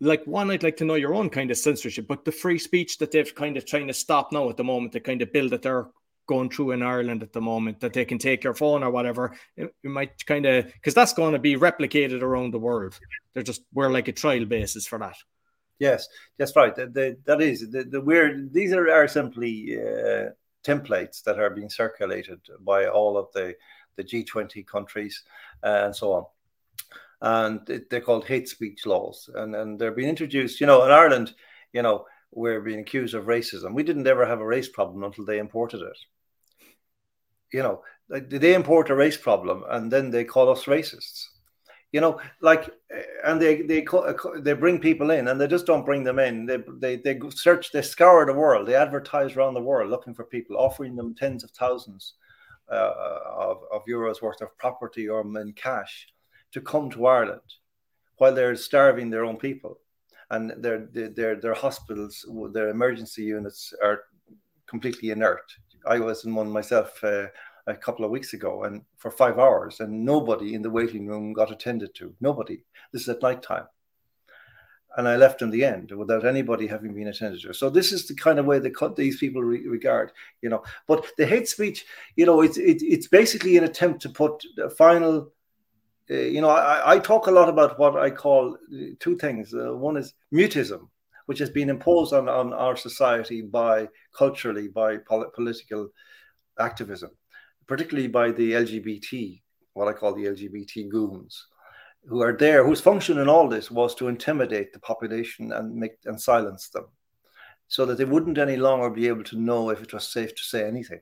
[0.00, 2.98] like one, I'd like to know your own kind of censorship, but the free speech
[2.98, 5.48] that they've kind of trying to stop now at the moment, the kind of bill
[5.50, 5.88] that they're
[6.26, 9.36] going through in Ireland at the moment, that they can take your phone or whatever,
[9.56, 12.98] you might kind of because that's going to be replicated around the world.
[13.32, 15.16] They're just we're like a trial basis for that.
[15.78, 16.06] Yes,
[16.38, 16.74] that's right.
[16.74, 18.52] The, the, that is the, the weird.
[18.52, 20.30] These are, are simply uh,
[20.64, 23.54] templates that are being circulated by all of the
[23.96, 25.22] the G20 countries
[25.62, 26.24] and so on
[27.24, 30.60] and they're called hate speech laws, and and they're being introduced.
[30.60, 31.32] You know, in Ireland,
[31.72, 33.72] you know, we're being accused of racism.
[33.74, 35.98] We didn't ever have a race problem until they imported it.
[37.50, 41.24] You know, like, they import a race problem, and then they call us racists.
[41.92, 42.68] You know, like,
[43.24, 43.86] and they they
[44.40, 46.44] they bring people in, and they just don't bring them in.
[46.44, 50.24] They they they search, they scour the world, they advertise around the world looking for
[50.24, 52.14] people, offering them tens of thousands
[52.70, 52.90] uh,
[53.30, 56.08] of, of euros worth of property or in cash
[56.54, 57.40] to come to Ireland
[58.16, 59.78] while they're starving their own people.
[60.30, 64.04] And their, their, their hospitals, their emergency units are
[64.66, 65.52] completely inert.
[65.86, 67.26] I was in one myself uh,
[67.66, 71.32] a couple of weeks ago and for five hours, and nobody in the waiting room
[71.32, 72.14] got attended to.
[72.20, 72.64] Nobody.
[72.92, 73.66] This is at night time.
[74.96, 77.52] And I left in the end without anybody having been attended to.
[77.52, 80.62] So this is the kind of way they cut these people re- regard, you know.
[80.86, 81.84] But the hate speech,
[82.14, 85.32] you know, it's it, it's basically an attempt to put a final
[86.10, 88.58] uh, you know, I, I, talk a lot about what I call
[89.00, 89.54] two things.
[89.54, 90.88] Uh, one is mutism,
[91.26, 95.88] which has been imposed on, on our society by culturally by pol- political
[96.58, 97.10] activism,
[97.66, 99.40] particularly by the LGBT,
[99.72, 101.46] what I call the LGBT goons,
[102.06, 105.92] who are there, whose function in all this was to intimidate the population and make
[106.04, 106.84] and silence them,
[107.66, 110.42] so that they wouldn't any longer be able to know if it was safe to
[110.42, 111.00] say anything.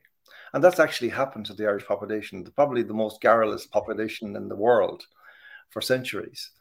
[0.53, 4.55] And that's actually happened to the Irish population, probably the most garrulous population in the
[4.55, 5.03] world
[5.69, 6.51] for centuries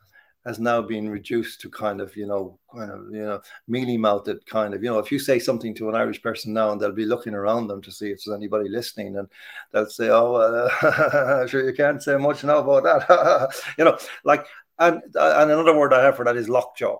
[0.44, 4.44] has now been reduced to kind of, you know, kind of, you know, mealy mouthed
[4.46, 6.90] kind of, you know, if you say something to an Irish person now and they'll
[6.90, 9.28] be looking around them to see if there's anybody listening and
[9.72, 13.54] they'll say, oh, uh, sure, you can't say much now about that.
[13.78, 14.44] you know, like,
[14.78, 16.98] and, and another word I have for that is lockjaw,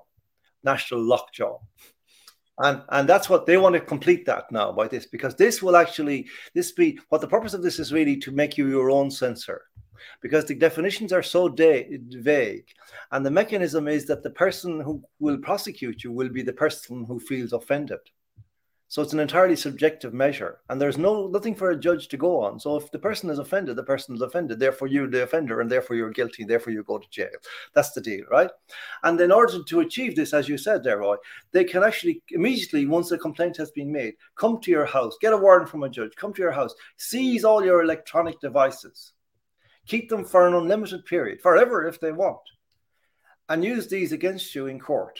[0.63, 1.59] national lockjaw
[2.63, 5.77] and and that's what they want to complete that now by this because this will
[5.77, 9.11] actually this be what the purpose of this is really to make you your own
[9.11, 9.63] censor
[10.21, 12.67] because the definitions are so de- vague
[13.11, 17.05] and the mechanism is that the person who will prosecute you will be the person
[17.05, 18.01] who feels offended
[18.93, 22.43] so it's an entirely subjective measure, and there's no nothing for a judge to go
[22.43, 22.61] on.
[22.61, 24.59] So if the person is offended, the person is offended.
[24.59, 26.45] Therefore, you're the offender, and therefore you're guilty.
[26.45, 27.31] Therefore, you go to jail.
[27.73, 28.51] That's the deal, right?
[29.03, 31.17] And in order to achieve this, as you said there, Roy,
[31.53, 35.33] they can actually immediately, once a complaint has been made, come to your house, get
[35.33, 39.15] a warrant from a judge, come to your house, seize all your electronic devices,
[39.87, 42.43] keep them for an unlimited period, forever if they want,
[43.49, 45.19] and use these against you in court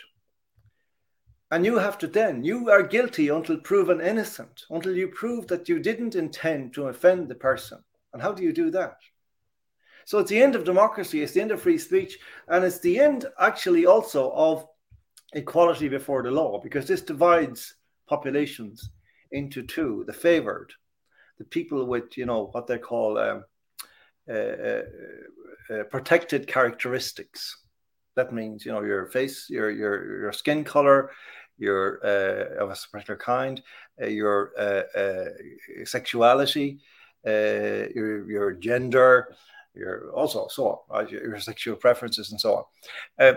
[1.53, 5.69] and you have to then, you are guilty until proven innocent, until you prove that
[5.69, 7.79] you didn't intend to offend the person.
[8.15, 8.97] And how do you do that?
[10.07, 12.99] So it's the end of democracy, it's the end of free speech, and it's the
[12.99, 14.67] end actually also of
[15.35, 17.75] equality before the law, because this divides
[18.09, 18.91] populations
[19.31, 20.73] into two the favored,
[21.39, 23.45] the people with, you know, what they call um,
[24.27, 24.83] uh, uh,
[25.71, 27.59] uh, protected characteristics.
[28.15, 31.11] That means, you know, your face, your your your skin color,
[31.63, 33.63] your uh, of a particular kind,
[34.03, 36.81] uh, your uh, uh sexuality,
[37.27, 39.35] uh, your your gender,
[39.75, 41.11] your also so on, right?
[41.11, 42.65] your, your sexual preferences and so on.
[43.19, 43.35] Uh,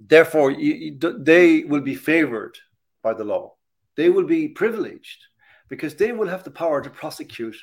[0.00, 2.56] therefore, you, you, they will be favored
[3.02, 3.54] by the law.
[3.96, 5.20] They will be privileged
[5.68, 7.56] because they will have the power to prosecute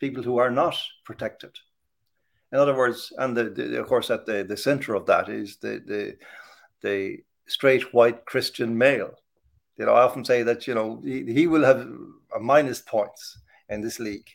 [0.00, 1.50] people who are not protected.
[2.52, 5.58] In other words, and the, the, of course, at the, the center of that is
[5.58, 6.16] the, the,
[6.82, 7.18] the
[7.48, 9.14] straight white Christian male.
[9.76, 11.86] You know, I often say that, you know, he, he will have
[12.36, 13.38] a minus points
[13.68, 14.28] in this league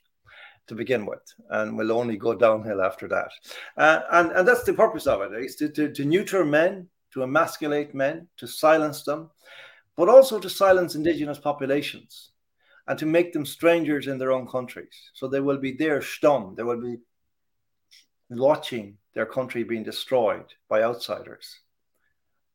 [0.68, 3.30] to begin with, and will only go downhill after that.
[3.76, 7.24] Uh, and, and that's the purpose of it, is to, to, to neuter men, to
[7.24, 9.30] emasculate men, to silence them,
[9.98, 12.32] but also to silence indigenous populations
[12.88, 15.12] and to make them strangers in their own countries.
[15.14, 16.58] So they will be there stunned.
[16.58, 16.98] They will be
[18.30, 21.60] watching their country being destroyed by outsiders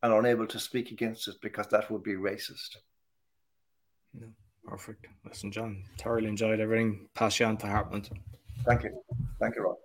[0.03, 2.77] and unable to speak against it because that would be racist.
[4.15, 4.27] Yeah,
[4.65, 5.07] perfect.
[5.25, 7.09] Listen, John, thoroughly enjoyed everything.
[7.15, 8.11] Pass you on to Hartmut.
[8.65, 9.03] Thank you.
[9.41, 9.77] Thank you, Rob.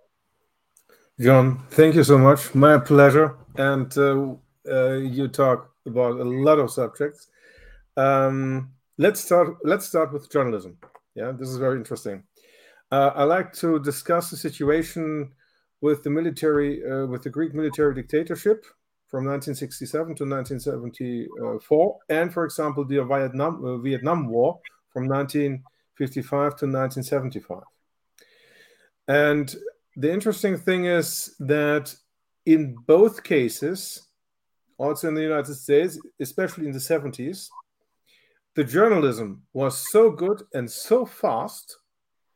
[1.20, 2.54] John, thank you so much.
[2.54, 3.36] My pleasure.
[3.56, 4.34] And uh,
[4.68, 7.28] uh, you talk about a lot of subjects.
[7.96, 9.56] Um, let's start.
[9.62, 10.76] Let's start with journalism.
[11.14, 12.24] Yeah, this is very interesting.
[12.90, 15.32] Uh, I like to discuss the situation
[15.80, 18.64] with the military, uh, with the Greek military dictatorship
[19.06, 24.60] from 1967 to 1974, and for example, the Vietnam uh, Vietnam War
[24.92, 27.62] from 1955 to 1975.
[29.06, 29.54] And
[29.96, 31.94] the interesting thing is that
[32.46, 34.08] in both cases,
[34.78, 37.48] also in the United States, especially in the 70s,
[38.54, 41.78] the journalism was so good and so fast,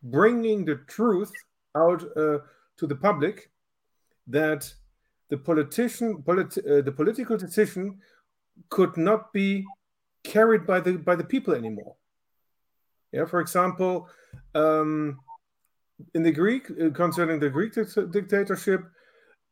[0.02, 1.32] bringing the truth
[1.76, 2.38] out uh,
[2.76, 3.50] to the public
[4.26, 4.72] that
[5.30, 7.98] the politician, politi- uh, the political decision
[8.70, 9.64] could not be
[10.24, 11.96] carried by the by the people anymore.
[13.12, 14.08] Yeah, for example,
[14.54, 15.20] um,
[16.14, 17.74] in the Greek uh, concerning the Greek
[18.10, 18.82] dictatorship,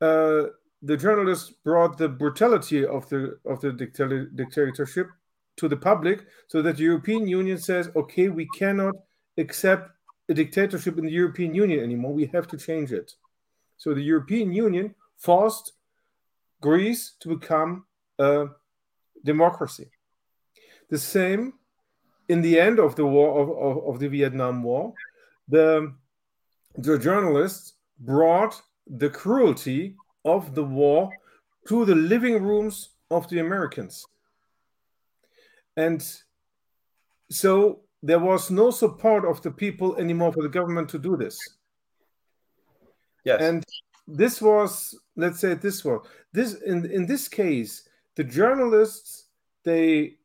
[0.00, 0.44] uh,
[0.82, 5.08] the journalists brought the brutality of the of the dictatorship
[5.56, 8.94] to the public, so that the European Union says, okay, we cannot
[9.38, 9.90] accept
[10.28, 12.12] a dictatorship in the European Union anymore.
[12.12, 13.14] We have to change it.
[13.78, 15.72] So the European Union forced
[16.60, 17.84] Greece to become
[18.18, 18.46] a
[19.24, 19.90] democracy.
[20.90, 21.54] The same
[22.28, 24.92] in the end of the war of, of, of the Vietnam War,
[25.48, 25.94] the,
[26.74, 31.10] the journalists brought the cruelty of the war
[31.68, 34.04] to the living rooms of the Americans.
[35.76, 36.04] And
[37.30, 41.38] so there was no support of the people anymore for the government to do this.
[43.24, 43.40] Yes.
[43.40, 43.64] And
[44.06, 49.26] this was, let's say this was this in, in this case, the journalists
[49.64, 50.16] they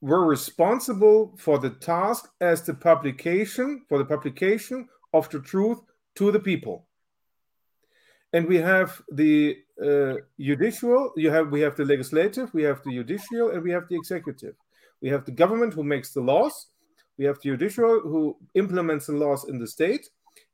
[0.00, 5.78] were responsible for the task as the publication for the publication of the truth
[6.14, 6.86] to the people.
[8.32, 12.92] And we have the uh, judicial you have we have the legislative we have the
[12.92, 14.54] judicial and we have the executive.
[15.00, 16.66] We have the government who makes the laws
[17.18, 20.08] we have the judicial who implements the laws in the state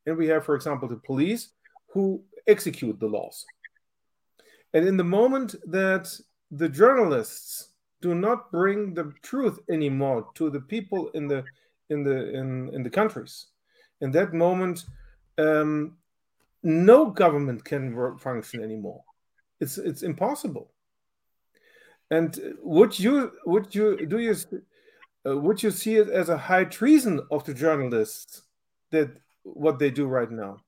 [0.07, 1.51] and we have for example the police
[1.93, 3.45] who execute the laws.
[4.75, 6.09] And in the moment that
[6.51, 7.69] the journalists
[8.01, 11.45] do not bring the truth anymore to the people in the
[11.91, 13.47] in the in, in the countries,
[14.01, 14.85] in that moment,
[15.39, 15.97] um,
[16.63, 19.03] no government can work, function anymore.
[19.61, 20.71] It's it's impossible.
[22.11, 24.35] And would you would you do you
[25.27, 28.43] uh, would you see it as a high treason of the journalists
[28.91, 29.11] that
[29.45, 30.59] what they do right now?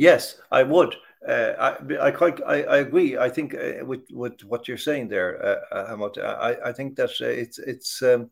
[0.00, 0.96] Yes, I would.
[1.28, 3.18] Uh, I, I quite, I, I, agree.
[3.18, 7.10] I think uh, with with what you're saying there, uh, uh I, I think that
[7.20, 8.30] uh, it's it's um,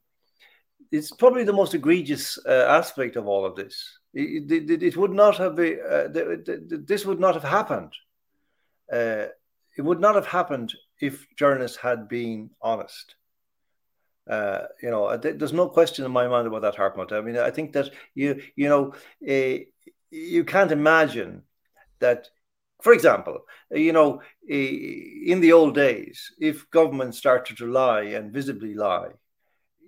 [0.90, 3.98] it's probably the most egregious uh, aspect of all of this.
[4.14, 5.78] It, it, it would not have been,
[6.86, 7.92] this would not have happened.
[8.90, 13.14] it would not have happened if journalists had been honest.
[14.26, 17.12] You know, there's no question in my mind about that, Hartmut.
[17.12, 18.94] I mean, I think that you, you know,
[20.10, 21.42] you can't imagine
[22.00, 22.28] that
[22.80, 28.74] for example, you know, in the old days, if government started to lie and visibly
[28.74, 29.10] lie,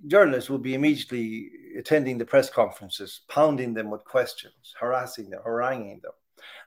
[0.07, 6.01] journalists would be immediately attending the press conferences, pounding them with questions, harassing them, haranguing
[6.03, 6.13] them.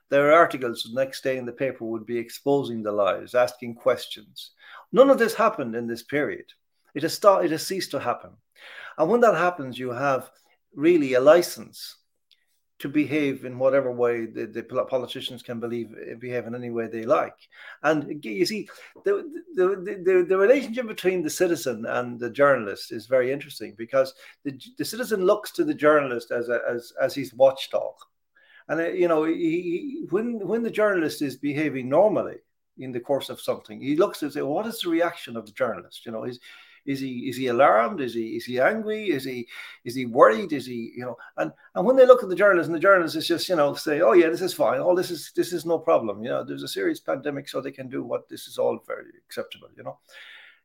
[0.08, 4.52] Their articles the next day in the paper would be exposing the lies, asking questions.
[4.92, 6.46] None of this happened in this period.
[6.94, 8.30] It has, started, it has ceased to happen.
[8.96, 10.30] And when that happens, you have
[10.74, 11.96] really a license
[12.80, 16.86] to behave in whatever way the, the politicians can believe eh, behave in any way
[16.86, 17.36] they like.
[17.82, 18.68] And you see,
[19.04, 24.14] the, the, the, the, relationship between the citizen and the journalist is very interesting because
[24.44, 27.94] the, the citizen looks to the journalist as, a, as, as his watchdog.
[28.68, 32.38] And, uh, you know, he, when, when the journalist is behaving normally
[32.78, 35.52] in the course of something, he looks and say, what is the reaction of the
[35.52, 36.04] journalist?
[36.04, 36.40] You know, he's,
[36.86, 38.00] is he is he alarmed?
[38.00, 39.10] Is he is he angry?
[39.10, 39.48] Is he
[39.84, 40.52] is he worried?
[40.52, 41.16] Is he you know?
[41.36, 43.74] And and when they look at the journalists, and the journalists is just you know
[43.74, 44.80] say, oh yeah, this is fine.
[44.80, 46.22] Oh, this is this is no problem.
[46.22, 49.10] You know, there's a serious pandemic, so they can do what this is all very
[49.26, 49.68] acceptable.
[49.76, 49.98] You know,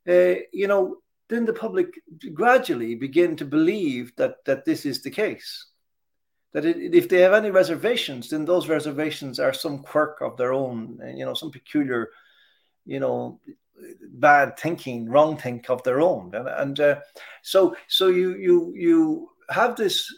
[0.08, 0.98] uh, you know.
[1.28, 2.02] Then the public
[2.34, 5.68] gradually begin to believe that that this is the case
[6.54, 10.54] that it, if they have any reservations, then those reservations are some quirk of their
[10.54, 12.10] own, you know, some peculiar,
[12.86, 13.40] you know,
[14.02, 17.00] bad thinking, wrong think of their own, and, and uh,
[17.42, 20.14] so so you you you have this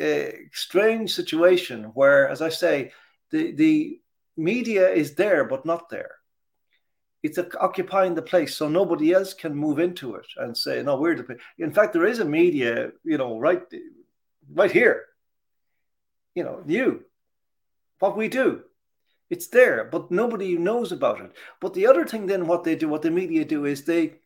[0.00, 2.92] uh, strange situation where, as I say,
[3.30, 4.00] the the
[4.36, 6.12] media is there but not there.
[7.22, 10.96] It's a, occupying the place, so nobody else can move into it and say, "No,
[10.96, 13.62] we're the." In fact, there is a media, you know, right,
[14.52, 15.06] right here
[16.36, 17.02] you know, you,
[17.98, 18.62] what we do.
[19.28, 21.32] It's there, but nobody knows about it.
[21.60, 24.20] But the other thing, then, what they do, what the media do, is they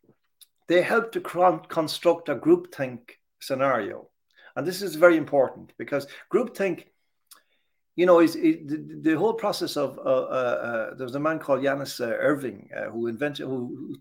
[0.69, 1.21] they help to
[1.69, 3.01] construct a groupthink
[3.41, 4.09] scenario,
[4.57, 6.85] and this is very important because groupthink,
[7.97, 9.99] you know, is, is the, the, whole process of.
[9.99, 13.97] Uh, uh, uh, there's a man called Yanis uh, Irving uh, who invented who,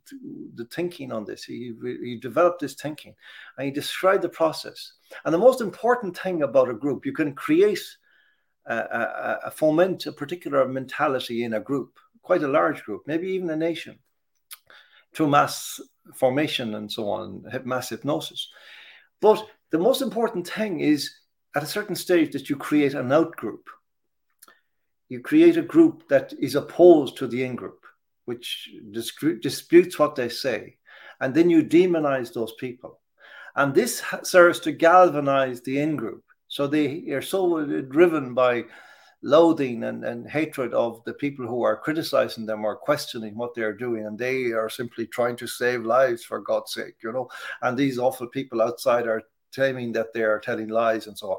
[0.55, 1.45] the thinking on this.
[1.45, 3.15] He he developed this thinking,
[3.57, 4.93] and he described the process.
[5.23, 7.79] And the most important thing about a group, you can create
[8.65, 13.55] a, foment a particular mentality in a group, quite a large group, maybe even a
[13.55, 13.97] nation,
[15.13, 15.79] through mass
[16.15, 18.49] formation and so on, mass hypnosis.
[19.21, 21.11] But the most important thing is
[21.55, 23.69] at a certain stage that you create an out group.
[25.07, 27.85] You create a group that is opposed to the in group,
[28.25, 30.77] which disputes what they say.
[31.19, 32.99] And then you demonize those people.
[33.55, 38.65] And this serves to galvanize the in group so they are so driven by
[39.21, 43.73] loathing and, and hatred of the people who are criticizing them or questioning what they're
[43.73, 44.05] doing.
[44.05, 47.29] And they are simply trying to save lives for God's sake, you know.
[47.61, 49.23] And these awful people outside are
[49.53, 51.37] claiming that they are telling lies and so on.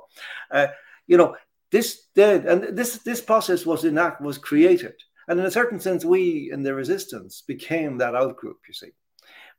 [0.51, 0.67] Uh,
[1.07, 1.37] you know,
[1.73, 4.95] this did, and this this process was enact was created.
[5.29, 8.91] And in a certain sense, we in the resistance became that outgroup, you see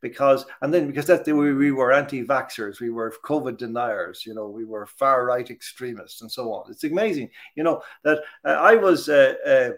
[0.01, 4.47] because and then because that we, we were anti-vaxxers we were covid deniers you know
[4.47, 8.75] we were far right extremists and so on it's amazing you know that uh, i
[8.75, 9.69] was uh, uh,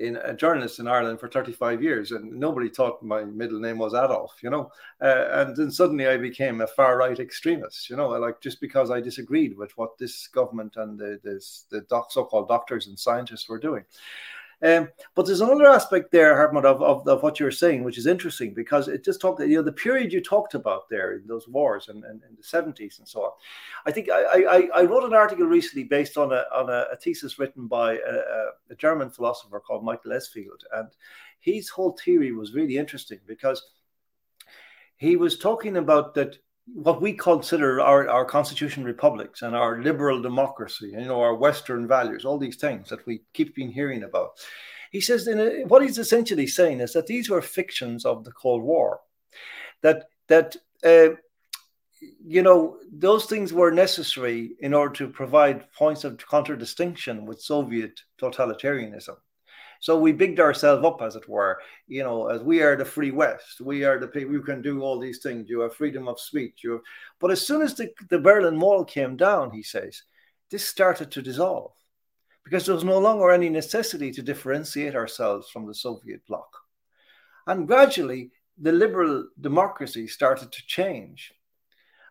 [0.00, 3.92] in a journalist in Ireland for 35 years, and nobody thought my middle name was
[3.92, 4.70] Adolf, you know.
[5.00, 8.90] Uh, and then suddenly I became a far right extremist, you know, like just because
[8.90, 13.48] I disagreed with what this government and the, this, the doc, so-called doctors and scientists
[13.48, 13.84] were doing.
[14.62, 18.06] Um, but there's another aspect there, Hartmut, of, of, of, what you're saying, which is
[18.06, 21.48] interesting because it just talked, you know, the period you talked about there in those
[21.48, 23.30] wars and in, the 70s and so on.
[23.86, 26.96] I think I, I, I, wrote an article recently based on a, on a, a
[26.96, 28.14] thesis written by a,
[28.70, 30.62] a, German philosopher called Michael Esfeld.
[30.74, 30.88] And
[31.40, 33.62] his whole theory was really interesting because
[34.98, 36.36] he was talking about that
[36.66, 41.34] what we consider our, our constitutional republics and our liberal democracy, and, you know, our
[41.34, 44.30] Western values, all these things that we keep being hearing about.
[44.90, 48.62] He says a, what he's essentially saying is that these were fictions of the Cold
[48.62, 49.00] War,
[49.82, 51.14] that that uh,
[52.26, 58.00] you know those things were necessary in order to provide points of contradistinction with Soviet
[58.20, 59.16] totalitarianism.
[59.80, 61.58] So we bigged ourselves up, as it were,
[61.88, 63.62] you know, as we are the free West.
[63.62, 65.48] We are the people who can do all these things.
[65.48, 66.60] You have freedom of speech.
[66.62, 66.80] You have...
[67.18, 70.02] But as soon as the, the Berlin Wall came down, he says,
[70.50, 71.72] this started to dissolve
[72.44, 76.48] because there was no longer any necessity to differentiate ourselves from the Soviet bloc.
[77.46, 81.32] And gradually, the liberal democracy started to change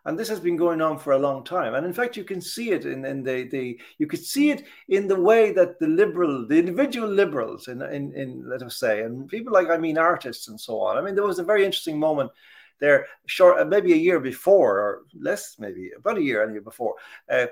[0.04, 1.74] and this has been going on for a long time.
[1.74, 4.64] And in fact you can see it in, in the, the you could see it
[4.88, 9.02] in the way that the liberal the individual liberals in, in, in let us say
[9.02, 10.96] and people like i mean artists and so on.
[10.96, 12.30] I mean there was a very interesting moment
[12.78, 16.94] there short maybe a year before or less maybe about a year anyway before
[17.28, 17.46] uh,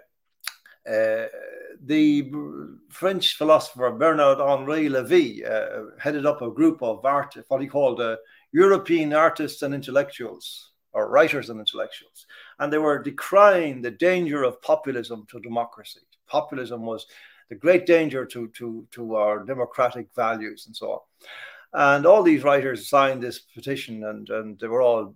[0.88, 1.26] uh,
[1.84, 2.32] the
[2.88, 8.01] French philosopher Bernard Henri Levy uh, headed up a group of art, what he called
[8.01, 8.16] uh,
[8.53, 12.26] European artists and intellectuals or writers and intellectuals.
[12.59, 16.01] And they were decrying the danger of populism to democracy.
[16.26, 17.07] Populism was
[17.49, 21.01] the great danger to, to, to our democratic values and so on.
[21.72, 25.14] And all these writers signed this petition and, and they were all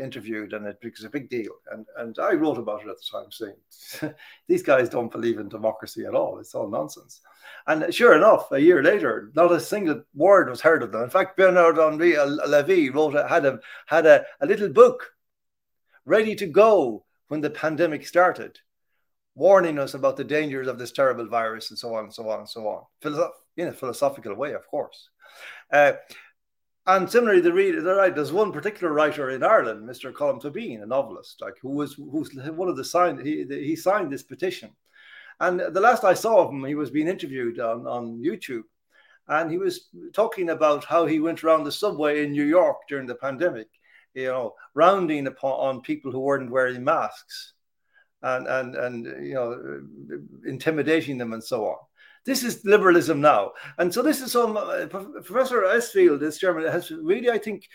[0.00, 1.52] interviewed and it was a big deal.
[1.72, 4.14] And, and I wrote about it at the time saying,
[4.48, 6.38] these guys don't believe in democracy at all.
[6.38, 7.20] It's all nonsense.
[7.66, 11.02] And sure enough, a year later, not a single word was heard of them.
[11.02, 15.12] In fact, Bernard Henri Levy wrote a, had a had a, a little book
[16.04, 18.58] ready to go when the pandemic started,
[19.34, 22.40] warning us about the dangers of this terrible virus and so on and so on
[22.40, 22.84] and so on.
[23.02, 25.10] Philosoph- in a philosophical way, of course.
[25.70, 25.92] Uh,
[26.88, 30.10] and similarly, the reader, right, there's one particular writer in Ireland, Mr.
[30.10, 34.10] Colm Tóibín, a novelist, like who was who's one of the signed he he signed
[34.10, 34.70] this petition,
[35.40, 38.64] and the last I saw of him, he was being interviewed on on YouTube,
[39.28, 43.06] and he was talking about how he went around the subway in New York during
[43.06, 43.68] the pandemic,
[44.14, 47.52] you know, rounding upon on people who weren't wearing masks,
[48.22, 49.82] and and and you know,
[50.46, 51.76] intimidating them and so on.
[52.24, 53.52] This is liberalism now.
[53.78, 57.68] And so this is some uh, Professor Esfeld, this German, has really, I think,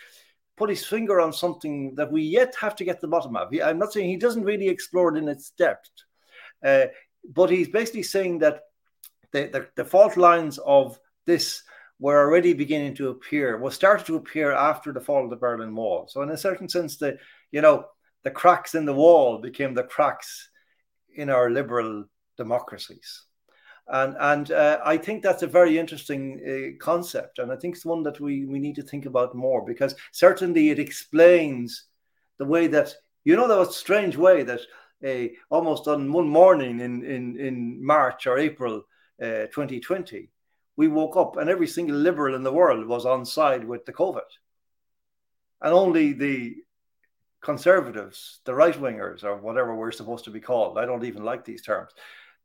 [0.56, 3.52] put his finger on something that we yet have to get the bottom of.
[3.62, 5.90] I'm not saying he doesn't really explore it in its depth,
[6.64, 6.86] uh,
[7.34, 8.60] but he's basically saying that
[9.32, 11.62] the, the, the, fault lines of this
[11.98, 15.74] were already beginning to appear, was started to appear after the fall of the Berlin
[15.74, 16.06] Wall.
[16.08, 17.18] So in a certain sense, the
[17.50, 17.86] you know
[18.22, 20.50] the cracks in the wall became the cracks
[21.16, 22.04] in our liberal
[22.36, 23.24] democracies
[23.86, 27.84] and and uh, I think that's a very interesting uh, concept, and I think it's
[27.84, 31.84] one that we we need to think about more because certainly it explains
[32.38, 34.60] the way that you know that strange way that
[35.04, 38.84] uh, almost on one morning in in in March or April
[39.20, 40.20] 2020 uh,
[40.76, 43.92] we woke up and every single liberal in the world was on side with the
[43.92, 44.28] COVID,
[45.60, 46.56] and only the
[47.42, 50.78] conservatives, the right wingers, or whatever we're supposed to be called.
[50.78, 51.92] I don't even like these terms.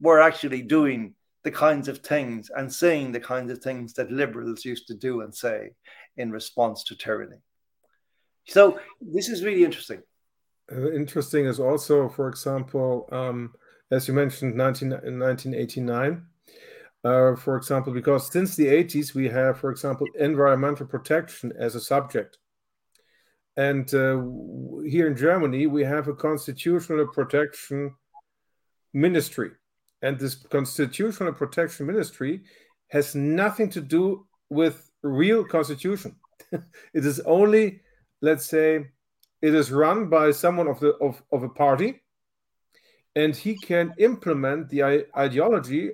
[0.01, 4.65] Were actually doing the kinds of things and saying the kinds of things that liberals
[4.65, 5.71] used to do and say
[6.17, 7.37] in response to tyranny.
[8.47, 10.01] So this is really interesting.
[10.71, 13.53] Uh, interesting is also, for example, um,
[13.91, 16.25] as you mentioned, 19, 1989.
[17.03, 21.79] Uh, for example, because since the 80s, we have, for example, environmental protection as a
[21.79, 22.37] subject.
[23.55, 24.21] And uh,
[24.85, 27.95] here in Germany, we have a constitutional protection
[28.93, 29.51] ministry
[30.01, 32.41] and this constitutional protection ministry
[32.89, 36.15] has nothing to do with real constitution.
[36.93, 37.81] It is only
[38.21, 38.87] let's say
[39.41, 42.01] it is run by someone of the of, of a party
[43.15, 45.91] and he can implement the ideology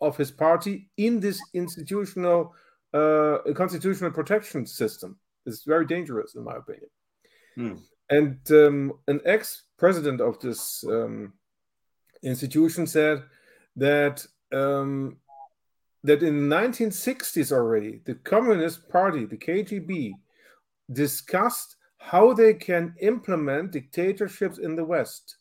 [0.00, 2.54] of his party in this institutional
[2.92, 5.18] uh, constitutional protection system.
[5.44, 6.90] It's very dangerous in my opinion.
[7.56, 7.76] Hmm.
[8.10, 11.32] and um, an ex-president of this um,
[12.22, 13.22] institution said
[13.76, 15.16] that um,
[16.04, 20.12] that in the 1960s already, the Communist Party, the KGB,
[20.92, 25.36] discussed how they can implement dictatorships in the West,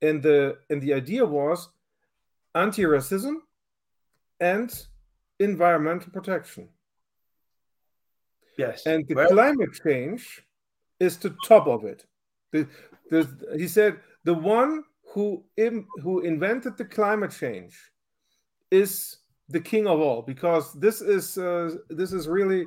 [0.00, 1.68] and the and the idea was
[2.54, 3.36] anti-racism
[4.40, 4.86] and
[5.38, 6.68] environmental protection.
[8.56, 10.42] Yes, and the well, climate change
[11.00, 12.04] is the top of it.
[12.52, 12.68] The,
[13.10, 17.78] the, he said the one who Im, who invented the climate change
[18.70, 22.66] is the king of all because this is uh, this is really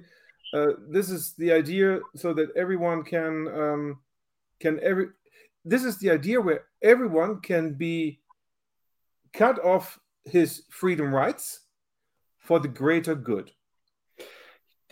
[0.54, 4.00] uh, this is the idea so that everyone can um,
[4.60, 5.08] can every
[5.64, 8.20] this is the idea where everyone can be
[9.34, 11.62] cut off his freedom rights
[12.38, 13.52] for the greater good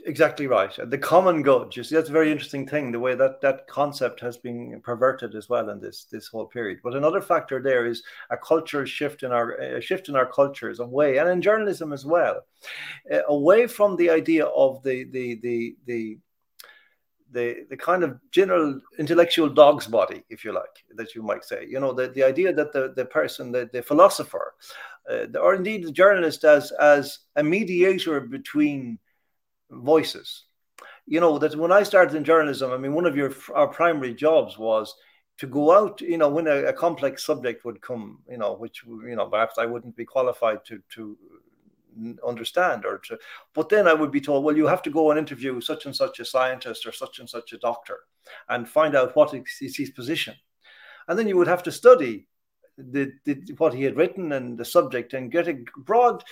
[0.05, 0.71] exactly right.
[0.89, 1.75] The common good.
[1.75, 2.91] You see, that's a very interesting thing.
[2.91, 6.79] The way that that concept has been perverted as well in this this whole period.
[6.83, 10.79] But another factor there is a cultural shift in our a shift in our cultures
[10.79, 12.41] away, and in journalism as well,
[13.11, 16.17] uh, away from the idea of the the the the
[17.33, 21.65] the, the kind of general intellectual dog's body, if you like, that you might say.
[21.67, 24.53] You know, the, the idea that the, the person, the, the philosopher,
[25.11, 28.99] uh, or indeed the journalist as, as a mediator between
[29.81, 30.43] voices.
[31.05, 34.13] You know, that when I started in journalism, I mean, one of your our primary
[34.13, 34.95] jobs was
[35.37, 38.83] to go out, you know, when a, a, complex subject would come, you know, which
[38.85, 41.17] you know perhaps I wouldn't be qualified to to
[42.25, 43.17] understand or to,
[43.53, 45.95] but then I would be told, well, you have to go and interview such and
[45.95, 47.99] such a scientist or such and such a doctor
[48.49, 50.35] and find out what is his position,
[51.07, 52.27] and then you would have to study
[52.77, 56.23] the, the what he had written and the subject and get a broad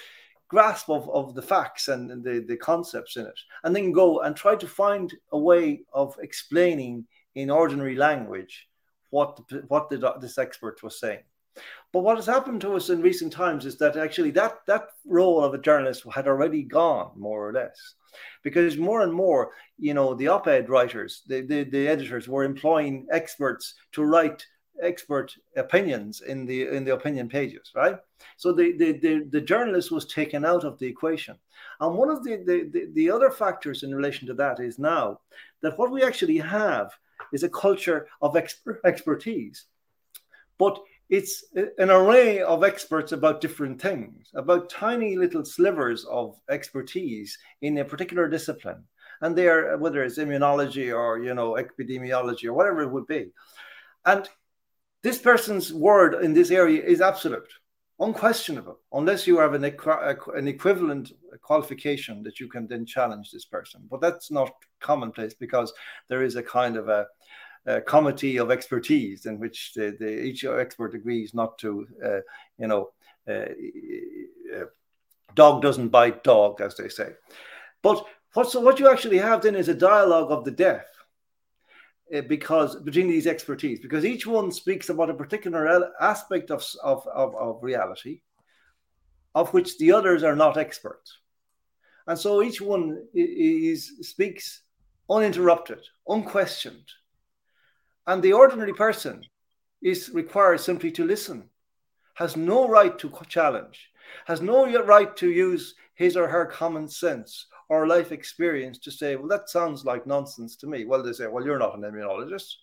[0.51, 4.35] grasp of, of the facts and, the, the concepts in it, and then go and
[4.35, 8.67] try to find a way of explaining in ordinary language
[9.11, 11.23] what the, what the, this expert was saying.
[11.93, 15.41] But what has happened to us in recent times is that actually that that role
[15.41, 17.77] of a journalist had already gone more or less,
[18.43, 23.07] because more and more, you know, the op-ed writers, the, the, the editors were employing
[23.11, 24.45] experts to write
[24.81, 27.97] expert opinions in the in the opinion pages, right?
[28.37, 31.35] So the the the, the journalist was taken out of the equation.
[31.79, 35.19] And one of the, the, the, the other factors in relation to that is now
[35.61, 36.91] that what we actually have
[37.33, 39.65] is a culture of exper- expertise.
[40.57, 40.79] But
[41.09, 47.77] it's an array of experts about different things, about tiny little slivers of expertise in
[47.79, 48.83] a particular discipline.
[49.21, 53.31] and they are whether it's immunology or you know epidemiology or whatever it would be,
[54.05, 54.27] and
[55.03, 57.51] this person's word in this area is absolute,
[57.99, 63.81] unquestionable, unless you have an, an equivalent qualification that you can then challenge this person.
[63.89, 65.73] But that's not commonplace because
[66.07, 67.07] there is a kind of a,
[67.65, 72.19] a committee of expertise in which the, the, each expert agrees not to, uh,
[72.57, 72.89] you know,
[73.27, 73.45] uh,
[74.55, 74.65] uh,
[75.35, 77.09] dog doesn't bite dog, as they say.
[77.81, 80.85] But what, so what you actually have then is a dialogue of the deaf
[82.13, 87.07] Uh, because between these expertise, because each one speaks about a particular aspect of, of,
[87.07, 88.21] of, of reality
[89.33, 91.17] of which the others are not experts.
[92.07, 94.63] And so each one is, speaks
[95.09, 96.87] uninterrupted, unquestioned.
[98.07, 99.23] And the ordinary person
[99.81, 101.49] is required simply to listen,
[102.15, 103.89] has no right to challenge,
[104.25, 109.15] has no right to use his or her common sense or life experience to say,
[109.15, 110.83] well, that sounds like nonsense to me.
[110.83, 112.55] Well, they say, well, you're not an immunologist.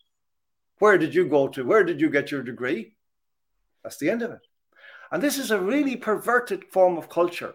[0.81, 1.65] Where did you go to?
[1.65, 2.93] Where did you get your degree?
[3.83, 4.47] That's the end of it.
[5.11, 7.55] And this is a really perverted form of culture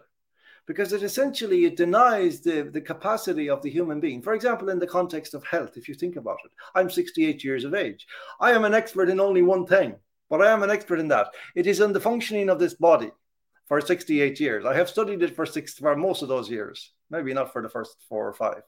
[0.66, 4.24] because it essentially it denies the, the capacity of the human being.
[4.24, 7.66] For example, in the context of health, if you think about it, I'm 68 years
[7.66, 8.08] of age.
[8.40, 9.94] I am an expert in only one thing,
[10.28, 11.28] but I am an expert in that.
[11.54, 13.12] It is in the functioning of this body
[13.68, 14.66] for 68 years.
[14.66, 17.70] I have studied it for six for most of those years maybe not for the
[17.70, 18.64] first four or five.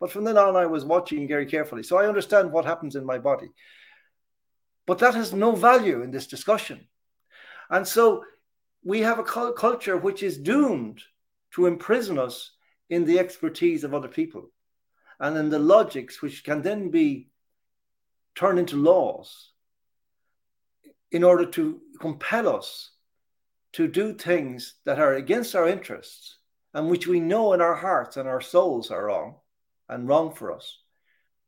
[0.00, 1.82] But from then on, I was watching very carefully.
[1.82, 3.50] So I understand what happens in my body.
[4.86, 6.86] But that has no value in this discussion.
[7.68, 8.24] And so
[8.84, 11.02] we have a culture which is doomed
[11.54, 12.52] to imprison us
[12.90, 14.50] in the expertise of other people
[15.18, 17.28] and in the logics which can then be
[18.34, 19.50] turned into laws
[21.10, 22.90] in order to compel us
[23.72, 26.38] to do things that are against our interests
[26.74, 29.36] and which we know in our hearts and our souls are wrong
[29.88, 30.78] and wrong for us,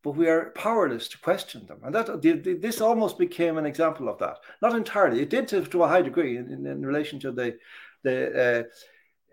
[0.02, 1.80] but we are powerless to question them.
[1.82, 2.22] And that
[2.62, 4.38] this almost became an example of that.
[4.62, 7.58] Not entirely, it did to, to a high degree in, in, in, relation to the
[8.04, 8.68] the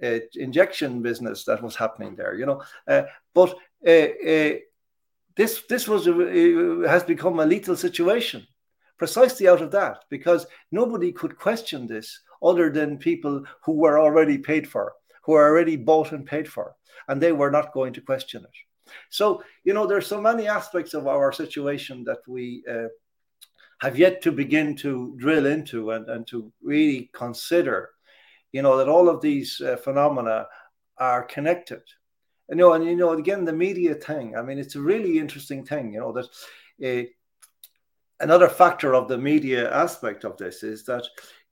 [0.01, 2.63] uh, uh, injection business that was happening there, you know.
[2.87, 3.03] Uh,
[3.35, 3.55] but
[3.87, 4.53] uh, uh,
[5.35, 8.47] this this was a, has become a lethal situation
[8.97, 14.37] precisely out of that because nobody could question this other than people who were already
[14.37, 14.93] paid for
[15.23, 16.75] who are already bought and paid for,
[17.07, 18.93] and they were not going to question it.
[19.09, 22.87] So, you know, there's so many aspects of our situation that we uh,
[23.79, 27.91] have yet to begin to drill into and, and to really consider,
[28.51, 30.47] you know, that all of these uh, phenomena
[30.97, 31.81] are connected.
[32.49, 34.35] And, you know, and you know, again, the media thing.
[34.35, 35.93] I mean, it's a really interesting thing.
[35.93, 36.27] You know that
[36.85, 37.07] uh,
[38.19, 41.05] another factor of the media aspect of this is that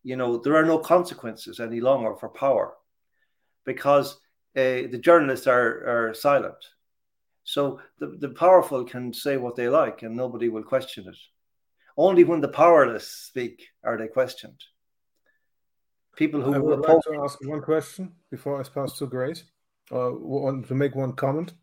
[0.03, 2.73] you know there are no consequences any longer for power
[3.65, 4.13] because
[4.55, 6.55] uh, the journalists are, are silent.
[7.43, 11.17] So the, the powerful can say what they like and nobody will question it.
[11.97, 14.61] Only when the powerless speak are they questioned.
[16.15, 19.45] People who I would like to ask one question before I pass to Grace,
[19.91, 21.53] or want to make one comment.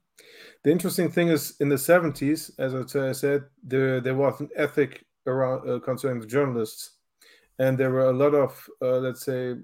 [0.65, 5.05] The interesting thing is, in the 70s, as I said, there, there was an ethic
[5.27, 6.93] around uh, concerning the journalists,
[7.59, 9.55] and there were a lot of, uh, let's say,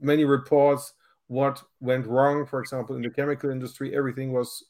[0.00, 0.92] many reports
[1.30, 4.64] what went wrong for example in the chemical industry everything was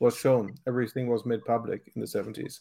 [0.00, 0.52] was shown.
[0.66, 2.60] Everything was made public in the 70s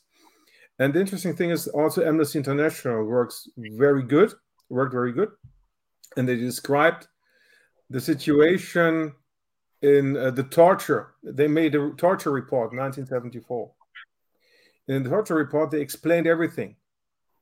[0.80, 4.34] and the interesting thing is also amnesty international works very good
[4.70, 5.32] worked very good.
[6.18, 7.08] And they described
[7.90, 9.14] the situation
[9.82, 11.14] in uh, the torture.
[11.24, 13.72] They made a torture report 1974
[14.88, 16.76] in the torture report they explained everything.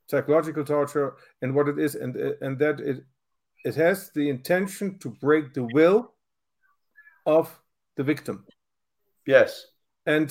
[0.08, 3.04] Psychological torture and what it is and and that it
[3.66, 6.14] it has the intention to break the will
[7.26, 7.60] of
[7.98, 8.46] the victim.
[9.26, 9.68] Yes.
[10.06, 10.30] And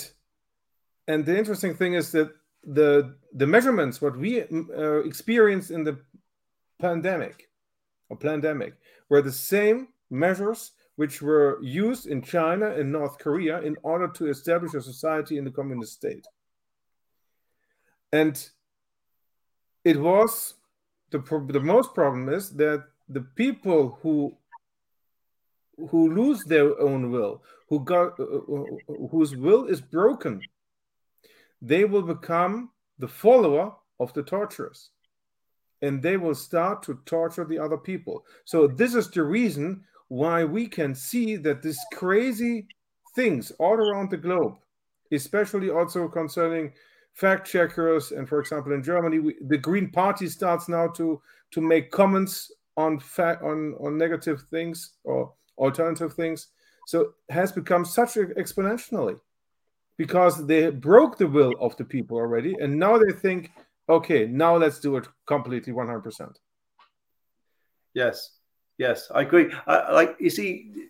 [1.07, 2.31] and the interesting thing is that
[2.65, 5.99] the the measurements what we uh, experienced in the
[6.81, 7.49] pandemic
[8.09, 8.75] or pandemic
[9.09, 14.27] were the same measures which were used in China and North Korea in order to
[14.27, 16.27] establish a society in the communist state.
[18.13, 18.35] And
[19.85, 20.55] it was
[21.11, 21.19] the,
[21.49, 24.37] the most problem is that the people who
[25.91, 28.65] who lose their own will, who got uh, uh,
[29.11, 30.41] whose will is broken,
[31.63, 34.91] they will become the follower of the torturers,
[35.83, 38.25] and they will start to torture the other people.
[38.45, 42.67] So this is the reason why we can see that these crazy
[43.15, 44.57] things all around the globe,
[45.13, 46.73] especially also concerning
[47.19, 51.21] fact checkers and for example in germany we, the green party starts now to
[51.51, 56.49] to make comments on fact on on negative things or alternative things
[56.87, 59.19] so has become such exponentially
[59.99, 63.51] because they broke the will of the people already, and now they think,
[63.91, 66.37] okay, now let's do it completely 100%.
[67.93, 68.39] Yes,
[68.79, 69.53] yes, I agree.
[69.67, 70.89] I, like you see,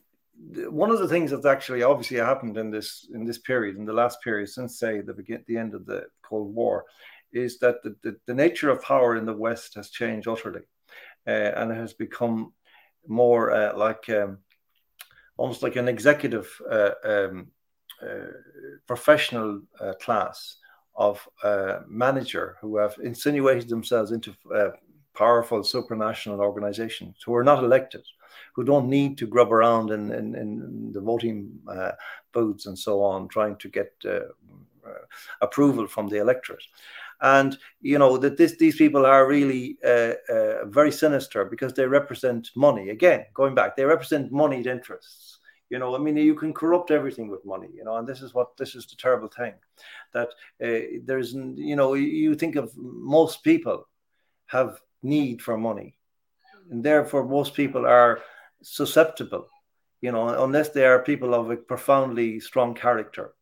[0.69, 3.93] one of the things that's actually obviously happened in this in this period, in the
[3.93, 6.85] last period since say the begin the end of the Cold War,
[7.33, 10.61] is that the, the, the nature of power in the West has changed utterly,
[11.29, 12.53] and it has become
[13.07, 14.39] more uh, like um,
[15.37, 17.49] almost like an executive uh, um,
[18.03, 18.31] uh,
[18.87, 20.57] professional uh, class
[20.97, 24.35] of uh, manager who have insinuated themselves into
[25.15, 28.03] powerful supranational organizations who are not elected,
[28.55, 31.93] who don't need to grub around in, in, in the voting uh,
[32.33, 34.21] booths and so on, trying to get uh,
[35.41, 36.65] approval from the electorate.
[37.21, 40.13] And you know that this, these people are really uh,
[40.67, 42.91] very sinister because they represent money.
[42.91, 45.39] Again, going back, they represent moneyed interests.
[45.71, 48.33] You know, I mean, you can corrupt everything with money, you know, and this is
[48.33, 49.53] what this is the terrible thing
[50.15, 50.29] that
[50.65, 53.87] uh, there's, you know, you think of most people
[54.47, 55.99] have need for money,
[56.71, 58.21] and therefore most people are
[58.63, 59.47] susceptible,
[60.01, 63.35] you know, unless they are people of a profoundly strong character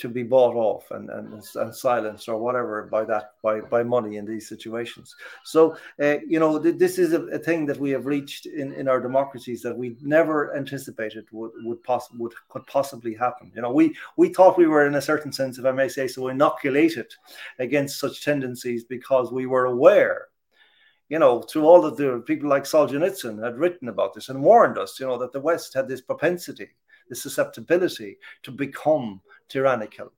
[0.00, 4.16] to be bought off and, and, and silenced or whatever by that by, by money
[4.16, 5.14] in these situations.
[5.44, 8.72] So uh, you know th- this is a, a, thing that we have reached in,
[8.72, 13.52] in our democracies that we never anticipated would would, poss- would could possibly happen.
[13.54, 16.08] You know we we thought we were in a certain sense, if I may say
[16.08, 17.12] so, inoculated
[17.58, 20.28] against such tendencies because we were aware
[21.10, 24.78] you know, through all of the people like Solzhenitsyn had written about this and warned
[24.78, 26.68] us, you know, that the West had this propensity,
[27.08, 29.20] this susceptibility to become
[29.50, 30.12] tyrannical.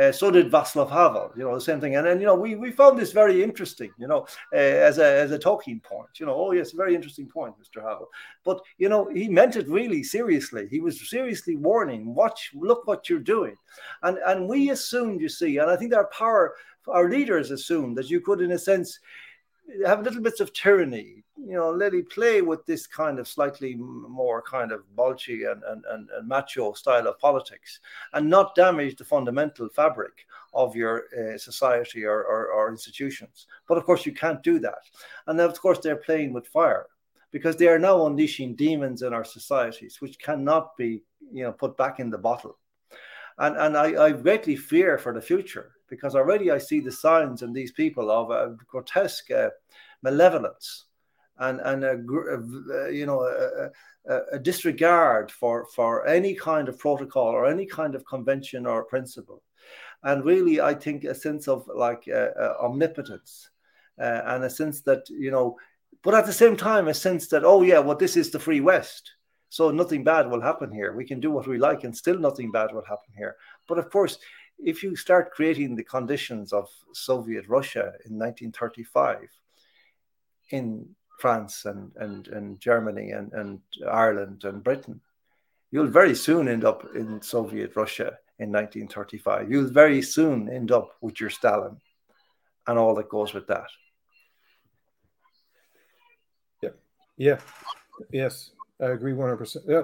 [0.00, 1.96] Uh, so did Václav Havel, you know, the same thing.
[1.96, 5.04] And then, you know, we, we found this very interesting, you know, uh, as, a,
[5.04, 7.82] as a talking point, you know, oh, yes, very interesting point, Mr.
[7.82, 8.08] Havel.
[8.44, 10.66] But, you know, he meant it really seriously.
[10.70, 13.54] He was seriously warning, watch, look what you're doing.
[14.02, 16.54] And, and we assumed, you see, and I think our power,
[16.88, 18.98] our leaders assumed that you could, in a sense,
[19.86, 23.74] have little bits of tyranny, you know, let him play with this kind of slightly
[23.76, 27.80] more kind of bulgy and, and, and, and macho style of politics
[28.12, 33.46] and not damage the fundamental fabric of your uh, society or, or, or institutions.
[33.66, 34.80] But of course, you can't do that.
[35.26, 36.86] And then, of course, they're playing with fire
[37.30, 41.02] because they are now unleashing demons in our societies, which cannot be,
[41.32, 42.58] you know, put back in the bottle.
[43.38, 47.42] And, and I, I greatly fear for the future because already I see the signs
[47.42, 49.50] in these people of a grotesque uh,
[50.02, 50.86] malevolence
[51.40, 53.70] and and a, a you know a,
[54.32, 59.42] a, disregard for for any kind of protocol or any kind of convention or principle,
[60.02, 63.50] and really I think a sense of like uh, uh, omnipotence
[64.00, 65.56] uh, and a sense that you know,
[66.02, 68.60] but at the same time a sense that oh yeah, well this is the free
[68.60, 69.12] West.
[69.52, 70.92] So nothing bad will happen here.
[70.92, 73.34] We can do what we like, and still nothing bad will happen here.
[73.66, 74.18] But of course,
[74.58, 79.28] if you start creating the conditions of Soviet Russia in 1935
[80.50, 80.88] in
[81.20, 83.60] France and, and, and Germany and, and
[83.90, 85.00] Ireland and Britain,
[85.70, 89.50] you'll very soon end up in Soviet Russia in 1935.
[89.50, 91.76] You'll very soon end up with your Stalin
[92.66, 93.66] and all that goes with that.
[96.62, 96.70] Yeah.
[97.16, 97.38] Yeah.
[98.12, 98.50] Yes.
[98.80, 99.56] I agree 100%.
[99.68, 99.82] Yeah.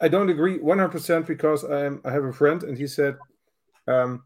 [0.00, 3.16] I don't agree 100% because I'm, I have a friend and he said
[3.86, 4.24] um,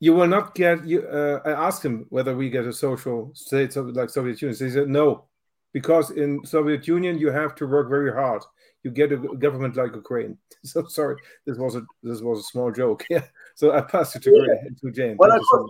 [0.00, 0.84] you will not get.
[0.86, 4.58] You, uh, I asked him whether we get a social state like Soviet Union.
[4.58, 5.26] He said no,
[5.72, 8.42] because in Soviet Union you have to work very hard.
[8.82, 10.36] You get a government like Ukraine.
[10.62, 11.16] So sorry,
[11.46, 13.04] this was a this was a small joke.
[13.10, 13.24] Yeah.
[13.54, 14.68] So I pass it to, yeah.
[14.80, 15.16] to Jane.
[15.18, 15.68] Well, that's, so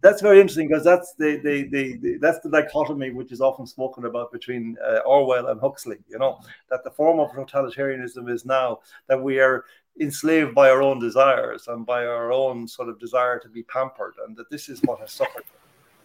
[0.00, 3.66] that's, very interesting because that's the, the, the, the, that's the dichotomy which is often
[3.66, 5.98] spoken about between uh, Orwell and Huxley.
[6.08, 9.64] You know that the form of totalitarianism is now that we are
[10.00, 14.14] enslaved by our own desires and by our own sort of desire to be pampered,
[14.24, 15.44] and that this is what has suffered.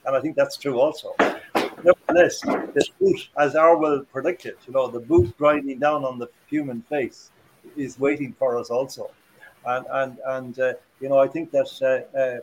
[0.05, 1.15] And I think that's true also.
[1.83, 6.81] Nevertheless, the boot, as Orwell predicted, you know, the boot grinding down on the human
[6.83, 7.31] face
[7.75, 9.09] is waiting for us also.
[9.65, 12.39] And and and uh, you know, I think that uh, uh,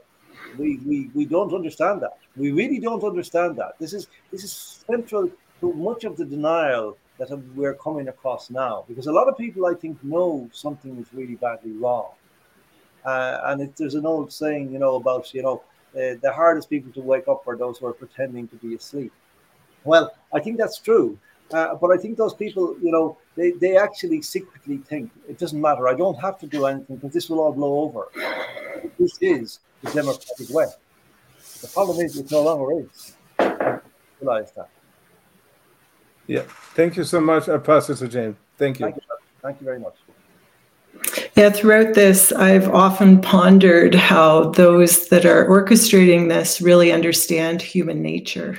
[0.58, 2.18] we, we we don't understand that.
[2.36, 3.78] We really don't understand that.
[3.78, 5.30] This is this is central
[5.60, 9.66] to much of the denial that we're coming across now because a lot of people
[9.66, 12.08] i think know something is really badly wrong
[13.04, 15.62] uh, and it, there's an old saying you know about you know
[15.94, 19.12] uh, the hardest people to wake up are those who are pretending to be asleep
[19.84, 21.18] well i think that's true
[21.52, 25.60] uh, but i think those people you know they, they actually secretly think it doesn't
[25.60, 28.08] matter i don't have to do anything because this will all blow over
[28.98, 30.66] this is the democratic way
[31.62, 33.78] the problem is it no longer is I
[34.20, 34.68] realize that
[36.30, 36.44] yeah.
[36.74, 37.48] Thank you so much.
[37.48, 38.36] I pass it to Jane.
[38.56, 38.86] Thank you.
[38.86, 39.02] Thank you,
[39.42, 39.96] Thank you very much.
[41.40, 48.02] Yeah, throughout this, I've often pondered how those that are orchestrating this really understand human
[48.02, 48.58] nature.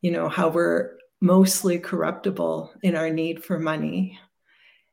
[0.00, 4.18] You know, how we're mostly corruptible in our need for money,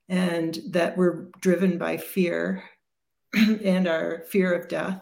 [0.08, 2.64] and that we're driven by fear
[3.36, 5.02] and our fear of death,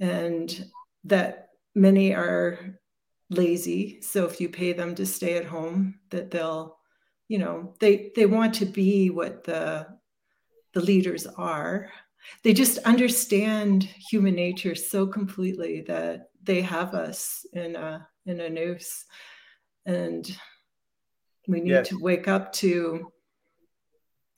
[0.00, 0.64] and
[1.04, 2.58] that many are
[3.28, 4.00] lazy.
[4.00, 6.78] So if you pay them to stay at home, that they'll,
[7.28, 9.99] you know, they they want to be what the
[10.72, 11.90] the leaders are.
[12.42, 18.50] They just understand human nature so completely that they have us in a in a
[18.50, 19.04] noose,
[19.86, 20.30] and
[21.48, 21.88] we need yes.
[21.88, 23.10] to wake up to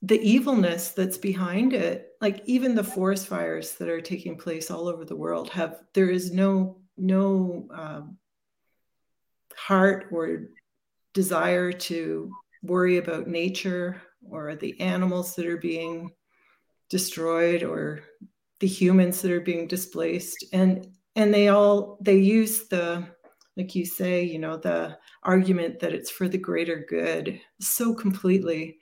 [0.03, 4.89] the evilness that's behind it like even the forest fires that are taking place all
[4.89, 8.17] over the world have there is no no um,
[9.57, 10.49] heart or
[11.15, 12.33] desire to
[12.63, 16.11] worry about nature or the animals that are being
[16.93, 18.05] destroyed or
[18.61, 20.45] the humans that are being displaced.
[20.53, 20.87] And
[21.17, 23.05] and they all they use the
[23.57, 28.79] like you say you know the argument that it's for the greater good so completely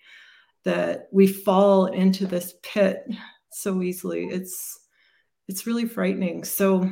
[0.65, 3.07] that we fall into this pit
[3.53, 4.27] so easily.
[4.27, 4.78] It's
[5.49, 6.45] it's really frightening.
[6.45, 6.91] So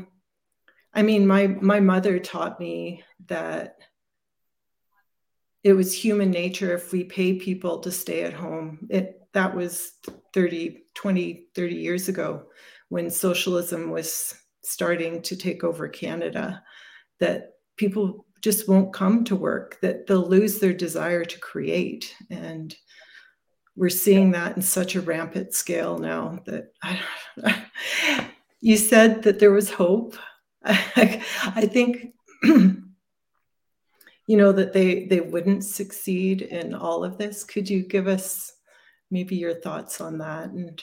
[0.94, 3.76] i mean my my mother taught me that
[5.62, 8.86] it was human nature if we pay people to stay at home.
[8.88, 9.92] It that was
[10.34, 12.44] 30 20 30 years ago
[12.88, 16.62] when socialism was starting to take over canada
[17.20, 22.76] that people just won't come to work that they'll lose their desire to create and
[23.78, 27.00] we're seeing that in such a rampant scale now that I,
[28.60, 30.16] you said that there was hope.
[30.64, 31.22] I,
[31.54, 32.08] I think
[32.42, 32.76] you
[34.28, 37.44] know that they they wouldn't succeed in all of this.
[37.44, 38.52] Could you give us
[39.10, 40.50] maybe your thoughts on that?
[40.50, 40.82] And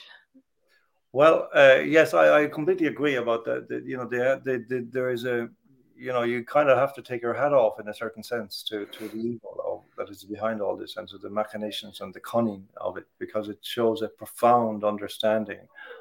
[1.12, 3.68] well, uh, yes, I, I, completely agree about that.
[3.68, 4.58] that you know, they,
[4.90, 5.48] there is a
[5.96, 8.62] you know you kind of have to take your hat off in a certain sense
[8.64, 12.20] to to the evil that is behind all this and to the machinations and the
[12.20, 15.60] cunning of it because it shows a profound understanding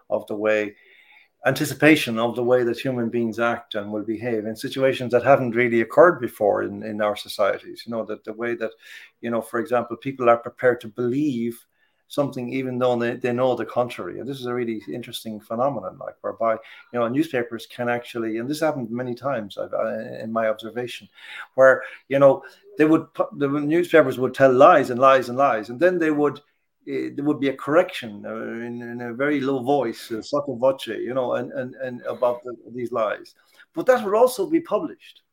[0.09, 0.75] of the way
[1.45, 5.55] anticipation of the way that human beings act and will behave in situations that haven't
[5.55, 8.71] really occurred before in, in our societies you know that the way that
[9.21, 11.65] you know for example people are prepared to believe
[12.07, 14.19] something even though they, they know the contrary.
[14.19, 16.53] And this is a really interesting phenomenon like whereby
[16.93, 21.07] you know newspapers can actually and this happened many times I've, uh, in my observation
[21.55, 22.43] where you know
[22.77, 23.07] they would
[23.37, 26.39] the newspapers would tell lies and lies and lies and then they would
[26.87, 30.87] uh, there would be a correction uh, in, in, a very low voice sotto voce
[30.87, 33.35] you know and and, and about the, these lies.
[33.73, 35.23] But that would also be published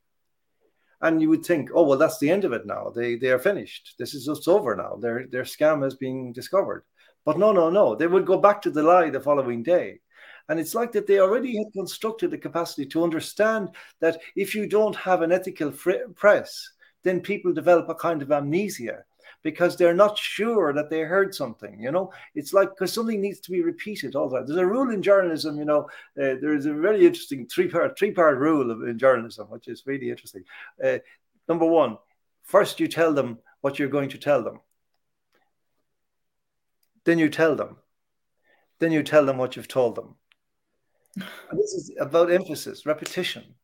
[1.02, 2.90] and you would think, oh well, that's the end of it now.
[2.94, 3.94] They they are finished.
[3.98, 4.96] This is just over now.
[4.96, 6.84] Their their scam is being discovered.
[7.24, 7.94] But no, no, no.
[7.94, 10.00] They would go back to the lie the following day.
[10.48, 13.68] And it's like that they already had constructed the capacity to understand
[14.00, 15.72] that if you don't have an ethical
[16.14, 16.72] press,
[17.04, 19.04] then people develop a kind of amnesia
[19.43, 21.81] because they're not sure that they heard something.
[21.81, 24.47] You know, it's like because something needs to be repeated all the time.
[24.47, 25.59] There's a rule in journalism.
[25.59, 25.82] You know,
[26.20, 29.69] uh, there is a very interesting three part three part rule of, in journalism, which
[29.69, 30.44] is really interesting.
[30.82, 30.98] Uh,
[31.48, 31.98] number one,
[32.43, 34.60] first you tell them what you're going to tell them.
[37.05, 37.77] Then you tell them.
[38.78, 40.16] Then you tell them what you've told them.
[41.16, 43.55] And this is about emphasis, repetition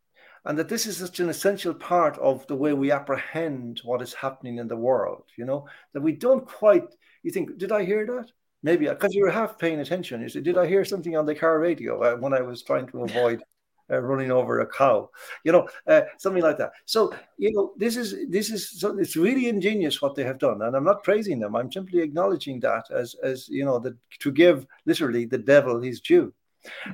[0.45, 4.15] and that this is such an essential part of the way we apprehend what is
[4.15, 5.67] happening in the world you know?
[5.93, 6.85] That we don't quite
[7.23, 8.31] you think did i hear that?
[8.63, 10.21] Maybe because you were half paying attention.
[10.21, 12.87] You said did i hear something on the car radio uh, when i was trying
[12.89, 13.43] to avoid
[13.91, 15.11] uh, running over a cow?
[15.45, 16.73] You know uh, something like that.
[16.85, 20.63] So you know this is this is so it's really ingenious what they have done
[20.63, 21.57] and i'm not praising them.
[21.57, 26.01] I'm simply acknowledging that as as you know that to give literally the devil his
[26.01, 26.33] due.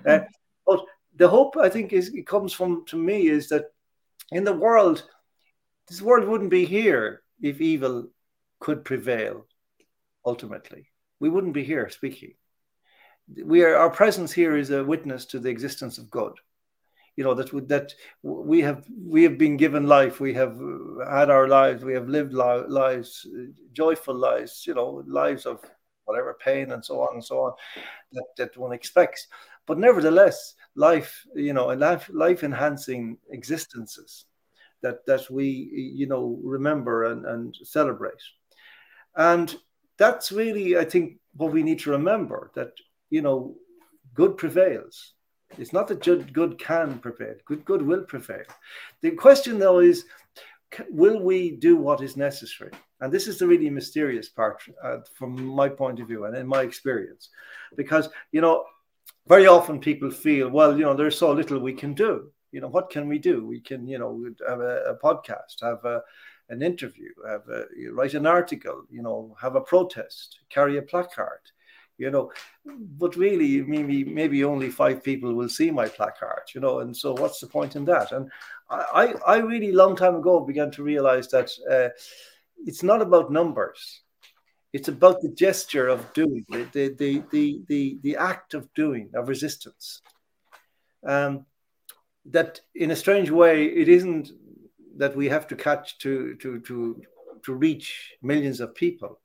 [0.07, 0.21] Uh,
[0.67, 0.81] but
[1.17, 3.67] the hope I think is it comes from to me is that
[4.33, 5.05] in the world,
[5.89, 8.09] this world wouldn't be here if evil
[8.61, 9.47] could prevail.
[10.25, 10.89] Ultimately,
[11.21, 12.35] we wouldn't be here speaking.
[13.45, 16.33] We are our presence here is a witness to the existence of God.
[17.17, 20.21] You know that that we have we have been given life.
[20.21, 21.85] We have uh, had our lives.
[21.85, 24.65] We have lived lives, uh, joyful lives.
[24.67, 25.61] You know, lives of
[26.05, 27.53] whatever pain and so on and so on
[28.13, 29.27] that, that one expects.
[29.67, 34.27] But nevertheless, life, you know, and life, life enhancing existences
[34.83, 35.47] that that we,
[35.97, 38.23] you know, remember and, and celebrate.
[39.17, 39.55] And
[39.97, 42.73] that's really, I think, what we need to remember that,
[43.11, 43.57] you know,
[44.15, 45.15] good prevails.
[45.57, 48.45] It's not that good, can prevail, good, good will prevail.
[49.03, 50.05] The question, though, is
[50.91, 52.73] will we do what is necessary?
[53.01, 56.47] And this is the really mysterious part uh, from my point of view and in
[56.47, 57.31] my experience,
[57.77, 58.65] because you know,
[59.27, 62.31] very often people feel, well, you know, there's so little we can do.
[62.53, 63.47] You know, what can we do?
[63.47, 66.03] We can, you know, have a, a podcast, have a,
[66.51, 71.41] an interview, have a, write an article, you know, have a protest, carry a placard,
[71.99, 72.31] you know.
[72.65, 76.81] But really, maybe maybe only five people will see my placard, you know.
[76.81, 78.13] And so, what's the point in that?
[78.13, 78.31] And
[78.71, 81.89] I, I really long time ago began to realize that uh,
[82.65, 84.03] it's not about numbers.
[84.75, 86.65] It's about the gesture of doing, the
[86.99, 90.03] the the the the, act of doing, of resistance.
[91.07, 91.47] Um,
[92.27, 94.33] that in a strange way, it isn't
[94.97, 97.01] that we have to catch to to to
[97.45, 99.21] to reach millions of people.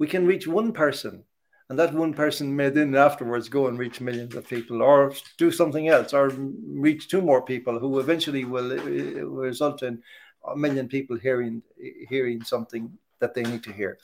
[0.00, 1.24] We can reach one person
[1.68, 5.50] and that one person may then afterwards go and reach millions of people or do
[5.50, 6.30] something else or
[6.86, 8.82] reach two more people who eventually will, uh,
[9.26, 10.02] result in
[10.50, 11.62] a million people hearing
[12.08, 13.98] hearing something that they need to hear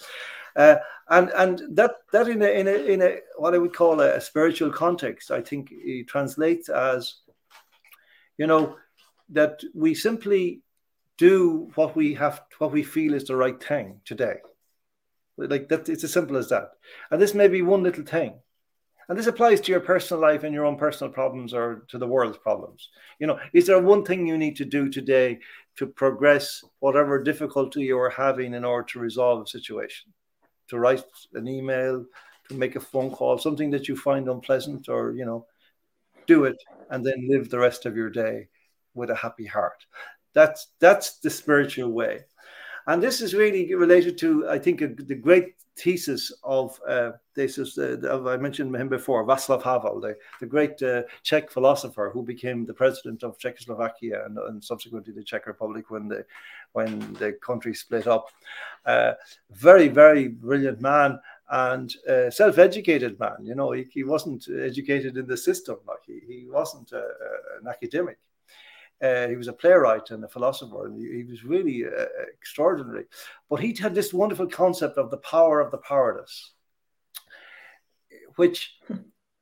[0.56, 0.76] uh,
[1.10, 4.16] and and that that in a, in a in a what i would call a,
[4.16, 7.16] a spiritual context i think it translates as
[8.38, 8.76] you know
[9.30, 10.62] that we simply
[11.18, 14.36] do what we have what we feel is the right thing today
[15.36, 16.70] like that, it's as simple as that.
[17.10, 18.34] And this may be one little thing.
[19.08, 22.06] And this applies to your personal life and your own personal problems or to the
[22.06, 22.88] world's problems.
[23.18, 25.40] You know, is there one thing you need to do today
[25.76, 30.12] to progress whatever difficulty you're having in order to resolve a situation?
[30.68, 31.04] To write
[31.34, 32.04] an email,
[32.48, 35.46] to make a phone call, something that you find unpleasant, or, you know,
[36.26, 36.56] do it
[36.90, 38.48] and then live the rest of your day
[38.94, 39.86] with a happy heart.
[40.32, 42.24] That's that's the spiritual way.
[42.86, 47.76] And this is really related to, I think, the great thesis of uh, this is
[47.78, 52.64] uh, I mentioned him before, Václav Havel, the, the great uh, Czech philosopher who became
[52.64, 56.24] the president of Czechoslovakia and, and, subsequently the Czech Republic when the
[56.72, 58.30] when the country split up.
[58.86, 59.14] Uh,
[59.50, 61.18] very very brilliant man
[61.50, 63.36] and uh, self-educated man.
[63.42, 67.02] You know, he, he wasn't educated in the system like he, he wasn't uh,
[67.60, 68.18] an academic.
[69.02, 73.04] Uh, he was a playwright and a philosopher, and he, he was really uh, extraordinary.
[73.50, 76.52] But he had this wonderful concept of the power of the powerless,
[78.36, 78.76] which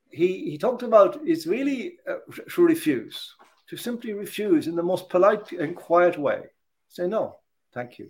[0.09, 2.17] he, he talked about is really uh,
[2.49, 3.35] to refuse,
[3.69, 6.41] to simply refuse in the most polite and quiet way.
[6.89, 7.37] Say, no,
[7.73, 8.09] thank you.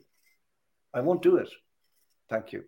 [0.94, 1.50] I won't do it.
[2.30, 2.64] Thank you.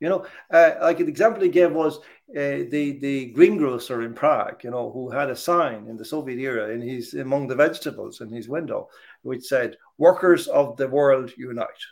[0.00, 4.62] You know, uh, like the example he gave was uh, the the greengrocer in Prague.
[4.62, 8.20] You know, who had a sign in the Soviet era, and he's among the vegetables
[8.20, 8.88] in his window,
[9.22, 11.84] which said "Workers of the world unite."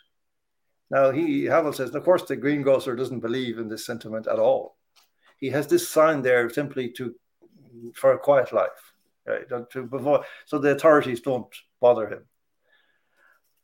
[0.90, 4.76] Now he Havel says, of course, the greengrocer doesn't believe in this sentiment at all.
[5.38, 7.14] He has this sign there simply to
[7.94, 8.92] for a quiet life,
[9.26, 9.48] right?
[9.72, 11.46] To before, so the authorities don't
[11.80, 12.24] bother him.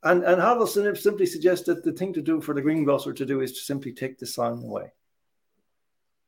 [0.03, 3.41] And, and Havel simply suggests that the thing to do for the greengrocer to do
[3.41, 4.93] is to simply take the sign away,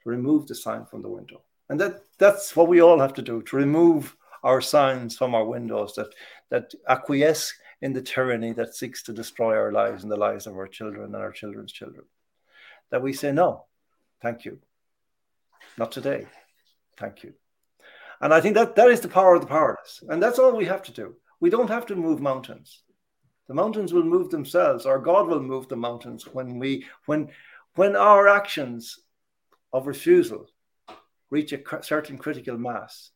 [0.02, 1.42] to remove the sign from the window.
[1.70, 5.44] And that, that's what we all have to do, to remove our signs from our
[5.44, 6.08] windows that,
[6.50, 10.54] that acquiesce in the tyranny that seeks to destroy our lives and the lives of
[10.54, 12.04] our children and our children's children.
[12.90, 13.64] That we say, no,
[14.20, 14.58] thank you.
[15.78, 16.26] Not today.
[16.98, 17.32] Thank you.
[18.20, 20.02] And I think that that is the power of the powerless.
[20.08, 21.16] And that's all we have to do.
[21.40, 22.82] We don't have to move mountains.
[23.48, 27.28] The mountains will move themselves, or God will move the mountains when we when
[27.74, 29.00] when our actions
[29.72, 30.46] of refusal
[31.30, 33.10] reach a certain critical mass.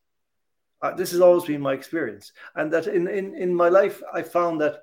[0.81, 4.21] Uh, this has always been my experience, and that in, in in my life I
[4.21, 4.81] found that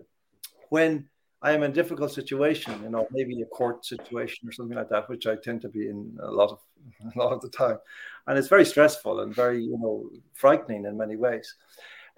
[0.71, 1.09] when
[1.43, 4.89] I am in a difficult situation, you know, maybe a court situation or something like
[4.89, 6.61] that, which I tend to be in a lot of
[7.15, 7.79] a lot of the time,
[8.27, 11.55] and it's very stressful and very you know frightening in many ways.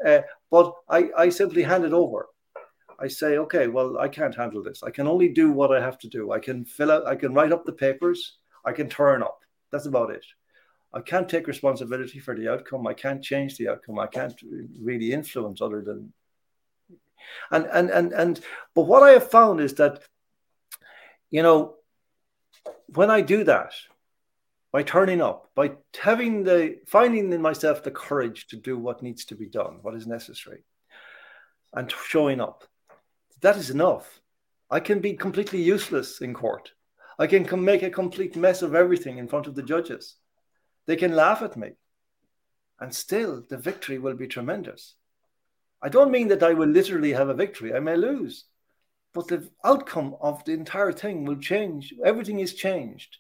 [0.06, 0.20] Uh,
[0.50, 2.28] but I, I simply hand it over
[2.98, 4.82] I say, okay, well, I can't handle this.
[4.82, 6.32] I can only do what I have to do.
[6.32, 9.40] I can fill out, I can write up the papers, I can turn up.
[9.70, 10.24] That's about it.
[10.92, 12.86] I can't take responsibility for the outcome.
[12.86, 13.98] I can't change the outcome.
[13.98, 14.34] I can't
[14.80, 16.12] really influence other than
[17.50, 18.40] and and and and
[18.74, 20.00] but what I have found is that
[21.30, 21.74] you know
[22.94, 23.72] when I do that
[24.72, 29.24] by turning up by having the finding in myself the courage to do what needs
[29.26, 30.62] to be done what is necessary
[31.72, 32.64] and showing up
[33.40, 34.20] that is enough.
[34.70, 36.72] I can be completely useless in court.
[37.18, 40.16] I can make a complete mess of everything in front of the judges.
[40.86, 41.72] They can laugh at me.
[42.80, 44.94] And still, the victory will be tremendous.
[45.82, 48.44] I don't mean that I will literally have a victory, I may lose.
[49.14, 51.94] But the outcome of the entire thing will change.
[52.04, 53.16] Everything is changed.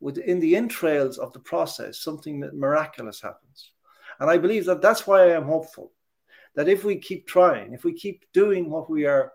[0.00, 3.72] Within the entrails of the process, something miraculous happens.
[4.20, 5.92] And I believe that that's why I am hopeful.
[6.54, 9.32] That if we keep trying, if we keep doing what we are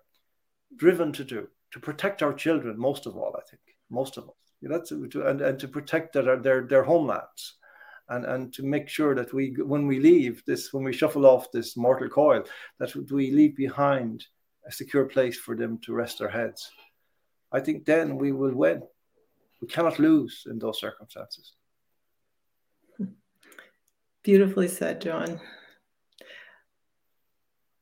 [0.77, 3.35] driven to do to protect our children most of all.
[3.37, 4.35] I think most of us.
[4.61, 7.55] That's to, and, and to protect their, their their homelands
[8.09, 11.51] and and to make sure that we when we leave this when we shuffle off
[11.51, 12.43] this mortal coil
[12.79, 14.25] that we leave behind
[14.67, 16.69] a secure place for them to rest their heads
[17.51, 18.81] i think then we will win
[19.61, 21.53] we cannot lose in those circumstances
[24.23, 25.39] beautifully said john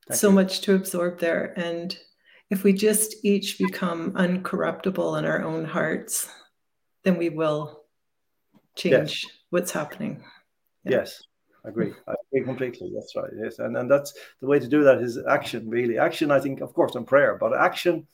[0.08, 0.34] Thank so you.
[0.34, 1.98] much to absorb there and
[2.52, 6.28] if we just each become uncorruptible in our own hearts
[7.02, 7.84] then we will
[8.76, 10.24] change yes what's happening.
[10.84, 10.98] Yeah.
[10.98, 11.22] Yes,
[11.64, 11.92] I agree.
[12.08, 12.90] I agree completely.
[12.92, 13.30] That's right.
[13.40, 15.68] Yes, and and that's the way to do that is action.
[15.68, 16.30] Really, action.
[16.30, 18.08] I think, of course, and prayer, but action.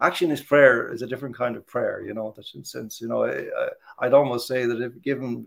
[0.00, 2.04] Action is prayer is a different kind of prayer.
[2.06, 5.44] You know, that in sense, you know, I, would almost say that if given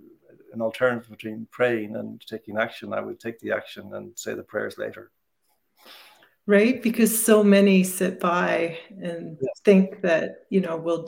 [0.51, 4.43] an alternative between praying and taking action, I would take the action and say the
[4.43, 5.11] prayers later.
[6.47, 9.61] Right, because so many sit by and yes.
[9.63, 11.07] think that you know we'll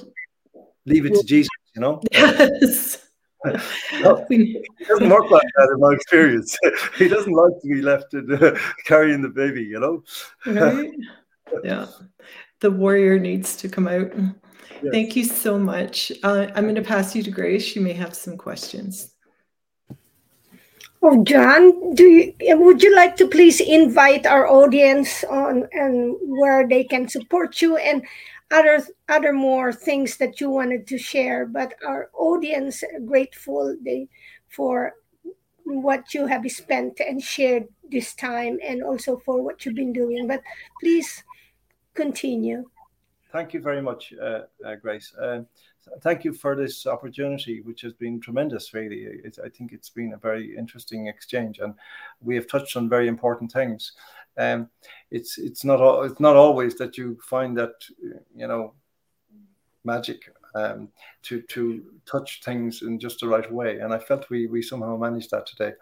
[0.86, 1.50] leave it we'll, to Jesus.
[1.76, 2.02] You know.
[2.12, 3.04] Yes
[3.46, 6.58] no, he doesn't work like that in my experience.
[6.98, 10.04] he doesn't like to be left in, uh, carrying the baby, you know.
[10.46, 10.92] right?
[11.64, 11.88] Yeah.
[12.62, 14.12] The warrior needs to come out.
[14.16, 14.92] Yes.
[14.92, 16.12] Thank you so much.
[16.24, 17.76] Uh, I'm going to pass you to Grace.
[17.76, 19.13] You may have some questions.
[21.06, 26.66] Oh, John, do you would you like to please invite our audience on and where
[26.66, 28.08] they can support you and
[28.52, 31.46] other other more things that you wanted to share?
[31.46, 34.08] But our audience grateful they,
[34.48, 34.94] for
[35.66, 40.26] what you have spent and shared this time and also for what you've been doing.
[40.26, 40.42] But
[40.80, 41.22] please
[41.96, 42.70] continue.
[43.34, 45.14] Thank you very much uh, uh, grace.
[45.22, 45.42] Uh,
[46.02, 49.08] thank you for this opportunity which has been tremendous really
[49.44, 51.74] i think it's been a very interesting exchange and
[52.22, 53.94] we have touched on very important things
[54.38, 54.70] um,
[55.12, 57.74] it's it's not it's not always that you find that
[58.36, 58.74] you know
[59.84, 60.90] magic um,
[61.24, 63.80] to to touch things in just the right way.
[63.80, 65.74] And I felt we we somehow managed that today.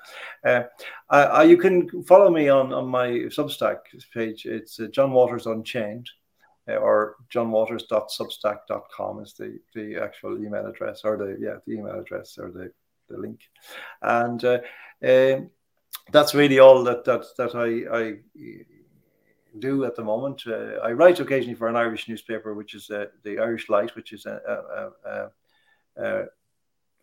[0.46, 0.64] Uh,
[1.10, 3.78] I, I, you can follow me on on my Substack
[4.14, 4.46] page.
[4.46, 6.10] It's uh, John Waters Unchained.
[6.68, 12.52] Or johnwaters.substack.com is the, the actual email address or the yeah the email address or
[12.52, 12.72] the,
[13.10, 13.42] the link
[14.02, 14.60] and uh,
[15.04, 15.50] um,
[16.12, 18.14] that's really all that that that I, I
[19.60, 20.44] do at the moment.
[20.48, 24.14] Uh, I write occasionally for an Irish newspaper, which is uh, the Irish Light, which
[24.14, 26.26] is a, a, a, a,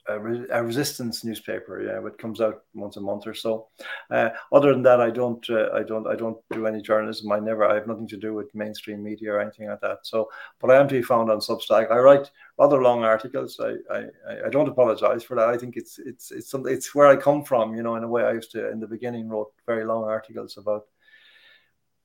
[0.09, 1.83] a resistance newspaper.
[1.83, 3.69] Yeah, it comes out once a month or so.
[4.11, 7.31] Uh, other than that, I don't, uh, I don't, I don't do any journalism.
[7.31, 9.99] I never, I have nothing to do with mainstream media or anything like that.
[10.03, 10.29] So,
[10.61, 11.91] but I am to be found on Substack.
[11.91, 13.61] I write rather long articles.
[13.61, 14.07] I, I,
[14.47, 15.49] I don't apologize for that.
[15.49, 16.73] I think it's, it's, it's something.
[16.73, 17.75] It's where I come from.
[17.75, 20.57] You know, in a way, I used to in the beginning wrote very long articles
[20.57, 20.87] about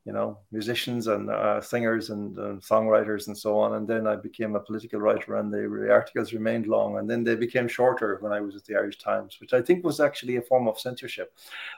[0.05, 3.75] you know, musicians and uh, singers and songwriters and so on.
[3.75, 6.97] And then I became a political writer, and the, the, articles remained long.
[6.97, 9.85] And then they became shorter when I was at the Irish Times, which I think
[9.85, 11.33] was actually a form of censorship.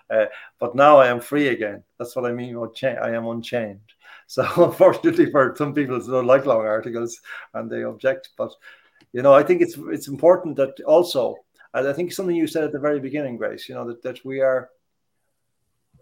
[0.09, 0.25] Uh,
[0.59, 1.83] but now I am free again.
[1.99, 2.57] That's what I mean.
[2.57, 3.79] I am unchained.
[4.27, 7.21] So unfortunately, for some people, they don't like long articles
[7.53, 8.29] and they object.
[8.35, 8.51] But
[9.13, 11.35] you know, I think it's it's important that also.
[11.75, 13.69] I think something you said at the very beginning, Grace.
[13.69, 14.71] You know that that we are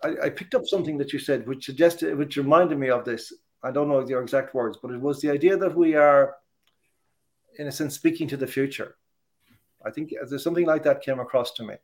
[0.03, 3.33] I, I, picked up something that you said, which suggested, which reminded me of this.
[3.63, 6.35] I don't know your exact words, but it was the idea that we are,
[7.57, 8.95] in a sense, speaking to the future.
[9.85, 11.75] I think there's something like that came across to me,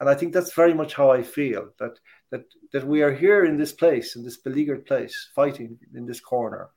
[0.00, 1.98] and I think that's very much how I feel that
[2.30, 6.20] that that we are here in this place, in this beleaguered place, fighting in this
[6.20, 6.70] corner,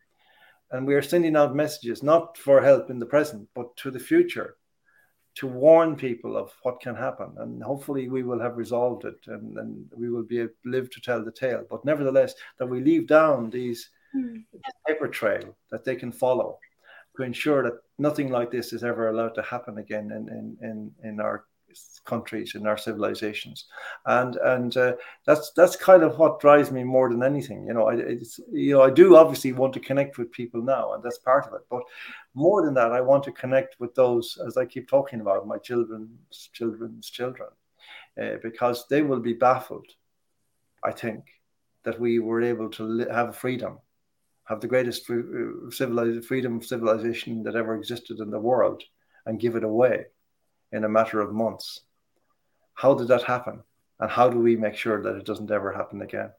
[0.72, 4.00] and we are sending out messages not for help in the present, but to the
[4.00, 4.58] future,
[5.40, 7.32] to warn people of what can happen.
[7.38, 10.90] And hopefully we will have resolved it and, and we will be able to live
[10.92, 11.66] to tell the tale.
[11.70, 14.44] But nevertheless, that we leave down these mm.
[14.86, 16.60] paper trail that they can follow
[17.16, 20.92] to ensure that nothing like this is ever allowed to happen again in, in, in,
[21.10, 21.46] in our
[22.06, 23.66] countries in our civilizations
[24.08, 24.94] and and uh,
[25.26, 28.74] that's that's kind of what drives me more than anything you know I, it's you
[28.74, 31.62] know I do obviously want to connect with people now and that's part of it
[31.70, 31.84] but
[32.34, 35.58] more than that I want to connect with those as I keep talking about my
[35.58, 37.50] children's children's children
[38.22, 39.88] uh, because they will be baffled
[40.84, 41.26] I think
[41.84, 43.80] that we were able to li- have freedom
[44.50, 48.82] have the greatest uh, civilized freedom of civilization that ever existed in the world
[49.26, 50.06] and give it away
[50.72, 51.82] in a matter of months.
[52.74, 53.62] How did that happen?
[54.00, 56.32] And how do we make sure that it doesn't ever happen again?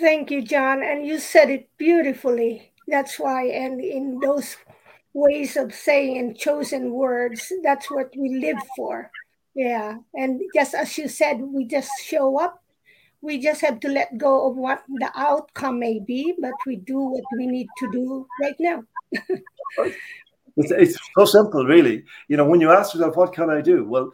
[0.00, 0.82] Thank you, John.
[0.82, 2.72] And you said it beautifully.
[2.88, 4.56] That's why, and in those
[5.12, 9.10] ways of saying and chosen words, that's what we live for.
[9.54, 9.98] Yeah.
[10.14, 12.62] And just as you said, we just show up,
[13.20, 16.98] we just have to let go of what the outcome may be, but we do
[16.98, 18.82] what we need to do right now.
[20.56, 22.04] it's, it's so simple, really.
[22.28, 23.84] You know, when you ask yourself, what can I do?
[23.84, 24.10] Well,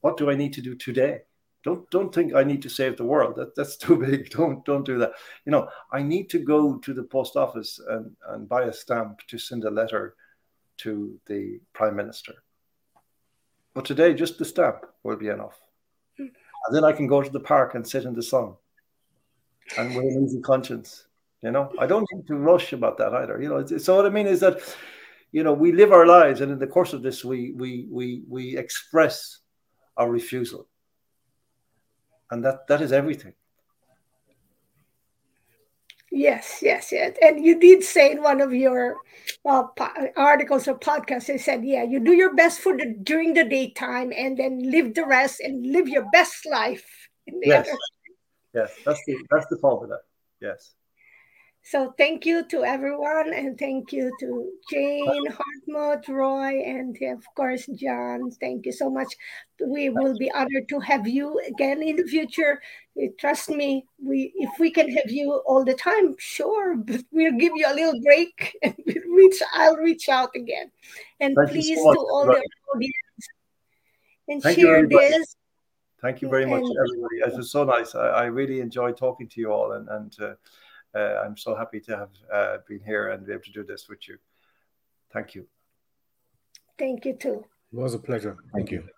[0.00, 1.20] what do I need to do today?
[1.64, 3.36] Don't don't think I need to save the world.
[3.36, 4.30] That, that's too big.
[4.30, 5.12] Don't don't do that.
[5.44, 9.20] You know, I need to go to the post office and, and buy a stamp
[9.28, 10.14] to send a letter
[10.78, 12.34] to the prime minister.
[13.74, 15.60] But today, just the stamp will be enough.
[16.16, 16.26] Hmm.
[16.66, 18.54] And then I can go to the park and sit in the sun
[19.76, 21.06] and with an easy conscience.
[21.42, 23.40] You know, I don't need to rush about that either.
[23.40, 24.58] You know, so what I mean is that,
[25.30, 28.22] you know, we live our lives, and in the course of this, we we we
[28.28, 29.38] we express
[29.96, 30.66] our refusal,
[32.30, 33.34] and that that is everything.
[36.10, 37.16] Yes, yes, yes.
[37.20, 38.96] And you did say in one of your
[39.44, 43.34] uh, po- articles or podcasts, you said, yeah, you do your best for the during
[43.34, 46.86] the daytime and then live the rest and live your best life.
[47.26, 47.78] yes, other.
[48.54, 49.98] yes, that's the that's the formula.
[50.40, 50.74] Yes.
[51.70, 57.68] So thank you to everyone, and thank you to Jane, Hartmut, Roy, and of course
[57.74, 58.30] John.
[58.40, 59.12] Thank you so much.
[59.60, 62.62] We will be honored to have you again in the future.
[63.20, 67.52] Trust me, we if we can have you all the time, sure, but we'll give
[67.54, 69.36] you a little break and we'll reach.
[69.52, 70.70] I'll reach out again,
[71.20, 72.42] and thank please so to all the
[72.74, 73.28] audience
[74.26, 75.36] and thank share this.
[76.00, 77.16] Thank you very much, everybody.
[77.26, 77.94] It was so nice.
[77.94, 80.16] I, I, really enjoyed talking to you all, and and.
[80.18, 80.34] Uh, uh,
[80.94, 84.08] I'm so happy to have uh, been here and be able to do this with
[84.08, 84.18] you.
[85.12, 85.46] Thank you.
[86.78, 87.44] Thank you too.
[87.72, 88.36] It was a pleasure.
[88.52, 88.88] Thank you.